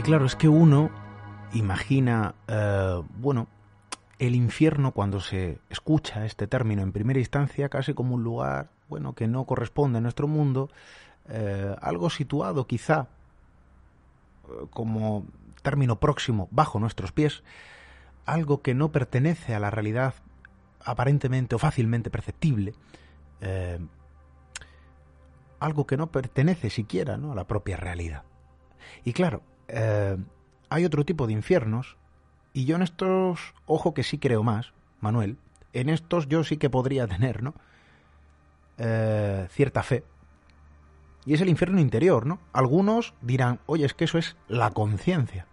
Y 0.01 0.03
claro, 0.03 0.25
es 0.25 0.35
que 0.35 0.49
uno 0.49 0.91
imagina, 1.53 2.35
eh, 2.49 3.03
bueno, 3.18 3.49
el 4.18 4.35
infierno 4.35 4.93
cuando 4.93 5.21
se 5.21 5.59
escucha 5.68 6.25
este 6.25 6.47
término 6.47 6.81
en 6.81 6.93
primera 6.93 7.18
instancia 7.18 7.68
casi 7.68 7.93
como 7.93 8.14
un 8.14 8.25
lugar, 8.25 8.71
bueno, 8.89 9.14
que 9.14 9.27
no 9.27 9.45
corresponde 9.45 9.99
a 9.99 10.01
nuestro 10.01 10.27
mundo, 10.27 10.71
eh, 11.31 11.74
algo 11.81 12.11
situado 12.11 12.66
quizá 12.66 13.09
eh, 14.49 14.66
como 14.70 15.24
término 15.62 16.01
próximo 16.01 16.49
bajo 16.51 16.78
nuestros 16.78 17.12
pies, 17.12 17.43
algo 18.26 18.62
que 18.62 18.74
no 18.74 18.93
pertenece 18.93 19.55
a 19.55 19.61
la 19.61 19.70
realidad 19.70 20.14
aparentemente 20.85 21.55
o 21.55 21.59
fácilmente 21.59 22.11
perceptible, 22.11 22.74
algo 25.61 25.87
que 25.87 25.97
no 25.97 26.11
pertenece 26.11 26.70
siquiera 26.70 27.16
¿no? 27.16 27.33
a 27.33 27.35
la 27.35 27.47
propia 27.47 27.76
realidad. 27.76 28.24
Y 29.05 29.12
claro, 29.12 29.43
eh, 29.68 30.16
hay 30.68 30.85
otro 30.85 31.05
tipo 31.05 31.26
de 31.26 31.35
infiernos, 31.35 31.97
y 32.53 32.64
yo 32.64 32.76
en 32.76 32.83
estos, 32.83 33.55
ojo 33.66 33.95
que 33.95 34.03
sí 34.03 34.18
creo 34.18 34.43
más, 34.43 34.72
Manuel, 35.01 35.37
en 35.72 35.89
estos 35.89 36.28
yo 36.28 36.43
sí 36.43 36.57
que 36.57 36.70
podría 36.70 37.07
tener, 37.07 37.43
¿no? 37.43 37.55
Eh, 38.78 39.47
cierta 39.51 39.83
fe. 39.83 40.03
Y 41.27 41.35
es 41.35 41.41
el 41.41 41.49
infierno 41.49 41.81
interior, 41.81 42.27
¿no? 42.27 42.41
Algunos 42.53 43.14
dirán, 43.21 43.61
oye, 43.66 43.85
es 43.85 43.95
que 43.95 44.05
eso 44.05 44.18
es 44.18 44.37
la 44.49 44.71
conciencia. 44.71 45.47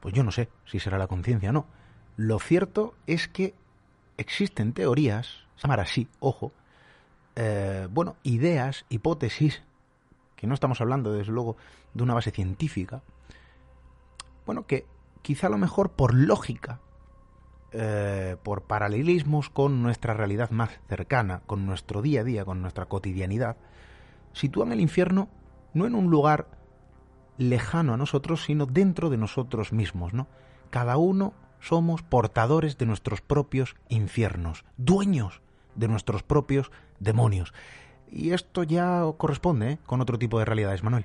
Pues 0.00 0.14
yo 0.14 0.24
no 0.24 0.30
sé 0.30 0.48
si 0.64 0.80
será 0.80 0.98
la 0.98 1.06
conciencia 1.06 1.50
o 1.50 1.52
no. 1.52 1.66
Lo 2.16 2.38
cierto 2.38 2.94
es 3.06 3.28
que 3.28 3.54
existen 4.16 4.72
teorías, 4.72 5.46
llamar 5.62 5.80
así, 5.80 6.08
ojo, 6.18 6.52
eh, 7.36 7.88
bueno, 7.90 8.16
ideas, 8.22 8.84
hipótesis, 8.88 9.62
que 10.36 10.46
no 10.46 10.54
estamos 10.54 10.80
hablando 10.80 11.12
desde 11.12 11.32
luego 11.32 11.56
de 11.94 12.02
una 12.02 12.14
base 12.14 12.30
científica, 12.30 13.02
bueno, 14.46 14.66
que 14.66 14.86
quizá 15.22 15.46
a 15.46 15.50
lo 15.50 15.58
mejor 15.58 15.90
por 15.90 16.14
lógica, 16.14 16.80
eh, 17.72 18.36
por 18.42 18.62
paralelismos 18.62 19.48
con 19.48 19.82
nuestra 19.82 20.14
realidad 20.14 20.50
más 20.50 20.70
cercana, 20.88 21.42
con 21.46 21.66
nuestro 21.66 22.02
día 22.02 22.22
a 22.22 22.24
día, 22.24 22.44
con 22.44 22.62
nuestra 22.62 22.86
cotidianidad, 22.86 23.56
sitúan 24.32 24.72
el 24.72 24.80
infierno 24.80 25.28
no 25.74 25.86
en 25.86 25.94
un 25.94 26.10
lugar 26.10 26.46
lejano 27.38 27.94
a 27.94 27.96
nosotros, 27.96 28.44
sino 28.44 28.66
dentro 28.66 29.08
de 29.08 29.16
nosotros 29.16 29.72
mismos, 29.72 30.12
¿no? 30.12 30.26
Cada 30.70 30.96
uno 30.96 31.32
somos 31.58 32.02
portadores 32.02 32.78
de 32.78 32.86
nuestros 32.86 33.20
propios 33.20 33.76
infiernos, 33.88 34.64
dueños 34.76 35.42
de 35.74 35.88
nuestros 35.88 36.22
propios 36.22 36.70
demonios. 36.98 37.52
Y 38.10 38.32
esto 38.32 38.62
ya 38.64 39.02
corresponde 39.16 39.72
¿eh? 39.72 39.78
con 39.86 40.00
otro 40.00 40.18
tipo 40.18 40.38
de 40.38 40.44
realidades, 40.44 40.82
Manuel. 40.82 41.04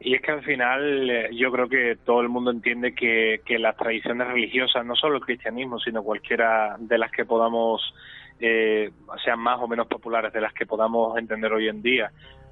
Y 0.00 0.14
es 0.14 0.22
que 0.22 0.32
al 0.32 0.42
final 0.42 1.10
eh, 1.10 1.28
yo 1.32 1.52
creo 1.52 1.68
que 1.68 1.96
todo 2.04 2.22
el 2.22 2.28
mundo 2.28 2.50
entiende 2.50 2.92
que, 2.92 3.40
que 3.44 3.58
las 3.58 3.76
tradiciones 3.76 4.26
religiosas, 4.26 4.84
no 4.84 4.96
solo 4.96 5.16
el 5.16 5.22
cristianismo, 5.22 5.78
sino 5.78 6.02
cualquiera 6.02 6.76
de 6.80 6.98
las 6.98 7.12
que 7.12 7.24
podamos, 7.24 7.94
eh, 8.40 8.90
sean 9.24 9.40
más 9.40 9.60
o 9.60 9.68
menos 9.68 9.86
populares, 9.86 10.32
de 10.32 10.40
las 10.40 10.52
que 10.52 10.66
podamos 10.66 11.16
entender 11.18 11.52
hoy 11.52 11.68
en 11.68 11.82
día 11.82 12.10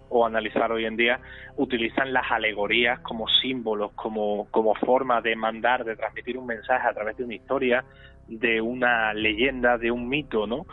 o 0.08 0.26
analizar 0.26 0.72
hoy 0.72 0.86
en 0.86 0.96
día, 0.96 1.20
utilizan 1.56 2.12
las 2.12 2.30
alegorías 2.30 2.98
como 3.00 3.28
símbolos, 3.28 3.92
como, 3.92 4.48
como 4.50 4.74
forma 4.74 5.20
de 5.20 5.36
mandar, 5.36 5.84
de 5.84 5.94
transmitir 5.94 6.36
un 6.36 6.46
mensaje 6.46 6.88
a 6.88 6.92
través 6.92 7.16
de 7.16 7.24
una 7.24 7.34
historia, 7.34 7.84
de 8.26 8.60
una 8.60 9.14
leyenda, 9.14 9.78
de 9.78 9.92
un 9.92 10.08
mito, 10.08 10.48
¿no? 10.48 10.66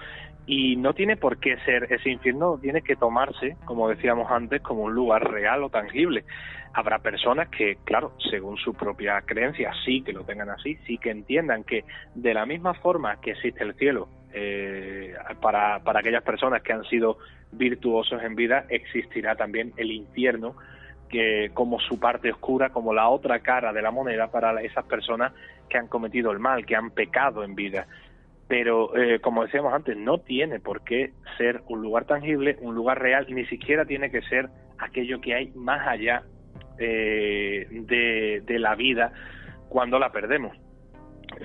y 0.47 0.77
no 0.77 0.93
tiene 0.93 1.17
por 1.17 1.39
qué 1.39 1.57
ser 1.65 1.91
ese 1.91 2.09
infierno, 2.09 2.57
tiene 2.57 2.81
que 2.81 2.95
tomarse, 2.95 3.57
como 3.65 3.89
decíamos 3.89 4.31
antes, 4.31 4.61
como 4.61 4.83
un 4.83 4.95
lugar 4.95 5.29
real 5.29 5.61
o 5.63 5.69
tangible. 5.69 6.23
Habrá 6.73 6.99
personas 6.99 7.49
que, 7.49 7.75
claro, 7.83 8.13
según 8.31 8.55
su 8.57 8.73
propia 8.73 9.21
creencia, 9.21 9.73
sí 9.85 10.01
que 10.01 10.13
lo 10.13 10.23
tengan 10.23 10.49
así, 10.49 10.77
sí 10.87 10.97
que 10.97 11.11
entiendan 11.11 11.65
que 11.65 11.83
de 12.15 12.33
la 12.33 12.45
misma 12.45 12.73
forma 12.75 13.19
que 13.19 13.31
existe 13.31 13.63
el 13.63 13.75
cielo 13.75 14.07
eh, 14.37 15.15
para, 15.41 15.79
para 15.83 15.99
aquellas 15.99 16.23
personas 16.23 16.61
que 16.61 16.73
han 16.73 16.83
sido 16.85 17.17
virtuosos 17.51 18.21
en 18.23 18.35
vida, 18.35 18.65
existirá 18.69 19.35
también 19.35 19.73
el 19.77 19.91
infierno 19.91 20.55
que 21.09 21.51
como 21.53 21.79
su 21.79 21.99
parte 21.99 22.31
oscura, 22.31 22.69
como 22.69 22.93
la 22.93 23.07
otra 23.07 23.39
cara 23.39 23.71
de 23.71 23.81
la 23.81 23.91
moneda 23.91 24.29
para 24.29 24.61
esas 24.61 24.85
personas 24.85 25.33
que 25.69 25.77
han 25.77 25.87
cometido 25.87 26.31
el 26.31 26.39
mal, 26.39 26.65
que 26.65 26.75
han 26.75 26.91
pecado 26.91 27.43
en 27.43 27.55
vida 27.55 27.87
pero 28.47 28.95
eh, 28.95 29.19
como 29.19 29.43
decíamos 29.43 29.73
antes, 29.73 29.97
no 29.97 30.19
tiene 30.19 30.59
por 30.59 30.81
qué 30.83 31.11
ser 31.37 31.61
un 31.67 31.81
lugar 31.81 32.05
tangible, 32.05 32.57
un 32.61 32.75
lugar 32.75 33.01
real, 33.01 33.27
ni 33.29 33.45
siquiera 33.45 33.85
tiene 33.85 34.09
que 34.09 34.21
ser 34.21 34.49
aquello 34.77 35.19
que 35.19 35.35
hay 35.35 35.51
más 35.53 35.85
allá 35.85 36.23
eh, 36.79 37.67
de, 37.69 38.59
la 38.59 38.75
vida 38.75 39.11
cuando 39.67 39.99
la 39.99 40.11
perdemos. 40.11 40.55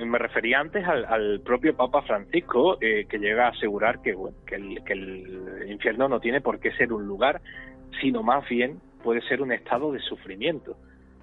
Me 0.05 0.19
refería 0.19 0.61
antes 0.61 0.87
al, 0.87 1.41
propio 1.41 1.77
Papa 1.77 2.03
Francisco, 2.03 2.79
eh, 2.81 3.07
que 3.09 3.19
llega 3.19 3.47
a 3.47 3.51
asegurar 3.51 4.01
que, 4.01 4.17
que, 4.47 4.55
el, 4.55 4.85
que 4.85 4.93
el 4.93 5.67
infierno 5.69 6.09
no 6.09 6.21
tiene 6.21 6.41
por 6.41 6.61
qué 6.61 6.73
ser 6.73 6.93
un 6.93 7.07
lugar, 7.07 7.41
sino 8.01 8.23
más 8.23 8.49
bien 8.49 8.81
puede 9.03 9.21
ser 9.23 9.43
un 9.43 9.53
estado 9.53 9.93
de 9.93 10.01
sufrimiento. 10.01 10.77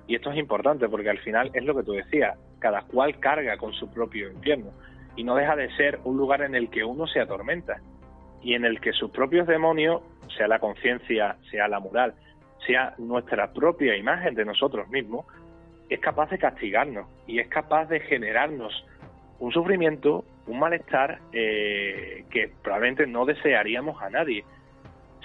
Y 0.08 0.16
esto 0.16 0.32
es 0.32 0.38
importante 0.38 0.90
porque 0.90 1.10
al 1.10 1.20
final 1.20 1.52
es 1.54 1.64
lo 1.64 1.76
que 1.76 1.84
tú 1.84 1.94
decías, 1.94 2.38
cada 2.60 2.82
cual 2.82 3.20
carga 3.20 3.58
con 3.58 3.74
su 3.74 3.92
propio 3.92 4.32
infierno 4.32 4.72
y 5.16 5.24
no 5.24 5.36
deja 5.36 5.56
de 5.56 5.70
ser 5.76 6.00
un 6.04 6.18
lugar 6.18 6.42
en 6.42 6.56
el 6.56 6.70
que 6.70 6.84
uno 6.84 7.08
se 7.08 7.20
atormenta 7.20 7.82
y 8.42 8.54
en 8.54 8.66
el 8.66 8.80
que 8.80 8.94
sus 8.94 9.12
propios 9.12 9.48
demonios, 9.48 10.02
sea 10.38 10.48
la 10.48 10.60
conciencia, 10.60 11.36
sea 11.52 11.68
la 11.68 11.80
moral, 11.80 12.14
sea 12.66 12.94
nuestra 12.98 13.52
propia 13.52 13.98
imagen 13.98 14.36
de 14.36 14.46
nosotros 14.46 14.88
mismos, 14.90 15.26
es 15.90 16.00
capaz 16.00 16.30
de 16.30 16.38
castigarnos 16.38 17.08
y 17.26 17.40
es 17.40 17.48
capaz 17.48 17.86
de 17.86 18.00
generarnos 18.00 18.86
un 19.40 19.52
sufrimiento, 19.52 20.26
un 20.48 20.60
malestar 20.60 21.20
eh, 21.32 22.26
que 22.30 22.52
probablemente 22.62 23.08
no 23.08 23.26
desearíamos 23.26 24.02
a 24.02 24.10
nadie. 24.10 24.44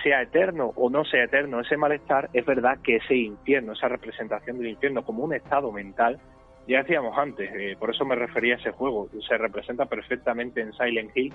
Sea 0.02 0.22
eterno 0.22 0.72
o 0.76 0.90
no 0.90 1.04
sea 1.04 1.24
eterno 1.24 1.60
ese 1.60 1.76
malestar, 1.76 2.30
es 2.32 2.44
verdad 2.44 2.78
que 2.82 2.96
ese 2.96 3.14
infierno, 3.14 3.72
esa 3.72 3.88
representación 3.88 4.58
del 4.58 4.68
infierno 4.68 5.04
como 5.04 5.24
un 5.24 5.34
estado 5.34 5.70
mental, 5.72 6.18
ya 6.66 6.78
decíamos 6.78 7.16
antes, 7.18 7.50
eh, 7.54 7.76
por 7.78 7.90
eso 7.90 8.04
me 8.04 8.14
refería 8.14 8.54
a 8.54 8.58
ese 8.58 8.70
juego, 8.70 9.08
se 9.26 9.36
representa 9.36 9.86
perfectamente 9.86 10.60
en 10.60 10.72
Silent 10.72 11.14
Hill, 11.14 11.32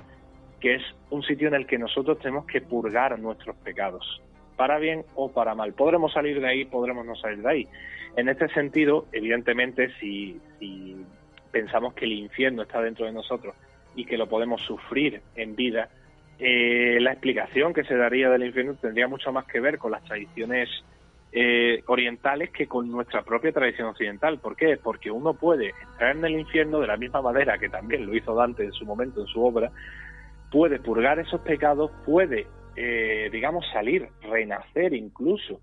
que 0.60 0.76
es 0.76 0.84
un 1.10 1.24
sitio 1.24 1.48
en 1.48 1.54
el 1.54 1.68
que 1.68 1.78
nosotros 1.78 2.20
tenemos 2.20 2.46
que 2.46 2.62
purgar 2.62 3.18
nuestros 3.20 3.56
pecados, 3.58 4.22
para 4.60 4.78
bien 4.78 5.05
o 5.16 5.32
para 5.32 5.55
mal. 5.55 5.72
Podremos 5.72 6.12
salir 6.12 6.41
de 6.41 6.45
ahí, 6.49 6.66
podremos 6.66 7.05
no 7.05 7.16
salir 7.16 7.41
de 7.41 7.49
ahí. 7.49 7.68
En 8.18 8.28
este 8.28 8.49
sentido, 8.49 9.05
evidentemente, 9.14 9.89
si, 10.01 10.38
pensamos 11.49 11.93
que 11.93 12.03
el 12.03 12.12
infierno 12.12 12.64
está 12.64 12.82
dentro 12.82 13.05
de 13.05 13.14
nosotros 13.14 13.55
y 13.95 14.03
que 14.03 14.18
lo 14.18 14.28
podemos 14.28 14.60
sufrir 14.64 15.22
en 15.38 15.55
vida, 15.55 15.88
eh, 16.39 16.97
la 16.99 17.14
explicación 17.14 17.74
que 17.74 17.86
se 17.86 17.95
daría 17.95 18.30
del 18.30 18.43
infierno 18.43 18.74
tendría 18.74 19.07
mucho 19.07 19.32
más 19.32 19.45
que 19.45 19.62
ver 19.62 19.78
con 19.78 19.91
las 19.91 20.03
tradiciones 20.03 20.68
eh, 21.32 21.82
orientales 21.88 22.49
que 22.49 22.68
con 22.68 22.91
nuestra 22.91 23.22
propia 23.22 23.53
tradición 23.53 23.88
occidental. 23.88 24.39
¿Por 24.39 24.57
qué? 24.57 24.76
Porque 24.76 25.10
uno 25.10 25.36
puede 25.36 25.72
entrar 25.89 26.18
en 26.18 26.26
el 26.26 26.38
infierno 26.38 26.82
de 26.82 26.88
la 26.88 26.97
misma 26.97 27.22
manera 27.22 27.57
que 27.57 27.70
también 27.70 28.05
lo 28.05 28.14
hizo 28.14 28.36
Dante 28.36 28.66
en 28.66 28.74
su 28.74 28.86
momento, 28.86 29.22
en 29.22 29.28
su 29.28 29.41
obra, 29.41 29.72
puede 30.51 30.80
purgar 30.80 31.18
esos 31.20 31.39
pecados, 31.41 31.91
puede, 32.05 32.45
eh, 32.76 33.30
digamos, 33.32 33.65
salir, 33.72 34.07
renacer 34.22 34.93
incluso, 34.93 35.61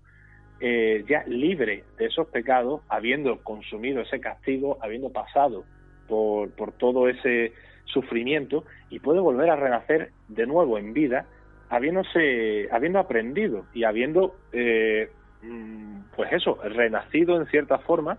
eh, 0.59 1.03
ya 1.07 1.23
libre 1.27 1.83
de 1.97 2.05
esos 2.05 2.27
pecados, 2.27 2.81
habiendo 2.89 3.43
consumido 3.43 4.01
ese 4.01 4.19
castigo, 4.19 4.77
habiendo 4.81 5.11
pasado 5.11 5.65
por, 6.07 6.49
por 6.51 6.71
todo 6.71 7.07
ese 7.09 7.53
sufrimiento, 7.85 8.65
y 8.89 8.99
puede 8.99 9.19
volver 9.19 9.49
a 9.49 9.55
renacer 9.55 10.11
de 10.27 10.45
nuevo 10.47 10.77
en 10.77 10.93
vida, 10.93 11.25
habiéndose, 11.69 12.69
habiendo 12.71 12.99
aprendido 12.99 13.65
y 13.73 13.83
habiendo 13.83 14.35
eh, 14.51 15.09
Mm, 15.41 16.01
pues 16.15 16.31
eso, 16.33 16.57
renacido 16.63 17.37
en 17.37 17.45
cierta 17.47 17.77
forma, 17.79 18.17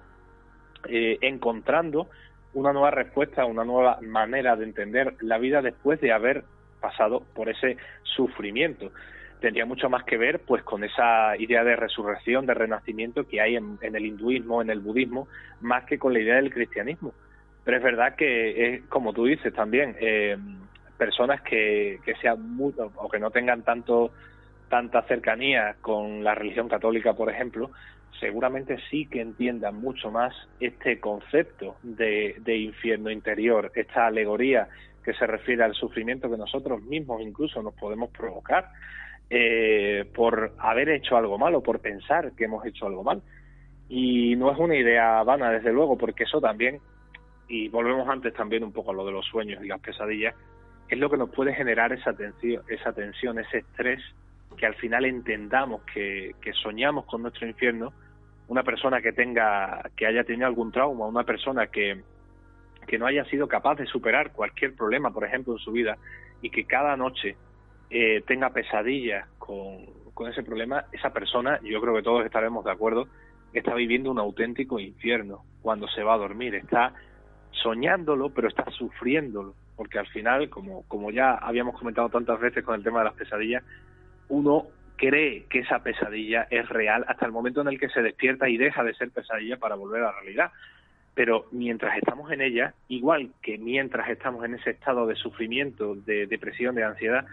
eh, 0.88 1.18
encontrando 1.20 2.08
una 2.54 2.72
nueva 2.72 2.90
respuesta, 2.90 3.44
una 3.44 3.64
nueva 3.64 3.98
manera 4.02 4.56
de 4.56 4.64
entender 4.64 5.14
la 5.20 5.38
vida 5.38 5.60
después 5.60 6.00
de 6.00 6.12
haber 6.12 6.44
pasado 6.80 7.22
por 7.34 7.48
ese 7.48 7.76
sufrimiento. 8.02 8.92
tendría 9.40 9.66
mucho 9.66 9.88
más 9.88 10.02
que 10.02 10.16
ver 10.16 10.40
pues 10.40 10.64
con 10.64 10.82
esa 10.82 11.36
idea 11.36 11.62
de 11.62 11.76
resurrección, 11.76 12.44
de 12.46 12.54
renacimiento 12.54 13.26
que 13.26 13.40
hay 13.40 13.54
en, 13.54 13.78
el 13.80 14.04
hinduismo, 14.04 14.62
en 14.62 14.70
el 14.70 14.80
budismo, 14.80 15.28
más 15.60 15.84
que 15.84 15.98
con 15.98 16.12
la 16.12 16.18
idea 16.18 16.36
del 16.36 16.52
cristianismo. 16.52 17.14
Pero 17.64 17.76
es 17.76 17.82
verdad 17.82 18.16
que, 18.16 18.74
es, 18.74 18.82
como 18.88 19.12
tú 19.12 19.26
dices 19.26 19.54
también, 19.54 19.94
eh, 20.00 20.36
personas 20.96 21.40
que, 21.42 22.00
que 22.04 22.14
sean 22.16 22.56
muy, 22.56 22.74
o 22.76 23.08
que 23.08 23.20
no 23.20 23.30
tengan 23.30 23.62
tanto 23.62 24.10
tanta 24.68 25.02
cercanía 25.02 25.76
con 25.80 26.22
la 26.22 26.34
religión 26.34 26.68
católica, 26.68 27.14
por 27.14 27.30
ejemplo, 27.30 27.70
seguramente 28.20 28.78
sí 28.90 29.06
que 29.06 29.20
entiendan 29.20 29.80
mucho 29.80 30.10
más 30.10 30.34
este 30.60 31.00
concepto 31.00 31.76
de, 31.82 32.36
de 32.40 32.56
infierno 32.56 33.10
interior, 33.10 33.72
esta 33.74 34.06
alegoría 34.06 34.68
que 35.04 35.14
se 35.14 35.26
refiere 35.26 35.64
al 35.64 35.74
sufrimiento 35.74 36.30
que 36.30 36.36
nosotros 36.36 36.82
mismos 36.82 37.20
incluso 37.22 37.62
nos 37.62 37.74
podemos 37.74 38.10
provocar 38.10 38.70
eh, 39.30 40.10
por 40.14 40.52
haber 40.58 40.88
hecho 40.88 41.16
algo 41.16 41.38
malo, 41.38 41.62
por 41.62 41.80
pensar 41.80 42.32
que 42.32 42.44
hemos 42.44 42.64
hecho 42.64 42.86
algo 42.86 43.04
mal. 43.04 43.22
Y 43.88 44.36
no 44.36 44.50
es 44.52 44.58
una 44.58 44.76
idea 44.76 45.22
vana, 45.22 45.50
desde 45.50 45.72
luego, 45.72 45.96
porque 45.96 46.24
eso 46.24 46.40
también, 46.40 46.80
y 47.48 47.68
volvemos 47.68 48.08
antes 48.08 48.34
también 48.34 48.64
un 48.64 48.72
poco 48.72 48.90
a 48.90 48.94
lo 48.94 49.04
de 49.04 49.12
los 49.12 49.26
sueños 49.26 49.62
y 49.62 49.68
las 49.68 49.80
pesadillas, 49.80 50.34
es 50.88 50.98
lo 50.98 51.10
que 51.10 51.18
nos 51.18 51.30
puede 51.30 51.54
generar 51.54 51.92
esa 51.92 52.14
tensión, 52.14 52.62
esa 52.68 52.92
tensión, 52.92 53.38
ese 53.38 53.58
estrés, 53.58 54.02
que 54.56 54.66
al 54.66 54.74
final 54.74 55.04
entendamos 55.04 55.82
que, 55.82 56.34
que 56.40 56.52
soñamos 56.54 57.04
con 57.04 57.22
nuestro 57.22 57.46
infierno, 57.46 57.92
una 58.48 58.62
persona 58.62 59.00
que 59.02 59.12
tenga, 59.12 59.90
que 59.94 60.06
haya 60.06 60.24
tenido 60.24 60.46
algún 60.46 60.72
trauma, 60.72 61.06
una 61.06 61.24
persona 61.24 61.66
que, 61.66 62.02
que 62.88 62.98
no 62.98 63.06
haya 63.06 63.24
sido 63.26 63.46
capaz 63.46 63.76
de 63.76 63.86
superar 63.86 64.32
cualquier 64.32 64.74
problema, 64.74 65.12
por 65.12 65.24
ejemplo, 65.24 65.52
en 65.52 65.58
su 65.60 65.70
vida, 65.70 65.96
y 66.42 66.50
que 66.50 66.64
cada 66.64 66.96
noche 66.96 67.36
eh, 67.90 68.22
tenga 68.26 68.50
pesadillas 68.50 69.28
con, 69.38 69.86
con 70.14 70.28
ese 70.28 70.42
problema, 70.42 70.86
esa 70.90 71.10
persona, 71.10 71.60
yo 71.62 71.80
creo 71.80 71.94
que 71.94 72.02
todos 72.02 72.24
estaremos 72.24 72.64
de 72.64 72.72
acuerdo, 72.72 73.06
está 73.52 73.74
viviendo 73.74 74.10
un 74.10 74.18
auténtico 74.18 74.80
infierno 74.80 75.44
cuando 75.62 75.86
se 75.88 76.02
va 76.02 76.14
a 76.14 76.18
dormir, 76.18 76.54
está 76.54 76.92
soñándolo, 77.62 78.30
pero 78.30 78.48
está 78.48 78.70
sufriéndolo, 78.70 79.54
porque 79.76 79.98
al 79.98 80.06
final, 80.08 80.48
como, 80.48 80.82
como 80.88 81.10
ya 81.10 81.34
habíamos 81.34 81.78
comentado 81.78 82.08
tantas 82.08 82.40
veces 82.40 82.64
con 82.64 82.74
el 82.74 82.82
tema 82.82 83.00
de 83.00 83.04
las 83.04 83.14
pesadillas, 83.14 83.62
uno 84.28 84.66
cree 84.96 85.44
que 85.48 85.60
esa 85.60 85.78
pesadilla 85.82 86.46
es 86.50 86.68
real 86.68 87.04
hasta 87.08 87.24
el 87.24 87.32
momento 87.32 87.60
en 87.60 87.68
el 87.68 87.78
que 87.78 87.88
se 87.88 88.02
despierta 88.02 88.48
y 88.48 88.56
deja 88.56 88.82
de 88.82 88.94
ser 88.94 89.10
pesadilla 89.10 89.56
para 89.56 89.76
volver 89.76 90.02
a 90.02 90.06
la 90.06 90.20
realidad. 90.20 90.52
Pero 91.18 91.46
mientras 91.50 91.98
estamos 91.98 92.30
en 92.30 92.40
ella, 92.40 92.74
igual 92.86 93.32
que 93.42 93.58
mientras 93.58 94.08
estamos 94.08 94.44
en 94.44 94.54
ese 94.54 94.70
estado 94.70 95.04
de 95.04 95.16
sufrimiento, 95.16 95.96
de 95.96 96.28
depresión, 96.28 96.76
de 96.76 96.84
ansiedad, 96.84 97.26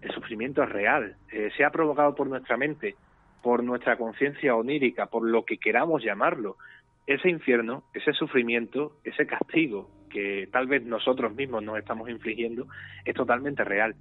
el 0.00 0.12
sufrimiento 0.12 0.62
es 0.62 0.68
real. 0.68 1.16
Eh, 1.32 1.50
se 1.56 1.64
ha 1.64 1.70
provocado 1.70 2.14
por 2.14 2.28
nuestra 2.28 2.56
mente, 2.56 2.94
por 3.42 3.64
nuestra 3.64 3.96
conciencia 3.96 4.54
onírica, 4.54 5.06
por 5.06 5.28
lo 5.28 5.44
que 5.44 5.58
queramos 5.58 6.04
llamarlo. 6.04 6.56
Ese 7.04 7.30
infierno, 7.30 7.82
ese 7.94 8.12
sufrimiento, 8.12 8.92
ese 9.02 9.26
castigo 9.26 9.90
que 10.08 10.48
tal 10.52 10.68
vez 10.68 10.84
nosotros 10.84 11.34
mismos 11.34 11.64
nos 11.64 11.78
estamos 11.78 12.08
infligiendo, 12.08 12.68
es 13.04 13.16
totalmente 13.16 13.64
real. 13.64 13.96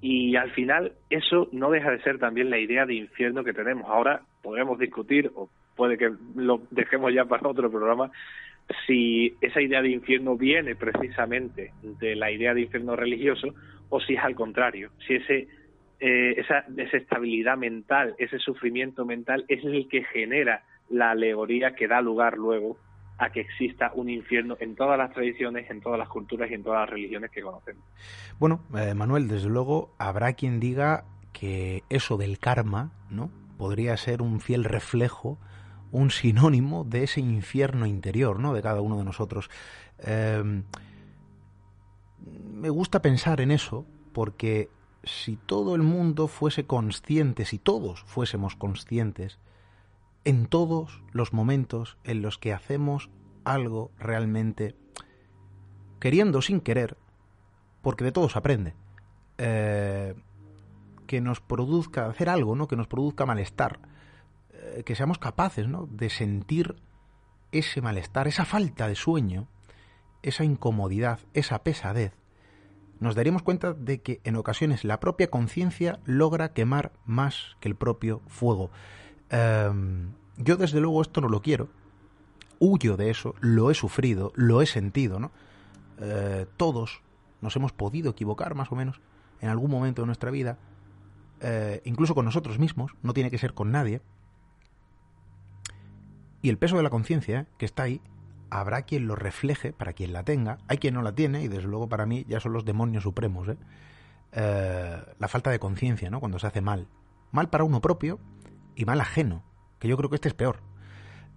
Y 0.00 0.36
al 0.36 0.52
final 0.52 0.92
eso 1.10 1.48
no 1.50 1.72
deja 1.72 1.90
de 1.90 2.02
ser 2.02 2.20
también 2.20 2.50
la 2.50 2.60
idea 2.60 2.86
de 2.86 2.94
infierno 2.94 3.42
que 3.42 3.52
tenemos. 3.52 3.90
Ahora 3.90 4.22
podemos 4.44 4.78
discutir, 4.78 5.32
o 5.34 5.50
puede 5.74 5.98
que 5.98 6.12
lo 6.36 6.62
dejemos 6.70 7.12
ya 7.12 7.24
para 7.24 7.48
otro 7.48 7.68
programa, 7.68 8.12
si 8.86 9.34
esa 9.40 9.60
idea 9.60 9.82
de 9.82 9.90
infierno 9.90 10.36
viene 10.36 10.74
precisamente 10.74 11.72
de 11.82 12.16
la 12.16 12.30
idea 12.30 12.54
de 12.54 12.62
infierno 12.62 12.96
religioso 12.96 13.54
o 13.88 14.00
si 14.00 14.14
es 14.14 14.20
al 14.20 14.34
contrario, 14.34 14.90
si 15.06 15.14
ese 15.14 15.48
eh, 15.98 16.34
esa 16.38 16.62
desestabilidad 16.68 17.56
mental, 17.56 18.14
ese 18.18 18.38
sufrimiento 18.38 19.06
mental 19.06 19.46
es 19.48 19.64
el 19.64 19.88
que 19.88 20.04
genera 20.04 20.62
la 20.90 21.12
alegoría 21.12 21.74
que 21.74 21.88
da 21.88 22.02
lugar 22.02 22.36
luego 22.36 22.76
a 23.18 23.30
que 23.30 23.40
exista 23.40 23.92
un 23.94 24.10
infierno 24.10 24.58
en 24.60 24.74
todas 24.74 24.98
las 24.98 25.12
tradiciones, 25.14 25.70
en 25.70 25.80
todas 25.80 25.98
las 25.98 26.08
culturas 26.08 26.50
y 26.50 26.54
en 26.54 26.62
todas 26.62 26.80
las 26.80 26.90
religiones 26.90 27.30
que 27.30 27.40
conocemos. 27.40 27.82
Bueno, 28.38 28.60
eh, 28.76 28.92
Manuel, 28.92 29.26
desde 29.26 29.48
luego 29.48 29.94
habrá 29.98 30.34
quien 30.34 30.60
diga 30.60 31.04
que 31.32 31.82
eso 31.88 32.18
del 32.18 32.38
karma, 32.38 32.92
¿no? 33.10 33.30
Podría 33.56 33.96
ser 33.96 34.20
un 34.20 34.40
fiel 34.40 34.64
reflejo, 34.64 35.38
un 35.96 36.10
sinónimo 36.10 36.84
de 36.84 37.04
ese 37.04 37.20
infierno 37.20 37.86
interior, 37.86 38.38
¿no? 38.38 38.52
De 38.52 38.60
cada 38.60 38.82
uno 38.82 38.98
de 38.98 39.04
nosotros. 39.04 39.48
Em, 39.98 40.64
me 42.52 42.68
gusta 42.68 43.00
pensar 43.00 43.40
en 43.40 43.50
eso 43.50 43.86
porque 44.12 44.68
si 45.04 45.36
todo 45.36 45.74
el 45.74 45.82
mundo 45.82 46.28
fuese 46.28 46.66
consciente, 46.66 47.46
si 47.46 47.58
todos 47.58 48.02
fuésemos 48.04 48.56
conscientes 48.56 49.38
en 50.24 50.46
todos 50.46 51.02
los 51.12 51.32
momentos 51.32 51.96
en 52.04 52.20
los 52.20 52.36
que 52.36 52.52
hacemos 52.52 53.08
algo 53.44 53.90
realmente 53.98 54.74
queriendo 55.98 56.42
sin 56.42 56.60
querer, 56.60 56.98
porque 57.80 58.04
de 58.04 58.12
todo 58.12 58.28
se 58.28 58.38
aprende, 58.38 58.74
eh, 59.38 60.14
que 61.06 61.22
nos 61.22 61.40
produzca 61.40 62.06
hacer 62.06 62.28
algo, 62.28 62.54
¿no? 62.54 62.68
Que 62.68 62.76
nos 62.76 62.86
produzca 62.86 63.24
malestar, 63.24 63.78
que 64.84 64.94
seamos 64.94 65.18
capaces, 65.18 65.68
¿no? 65.68 65.86
De 65.86 66.10
sentir 66.10 66.76
ese 67.52 67.80
malestar, 67.80 68.28
esa 68.28 68.44
falta 68.44 68.88
de 68.88 68.94
sueño, 68.94 69.48
esa 70.22 70.44
incomodidad, 70.44 71.20
esa 71.34 71.62
pesadez, 71.62 72.12
nos 72.98 73.14
daríamos 73.14 73.42
cuenta 73.42 73.74
de 73.74 74.00
que 74.00 74.20
en 74.24 74.36
ocasiones 74.36 74.84
la 74.84 75.00
propia 75.00 75.28
conciencia 75.28 76.00
logra 76.04 76.52
quemar 76.52 76.92
más 77.04 77.56
que 77.60 77.68
el 77.68 77.76
propio 77.76 78.22
fuego. 78.26 78.70
Em, 79.28 80.12
yo 80.38 80.56
desde 80.56 80.80
luego 80.80 81.02
esto 81.02 81.20
no 81.20 81.28
lo 81.28 81.42
quiero. 81.42 81.68
Huyo 82.58 82.96
de 82.96 83.10
eso, 83.10 83.34
lo 83.40 83.70
he 83.70 83.74
sufrido, 83.74 84.32
lo 84.34 84.62
he 84.62 84.66
sentido, 84.66 85.20
¿no? 85.20 85.30
Eh, 85.98 86.46
todos 86.56 87.02
nos 87.42 87.54
hemos 87.56 87.72
podido 87.72 88.10
equivocar 88.10 88.54
más 88.54 88.72
o 88.72 88.76
menos 88.76 89.00
en 89.40 89.50
algún 89.50 89.70
momento 89.70 90.02
de 90.02 90.06
nuestra 90.06 90.30
vida, 90.30 90.58
eh, 91.40 91.82
incluso 91.84 92.14
con 92.14 92.24
nosotros 92.24 92.58
mismos, 92.58 92.92
no 93.02 93.12
tiene 93.12 93.30
que 93.30 93.38
ser 93.38 93.52
con 93.52 93.70
nadie. 93.70 94.00
Y 96.46 96.48
el 96.48 96.58
peso 96.58 96.76
de 96.76 96.84
la 96.84 96.90
conciencia, 96.90 97.48
que 97.58 97.66
está 97.66 97.82
ahí, 97.82 98.00
habrá 98.50 98.82
quien 98.82 99.08
lo 99.08 99.16
refleje 99.16 99.72
para 99.72 99.94
quien 99.94 100.12
la 100.12 100.22
tenga, 100.22 100.58
hay 100.68 100.78
quien 100.78 100.94
no 100.94 101.02
la 101.02 101.12
tiene, 101.12 101.42
y 101.42 101.48
desde 101.48 101.66
luego 101.66 101.88
para 101.88 102.06
mí 102.06 102.24
ya 102.28 102.38
son 102.38 102.52
los 102.52 102.64
demonios 102.64 103.02
supremos, 103.02 103.48
¿eh? 103.48 103.56
la 105.18 105.26
falta 105.26 105.50
de 105.50 105.58
conciencia, 105.58 106.08
¿no? 106.08 106.20
Cuando 106.20 106.38
se 106.38 106.46
hace 106.46 106.60
mal. 106.60 106.86
Mal 107.32 107.50
para 107.50 107.64
uno 107.64 107.80
propio 107.80 108.20
y 108.76 108.84
mal 108.84 109.00
ajeno 109.00 109.42
que 109.80 109.88
yo 109.88 109.96
creo 109.96 110.08
que 110.08 110.14
este 110.14 110.28
es 110.28 110.34
peor. 110.34 110.60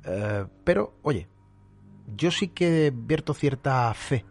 Eh, 0.04 0.46
pero, 0.64 0.94
oye, 1.02 1.28
yo 2.16 2.30
sí 2.30 2.50
que 2.50 2.94
vierto 2.96 3.34
cierta 3.34 3.92
fe 3.96 4.26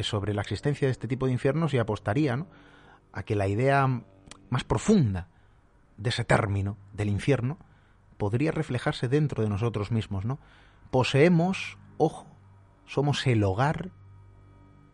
sobre 0.00 0.32
la 0.32 0.40
existencia 0.40 0.88
de 0.88 0.92
este 0.92 1.06
tipo 1.06 1.26
de 1.26 1.32
infiernos 1.32 1.74
y 1.74 1.78
apostaría 1.78 2.46
a 3.12 3.22
que 3.24 3.36
la 3.36 3.46
idea 3.46 3.86
más 4.48 4.64
profunda 4.64 5.28
de 5.98 6.08
ese 6.08 6.24
término 6.24 6.78
del 6.94 7.10
infierno 7.10 7.58
podría 8.18 8.52
reflejarse 8.52 9.08
dentro 9.08 9.42
de 9.42 9.48
nosotros 9.48 9.90
mismos, 9.90 10.24
¿no? 10.24 10.38
Poseemos, 10.90 11.78
ojo, 11.96 12.26
somos 12.86 13.26
el 13.26 13.42
hogar 13.44 13.90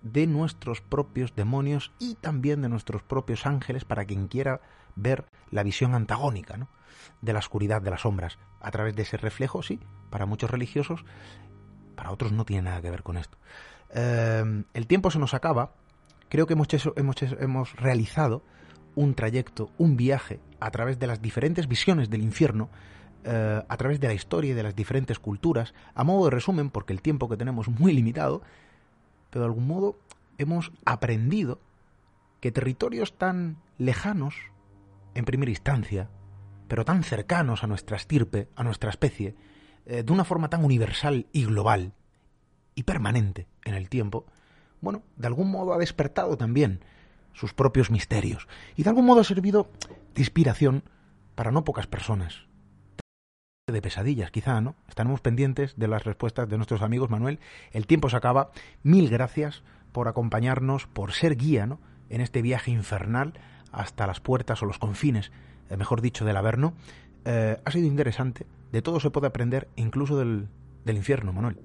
de 0.02 0.26
nuestros 0.26 0.80
propios 0.80 1.34
demonios 1.34 1.92
y 1.98 2.14
también 2.16 2.62
de 2.62 2.68
nuestros 2.68 3.02
propios 3.02 3.46
ángeles 3.46 3.84
para 3.84 4.04
quien 4.04 4.28
quiera 4.28 4.60
ver 4.96 5.24
la 5.50 5.62
visión 5.62 5.94
antagónica, 5.94 6.56
¿no? 6.56 6.68
de 7.20 7.32
la 7.32 7.38
oscuridad, 7.38 7.82
de 7.82 7.90
las 7.90 8.02
sombras, 8.02 8.38
a 8.60 8.70
través 8.70 8.94
de 8.94 9.02
ese 9.02 9.16
reflejo, 9.16 9.62
sí, 9.62 9.80
para 10.10 10.26
muchos 10.26 10.50
religiosos, 10.50 11.04
para 11.96 12.10
otros 12.10 12.32
no 12.32 12.44
tiene 12.44 12.62
nada 12.62 12.82
que 12.82 12.90
ver 12.90 13.02
con 13.02 13.16
esto. 13.16 13.38
Em, 13.90 14.64
el 14.74 14.86
tiempo 14.86 15.10
se 15.10 15.18
nos 15.18 15.34
acaba, 15.34 15.72
creo 16.28 16.46
que 16.46 16.54
hemos, 16.54 16.68
hemos, 16.96 17.16
hemos 17.22 17.76
realizado 17.76 18.42
un 18.94 19.14
trayecto, 19.14 19.70
un 19.78 19.96
viaje 19.96 20.40
a 20.60 20.70
través 20.70 20.98
de 20.98 21.06
las 21.06 21.20
diferentes 21.20 21.68
visiones 21.68 22.10
del 22.10 22.22
infierno, 22.22 22.70
eh, 23.24 23.62
a 23.66 23.76
través 23.76 24.00
de 24.00 24.08
la 24.08 24.14
historia 24.14 24.52
y 24.52 24.54
de 24.54 24.62
las 24.62 24.76
diferentes 24.76 25.18
culturas, 25.18 25.74
a 25.94 26.04
modo 26.04 26.26
de 26.26 26.30
resumen, 26.30 26.70
porque 26.70 26.92
el 26.92 27.02
tiempo 27.02 27.28
que 27.28 27.36
tenemos 27.36 27.68
es 27.68 27.78
muy 27.78 27.92
limitado, 27.92 28.42
pero 29.30 29.44
de 29.44 29.46
algún 29.46 29.66
modo 29.66 29.98
hemos 30.38 30.72
aprendido 30.84 31.58
que 32.40 32.52
territorios 32.52 33.16
tan 33.16 33.56
lejanos, 33.78 34.34
en 35.14 35.24
primera 35.24 35.50
instancia, 35.50 36.10
pero 36.68 36.84
tan 36.84 37.02
cercanos 37.02 37.64
a 37.64 37.66
nuestra 37.66 37.96
estirpe, 37.96 38.48
a 38.56 38.64
nuestra 38.64 38.90
especie, 38.90 39.34
eh, 39.86 40.02
de 40.02 40.12
una 40.12 40.24
forma 40.24 40.50
tan 40.50 40.64
universal 40.64 41.26
y 41.32 41.44
global 41.44 41.92
y 42.74 42.82
permanente 42.82 43.46
en 43.64 43.74
el 43.74 43.88
tiempo, 43.88 44.26
bueno, 44.80 45.02
de 45.16 45.26
algún 45.26 45.50
modo 45.50 45.72
ha 45.72 45.78
despertado 45.78 46.36
también 46.36 46.80
sus 47.32 47.54
propios 47.54 47.90
misterios 47.90 48.48
y 48.76 48.82
de 48.82 48.90
algún 48.90 49.06
modo 49.06 49.20
ha 49.20 49.24
servido 49.24 49.70
de 50.14 50.20
inspiración 50.20 50.84
para 51.34 51.50
no 51.50 51.64
pocas 51.64 51.86
personas. 51.86 52.46
De 53.66 53.80
pesadillas, 53.80 54.30
quizá, 54.30 54.60
¿no? 54.60 54.74
Estaremos 54.88 55.22
pendientes 55.22 55.78
de 55.78 55.88
las 55.88 56.04
respuestas 56.04 56.50
de 56.50 56.56
nuestros 56.58 56.82
amigos, 56.82 57.08
Manuel. 57.08 57.38
El 57.72 57.86
tiempo 57.86 58.10
se 58.10 58.16
acaba. 58.16 58.50
Mil 58.82 59.08
gracias 59.08 59.64
por 59.90 60.06
acompañarnos, 60.06 60.86
por 60.86 61.12
ser 61.12 61.34
guía, 61.34 61.64
¿no? 61.64 61.80
En 62.10 62.20
este 62.20 62.42
viaje 62.42 62.70
infernal 62.70 63.32
hasta 63.72 64.06
las 64.06 64.20
puertas 64.20 64.62
o 64.62 64.66
los 64.66 64.78
confines 64.78 65.32
eh, 65.70 65.78
mejor 65.78 66.02
dicho, 66.02 66.26
del 66.26 66.36
Averno, 66.36 66.74
eh, 67.24 67.56
ha 67.64 67.70
sido 67.70 67.86
interesante. 67.86 68.44
De 68.70 68.82
todo 68.82 69.00
se 69.00 69.10
puede 69.10 69.28
aprender, 69.28 69.68
incluso 69.76 70.18
del, 70.18 70.46
del 70.84 70.96
infierno, 70.96 71.32
Manuel. 71.32 71.56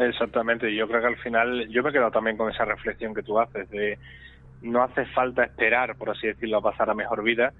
Exactamente, 0.00 0.74
yo 0.74 0.88
creo 0.88 1.00
que 1.00 1.06
al 1.06 1.18
final, 1.18 1.68
yo 1.68 1.84
me 1.84 1.90
he 1.90 1.92
quedado 1.92 2.10
también 2.10 2.36
con 2.36 2.50
esa 2.50 2.64
reflexión 2.64 3.14
que 3.14 3.22
tú 3.22 3.38
haces 3.38 3.70
de 3.70 3.98
no 4.62 4.82
hace 4.82 5.06
falta 5.06 5.44
esperar, 5.44 5.94
por 5.96 6.10
así 6.10 6.26
decirlo, 6.26 6.58
a 6.58 6.62
pasar 6.62 6.90
a 6.90 6.94
mejor 6.94 7.22
vida 7.22 7.52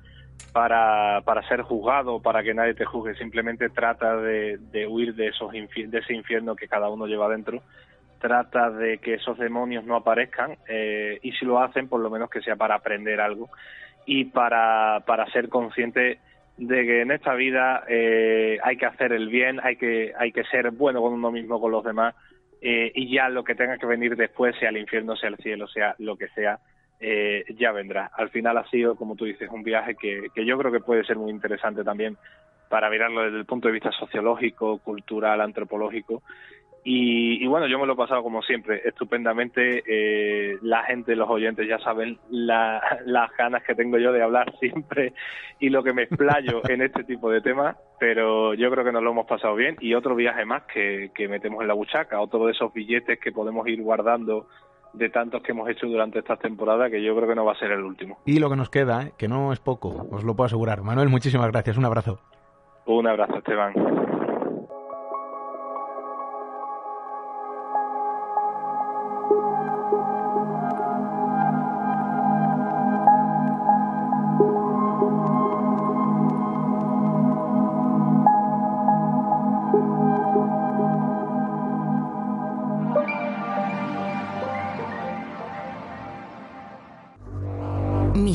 para, 0.53 1.22
para 1.24 1.47
ser 1.49 1.62
juzgado, 1.62 2.20
para 2.20 2.43
que 2.43 2.55
nadie 2.55 2.74
te 2.74 2.84
juzgue, 2.84 3.14
simplemente 3.14 3.68
trata 3.68 4.16
de, 4.16 4.59
de 4.59 4.86
huir 4.86 5.14
de, 5.14 5.28
esos 5.28 5.53
de 5.53 5.99
ese 5.99 6.14
infierno 6.14 6.57
que 6.57 6.68
cada 6.68 6.89
uno 6.89 7.07
lleva 7.07 7.28
dentro, 7.28 7.62
trata 8.18 8.70
de 8.70 8.99
que 8.99 9.14
esos 9.14 9.39
demonios 9.39 9.84
no 9.84 9.97
aparezcan 9.97 10.57
eh, 10.68 11.18
y 11.22 11.32
si 11.32 11.45
lo 11.45 11.61
hacen, 11.61 11.89
por 11.89 12.01
lo 12.01 12.11
menos 12.11 12.30
que 12.30 12.41
sea 12.41 12.57
para 12.57 12.76
aprender 12.76 13.20
algo 13.20 13.49
y 14.07 14.24
para, 14.24 15.05
para 15.07 15.30
ser 15.30 15.49
consciente 15.49 16.18
de 16.57 16.84
que 16.84 17.03
en 17.03 17.12
esta 17.12 17.34
vida 17.34 17.84
eh, 17.89 18.59
hay 18.62 18.76
que 18.76 18.86
hacer 18.86 19.12
el 19.12 19.28
bien, 19.28 19.61
hay 19.62 19.76
que, 19.76 20.12
hay 20.18 20.32
que 20.32 20.45
ser 20.45 20.70
bueno 20.72 21.01
con 21.01 21.12
uno 21.12 21.30
mismo, 21.30 21.61
con 21.61 21.70
los 21.70 21.84
demás, 21.84 22.14
eh, 22.61 22.91
y 22.95 23.14
ya 23.14 23.28
lo 23.28 23.45
que 23.45 23.55
tenga 23.55 23.78
que 23.78 23.86
venir 23.86 24.16
después, 24.16 24.57
sea 24.59 24.70
el 24.70 24.78
infierno, 24.78 25.14
sea 25.14 25.28
el 25.28 25.36
cielo, 25.36 25.68
sea 25.68 25.95
lo 25.99 26.16
que 26.16 26.28
sea, 26.28 26.59
eh, 27.01 27.44
ya 27.57 27.72
vendrá. 27.72 28.11
Al 28.14 28.30
final 28.30 28.57
ha 28.59 28.68
sido, 28.68 28.96
como 28.96 29.16
tú 29.16 29.24
dices, 29.24 29.49
un 29.51 29.62
viaje 29.62 29.94
que, 29.94 30.28
que 30.34 30.44
yo 30.44 30.59
creo 30.59 30.72
que 30.72 30.80
puede 30.80 31.05
ser 31.05 31.16
muy 31.16 31.30
interesante 31.30 31.84
también 31.84 32.16
para 32.68 32.90
mirarlo 32.90 33.22
desde 33.22 33.38
el 33.38 33.46
punto 33.46 33.68
de 33.68 33.72
vista 33.72 33.90
sociológico, 33.92 34.78
cultural, 34.78 35.40
antropológico 35.40 36.22
y, 36.90 37.46
bueno, 37.46 37.66
yo 37.66 37.78
me 37.78 37.86
lo 37.86 37.92
he 37.92 37.96
pasado 37.96 38.22
como 38.22 38.40
siempre, 38.40 38.80
estupendamente. 38.82 39.82
Eh, 39.86 40.59
la 40.62 40.84
gente, 40.84 41.16
los 41.16 41.28
oyentes 41.28 41.68
ya 41.68 41.78
saben 41.80 42.18
las 42.30 42.80
ganas 43.36 43.62
que 43.62 43.74
tengo 43.74 43.99
yo 43.99 44.11
de 44.11 44.22
hablar 44.22 44.55
siempre 44.61 45.12
y 45.61 45.68
lo 45.68 45.82
que 45.82 45.92
me 45.92 46.05
explayo 46.05 46.62
en 46.68 46.80
este 46.80 47.05
tipo 47.05 47.30
de 47.30 47.42
temas, 47.42 47.76
pero 48.01 48.55
yo 48.55 48.70
creo 48.70 48.84
que 48.84 48.92
nos 48.92 49.03
lo 49.03 49.11
hemos 49.11 49.26
pasado 49.26 49.55
bien. 49.55 49.76
Y 49.80 49.92
otro 49.92 50.14
viaje 50.14 50.46
más 50.46 50.62
que, 50.62 51.11
que 51.14 51.28
metemos 51.28 51.61
en 51.61 51.68
la 51.68 51.74
buchaca, 51.74 52.22
otro 52.22 52.46
de 52.46 52.53
esos 52.53 52.72
billetes 52.72 53.20
que 53.20 53.32
podemos 53.32 53.68
ir 53.68 53.82
guardando 53.82 54.49
de 54.93 55.11
tantos 55.11 55.43
que 55.43 55.53
hemos 55.53 55.68
hecho 55.68 55.86
durante 55.86 56.18
esta 56.18 56.36
temporada, 56.36 56.91
que 56.91 57.03
yo 57.03 57.14
creo 57.16 57.28
que 57.28 57.34
no 57.34 57.45
va 57.45 57.53
a 57.53 57.59
ser 57.59 57.72
el 57.72 57.82
último. 57.82 58.18
Y 58.24 58.39
lo 58.39 58.51
que 58.51 58.57
nos 58.57 58.70
queda, 58.70 59.03
¿eh? 59.03 59.12
que 59.16 59.28
no 59.28 59.53
es 59.53 59.61
poco, 59.61 60.07
os 60.11 60.24
lo 60.24 60.34
puedo 60.34 60.47
asegurar. 60.47 60.82
Manuel, 60.82 61.09
muchísimas 61.09 61.51
gracias, 61.51 61.76
un 61.76 61.84
abrazo. 61.84 62.20
Un 62.86 63.07
abrazo, 63.07 63.36
Esteban. 63.36 63.74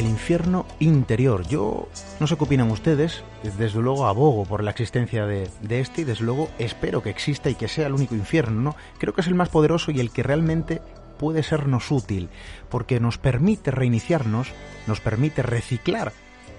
Infierno 0.00 0.66
interior. 0.80 1.46
Yo 1.46 1.88
no 2.18 2.26
sé 2.26 2.36
qué 2.36 2.44
opinan 2.44 2.70
ustedes, 2.70 3.22
desde 3.56 3.80
luego 3.80 4.06
abogo 4.06 4.44
por 4.44 4.62
la 4.62 4.72
existencia 4.72 5.26
de, 5.26 5.48
este 5.70 6.02
y 6.02 6.04
desde 6.04 6.24
luego 6.24 6.48
espero 6.58 7.02
que 7.02 7.10
exista 7.10 7.48
y 7.48 7.54
que 7.54 7.68
sea 7.68 7.86
el 7.86 7.94
único 7.94 8.14
infierno, 8.14 8.60
¿no? 8.60 8.76
Creo 8.98 9.14
que 9.14 9.20
es 9.20 9.28
el 9.28 9.34
más 9.34 9.48
poderoso 9.48 9.92
y 9.92 10.00
el 10.00 10.10
que 10.10 10.24
realmente 10.24 10.82
puede 11.18 11.42
sernos 11.44 11.90
útil, 11.92 12.28
porque 12.68 12.98
nos 12.98 13.18
permite 13.18 13.70
reiniciarnos, 13.70 14.48
nos 14.86 15.00
permite 15.00 15.42
reciclar 15.42 16.12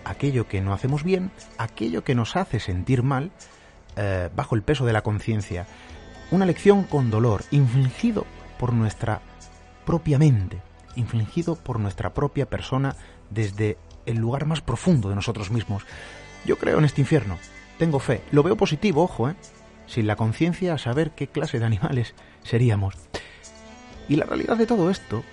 aquello 0.05 0.47
que 0.47 0.61
no 0.61 0.73
hacemos 0.73 1.03
bien, 1.03 1.31
aquello 1.57 2.03
que 2.03 2.15
nos 2.15 2.36
hace 2.38 2.59
sentir 2.59 3.03
mal, 3.03 3.31
eh, 3.97 4.29
bajo 4.36 4.55
el 4.55 4.61
peso 4.61 4.86
de 4.86 4.93
la 4.93 5.01
conciencia. 5.01 5.67
Una 6.31 6.45
lección 6.45 6.83
con 6.83 7.11
dolor, 7.11 7.43
infligido 7.51 8.25
por 8.57 8.73
nuestra 8.73 9.21
propia 9.86 10.17
mente, 10.17 10.61
infligido 10.95 11.55
por 11.55 11.79
nuestra 11.79 12.13
propia 12.13 12.45
persona 12.45 12.95
desde 13.30 13.78
el 14.05 14.17
lugar 14.17 14.45
más 14.45 14.61
profundo 14.61 15.09
de 15.09 15.15
nosotros 15.15 15.51
mismos. 15.51 15.84
Yo 16.45 16.57
creo 16.57 16.80
en 16.80 16.86
este 16.86 17.01
infierno, 17.01 17.38
tengo 17.78 17.99
fe, 17.99 18.21
lo 18.31 18.43
veo 18.43 18.56
positivo, 18.56 19.03
ojo, 19.03 19.30
¿eh? 19.30 19.35
Sin 19.88 20.07
la 20.07 20.15
conciencia 20.15 20.73
a 20.73 20.77
saber 20.77 21.11
qué 21.11 21.27
clase 21.27 21.60
de 21.60 21.65
animales 21.65 22.15
seríamos. 22.43 22.95
Y 24.07 24.15
la 24.15 24.26
realidad 24.26 24.57
de 24.57 24.68
todo 24.68 24.89
esto 24.89 25.23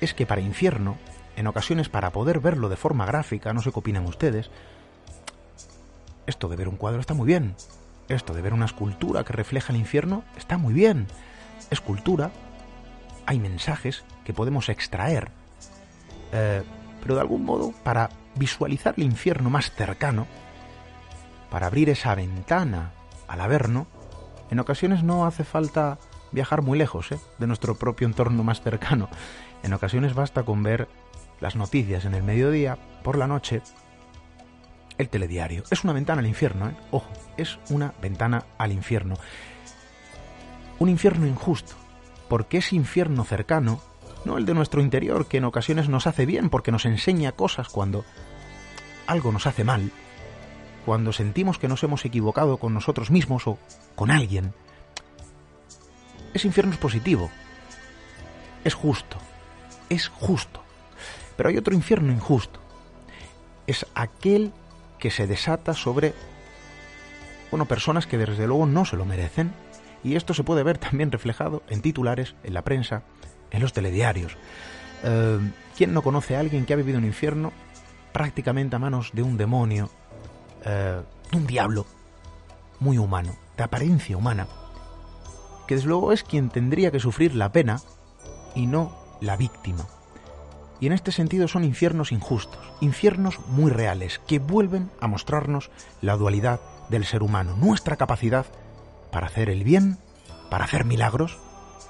es 0.00 0.14
que 0.14 0.26
para 0.26 0.40
infierno, 0.40 0.96
en 1.36 1.46
ocasiones 1.46 1.88
para 1.88 2.10
poder 2.10 2.40
verlo 2.40 2.68
de 2.68 2.76
forma 2.76 3.06
gráfica, 3.06 3.52
no 3.52 3.62
sé 3.62 3.72
qué 3.72 3.78
opinan 3.78 4.06
ustedes, 4.06 4.50
esto 6.26 6.48
de 6.48 6.56
ver 6.56 6.68
un 6.68 6.76
cuadro 6.76 7.00
está 7.00 7.14
muy 7.14 7.26
bien. 7.26 7.54
Esto 8.08 8.34
de 8.34 8.42
ver 8.42 8.54
una 8.54 8.66
escultura 8.66 9.24
que 9.24 9.32
refleja 9.32 9.72
el 9.72 9.78
infierno 9.78 10.24
está 10.36 10.58
muy 10.58 10.74
bien. 10.74 11.06
Escultura, 11.70 12.30
hay 13.26 13.38
mensajes 13.38 14.04
que 14.24 14.32
podemos 14.32 14.68
extraer. 14.68 15.30
Eh, 16.32 16.62
pero 17.00 17.14
de 17.14 17.20
algún 17.20 17.44
modo, 17.44 17.72
para 17.82 18.10
visualizar 18.34 18.94
el 18.96 19.04
infierno 19.04 19.50
más 19.50 19.72
cercano, 19.72 20.26
para 21.50 21.66
abrir 21.66 21.88
esa 21.90 22.14
ventana 22.14 22.92
al 23.26 23.40
Averno, 23.40 23.86
en 24.50 24.60
ocasiones 24.60 25.02
no 25.02 25.26
hace 25.26 25.44
falta 25.44 25.98
viajar 26.32 26.62
muy 26.62 26.78
lejos 26.78 27.12
¿eh? 27.12 27.18
de 27.38 27.46
nuestro 27.46 27.74
propio 27.76 28.06
entorno 28.06 28.42
más 28.42 28.60
cercano. 28.60 29.08
En 29.62 29.72
ocasiones 29.72 30.14
basta 30.14 30.42
con 30.42 30.62
ver 30.62 30.88
las 31.40 31.56
noticias 31.56 32.04
en 32.04 32.14
el 32.14 32.22
mediodía, 32.22 32.78
por 33.02 33.16
la 33.16 33.26
noche, 33.26 33.62
el 34.98 35.08
telediario. 35.08 35.62
Es 35.70 35.84
una 35.84 35.92
ventana 35.92 36.20
al 36.20 36.26
infierno, 36.26 36.68
¿eh? 36.68 36.76
ojo, 36.90 37.10
es 37.36 37.58
una 37.70 37.94
ventana 38.00 38.44
al 38.58 38.72
infierno. 38.72 39.14
Un 40.78 40.88
infierno 40.88 41.26
injusto, 41.26 41.74
porque 42.28 42.58
ese 42.58 42.76
infierno 42.76 43.24
cercano 43.24 43.80
no 44.24 44.38
el 44.38 44.46
de 44.46 44.54
nuestro 44.54 44.80
interior, 44.80 45.26
que 45.26 45.38
en 45.38 45.44
ocasiones 45.44 45.88
nos 45.88 46.06
hace 46.06 46.26
bien 46.26 46.50
porque 46.50 46.72
nos 46.72 46.84
enseña 46.84 47.32
cosas 47.32 47.68
cuando 47.68 48.04
algo 49.06 49.32
nos 49.32 49.46
hace 49.46 49.64
mal, 49.64 49.90
cuando 50.84 51.12
sentimos 51.12 51.58
que 51.58 51.68
nos 51.68 51.82
hemos 51.82 52.04
equivocado 52.04 52.58
con 52.58 52.74
nosotros 52.74 53.10
mismos 53.10 53.46
o 53.46 53.58
con 53.94 54.10
alguien. 54.10 54.52
Ese 56.34 56.46
infierno 56.46 56.72
es 56.72 56.78
positivo, 56.78 57.30
es 58.64 58.74
justo, 58.74 59.16
es 59.88 60.08
justo. 60.08 60.62
Pero 61.36 61.48
hay 61.48 61.56
otro 61.56 61.74
infierno 61.74 62.12
injusto. 62.12 62.60
Es 63.66 63.86
aquel 63.94 64.52
que 64.98 65.10
se 65.10 65.26
desata 65.26 65.72
sobre, 65.74 66.14
bueno, 67.50 67.66
personas 67.66 68.06
que 68.06 68.18
desde 68.18 68.46
luego 68.46 68.66
no 68.66 68.84
se 68.84 68.96
lo 68.96 69.04
merecen. 69.04 69.52
Y 70.04 70.16
esto 70.16 70.34
se 70.34 70.44
puede 70.44 70.62
ver 70.62 70.78
también 70.78 71.12
reflejado 71.12 71.62
en 71.68 71.80
titulares, 71.80 72.34
en 72.44 72.54
la 72.54 72.62
prensa, 72.62 73.02
en 73.50 73.60
los 73.60 73.72
telediarios. 73.72 74.36
Eh, 75.02 75.38
¿Quién 75.76 75.94
no 75.94 76.02
conoce 76.02 76.36
a 76.36 76.40
alguien 76.40 76.66
que 76.66 76.72
ha 76.72 76.76
vivido 76.76 76.98
un 76.98 77.04
infierno 77.04 77.52
prácticamente 78.12 78.76
a 78.76 78.78
manos 78.78 79.10
de 79.12 79.22
un 79.22 79.36
demonio, 79.36 79.90
eh, 80.64 81.00
un 81.32 81.46
diablo 81.46 81.86
muy 82.80 82.98
humano, 82.98 83.36
de 83.56 83.64
apariencia 83.64 84.16
humana, 84.16 84.46
que 85.66 85.74
desde 85.74 85.88
luego 85.88 86.12
es 86.12 86.24
quien 86.24 86.48
tendría 86.48 86.90
que 86.90 87.00
sufrir 87.00 87.34
la 87.34 87.52
pena 87.52 87.80
y 88.54 88.66
no 88.66 88.96
la 89.20 89.36
víctima? 89.36 89.86
Y 90.80 90.86
en 90.86 90.92
este 90.92 91.12
sentido 91.12 91.48
son 91.48 91.64
infiernos 91.64 92.12
injustos, 92.12 92.60
infiernos 92.80 93.40
muy 93.48 93.70
reales, 93.70 94.20
que 94.26 94.38
vuelven 94.38 94.90
a 95.00 95.08
mostrarnos 95.08 95.70
la 96.00 96.16
dualidad 96.16 96.60
del 96.88 97.04
ser 97.04 97.22
humano, 97.22 97.56
nuestra 97.56 97.96
capacidad 97.96 98.46
para 99.10 99.26
hacer 99.26 99.50
el 99.50 99.64
bien, 99.64 99.98
para 100.50 100.64
hacer 100.64 100.84
milagros, 100.84 101.38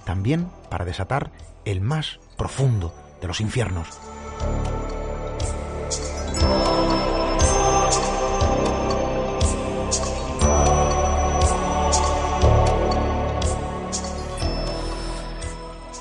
también 0.04 0.48
para 0.70 0.84
desatar 0.84 1.30
el 1.70 1.82
más 1.82 2.18
profundo 2.38 2.94
de 3.20 3.28
los 3.28 3.42
infiernos. 3.42 3.88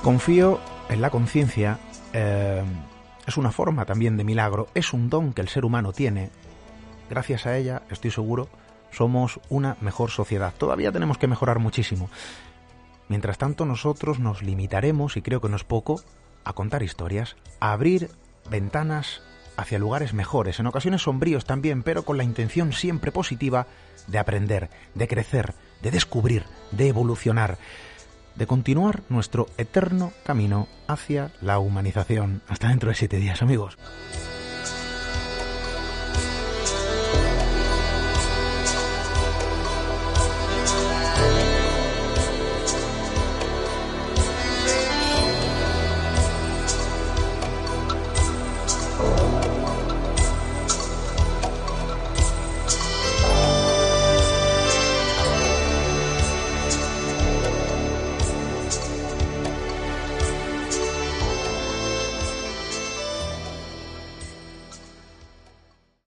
Confío 0.02 0.62
en 0.88 1.02
la 1.02 1.10
conciencia. 1.10 1.80
Eh, 2.14 2.64
es 3.26 3.36
una 3.36 3.52
forma 3.52 3.84
también 3.84 4.16
de 4.16 4.24
milagro. 4.24 4.70
Es 4.74 4.94
un 4.94 5.10
don 5.10 5.34
que 5.34 5.42
el 5.42 5.50
ser 5.50 5.66
humano 5.66 5.92
tiene. 5.92 6.30
Gracias 7.10 7.46
a 7.46 7.58
ella, 7.58 7.82
estoy 7.90 8.12
seguro, 8.12 8.48
somos 8.92 9.42
una 9.50 9.76
mejor 9.82 10.12
sociedad. 10.12 10.54
Todavía 10.58 10.94
tenemos 10.94 11.18
que 11.18 11.28
mejorar 11.28 11.60
muchísimo. 11.60 12.10
Mientras 13.10 13.38
tanto, 13.38 13.66
nosotros 13.66 14.20
nos 14.20 14.42
limitaremos, 14.42 15.18
y 15.18 15.22
creo 15.22 15.42
que 15.42 15.50
no 15.50 15.56
es 15.56 15.64
poco, 15.64 16.02
a 16.44 16.54
contar 16.54 16.84
historias, 16.84 17.36
a 17.60 17.74
abrir 17.74 18.10
ventanas 18.50 19.22
hacia 19.56 19.80
lugares 19.80 20.14
mejores, 20.14 20.60
en 20.60 20.68
ocasiones 20.68 21.02
sombríos 21.02 21.46
también, 21.46 21.84
pero 21.84 22.04
con 22.04 22.18
la 22.18 22.24
intención 22.24 22.74
siempre 22.74 23.12
positiva 23.12 23.68
de 24.08 24.20
aprender, 24.20 24.70
de 24.94 25.08
crecer, 25.08 25.56
de 25.82 25.92
descubrir, 25.92 26.46
de 26.72 26.88
evolucionar 26.88 27.58
de 28.38 28.46
continuar 28.46 29.02
nuestro 29.10 29.48
eterno 29.58 30.14
camino 30.24 30.68
hacia 30.88 31.32
la 31.42 31.60
humanización. 31.60 32.42
Hasta 32.48 32.70
dentro 32.70 32.90
de 32.90 32.96
siete 32.96 33.18
días, 33.18 33.42
amigos. 33.42 33.78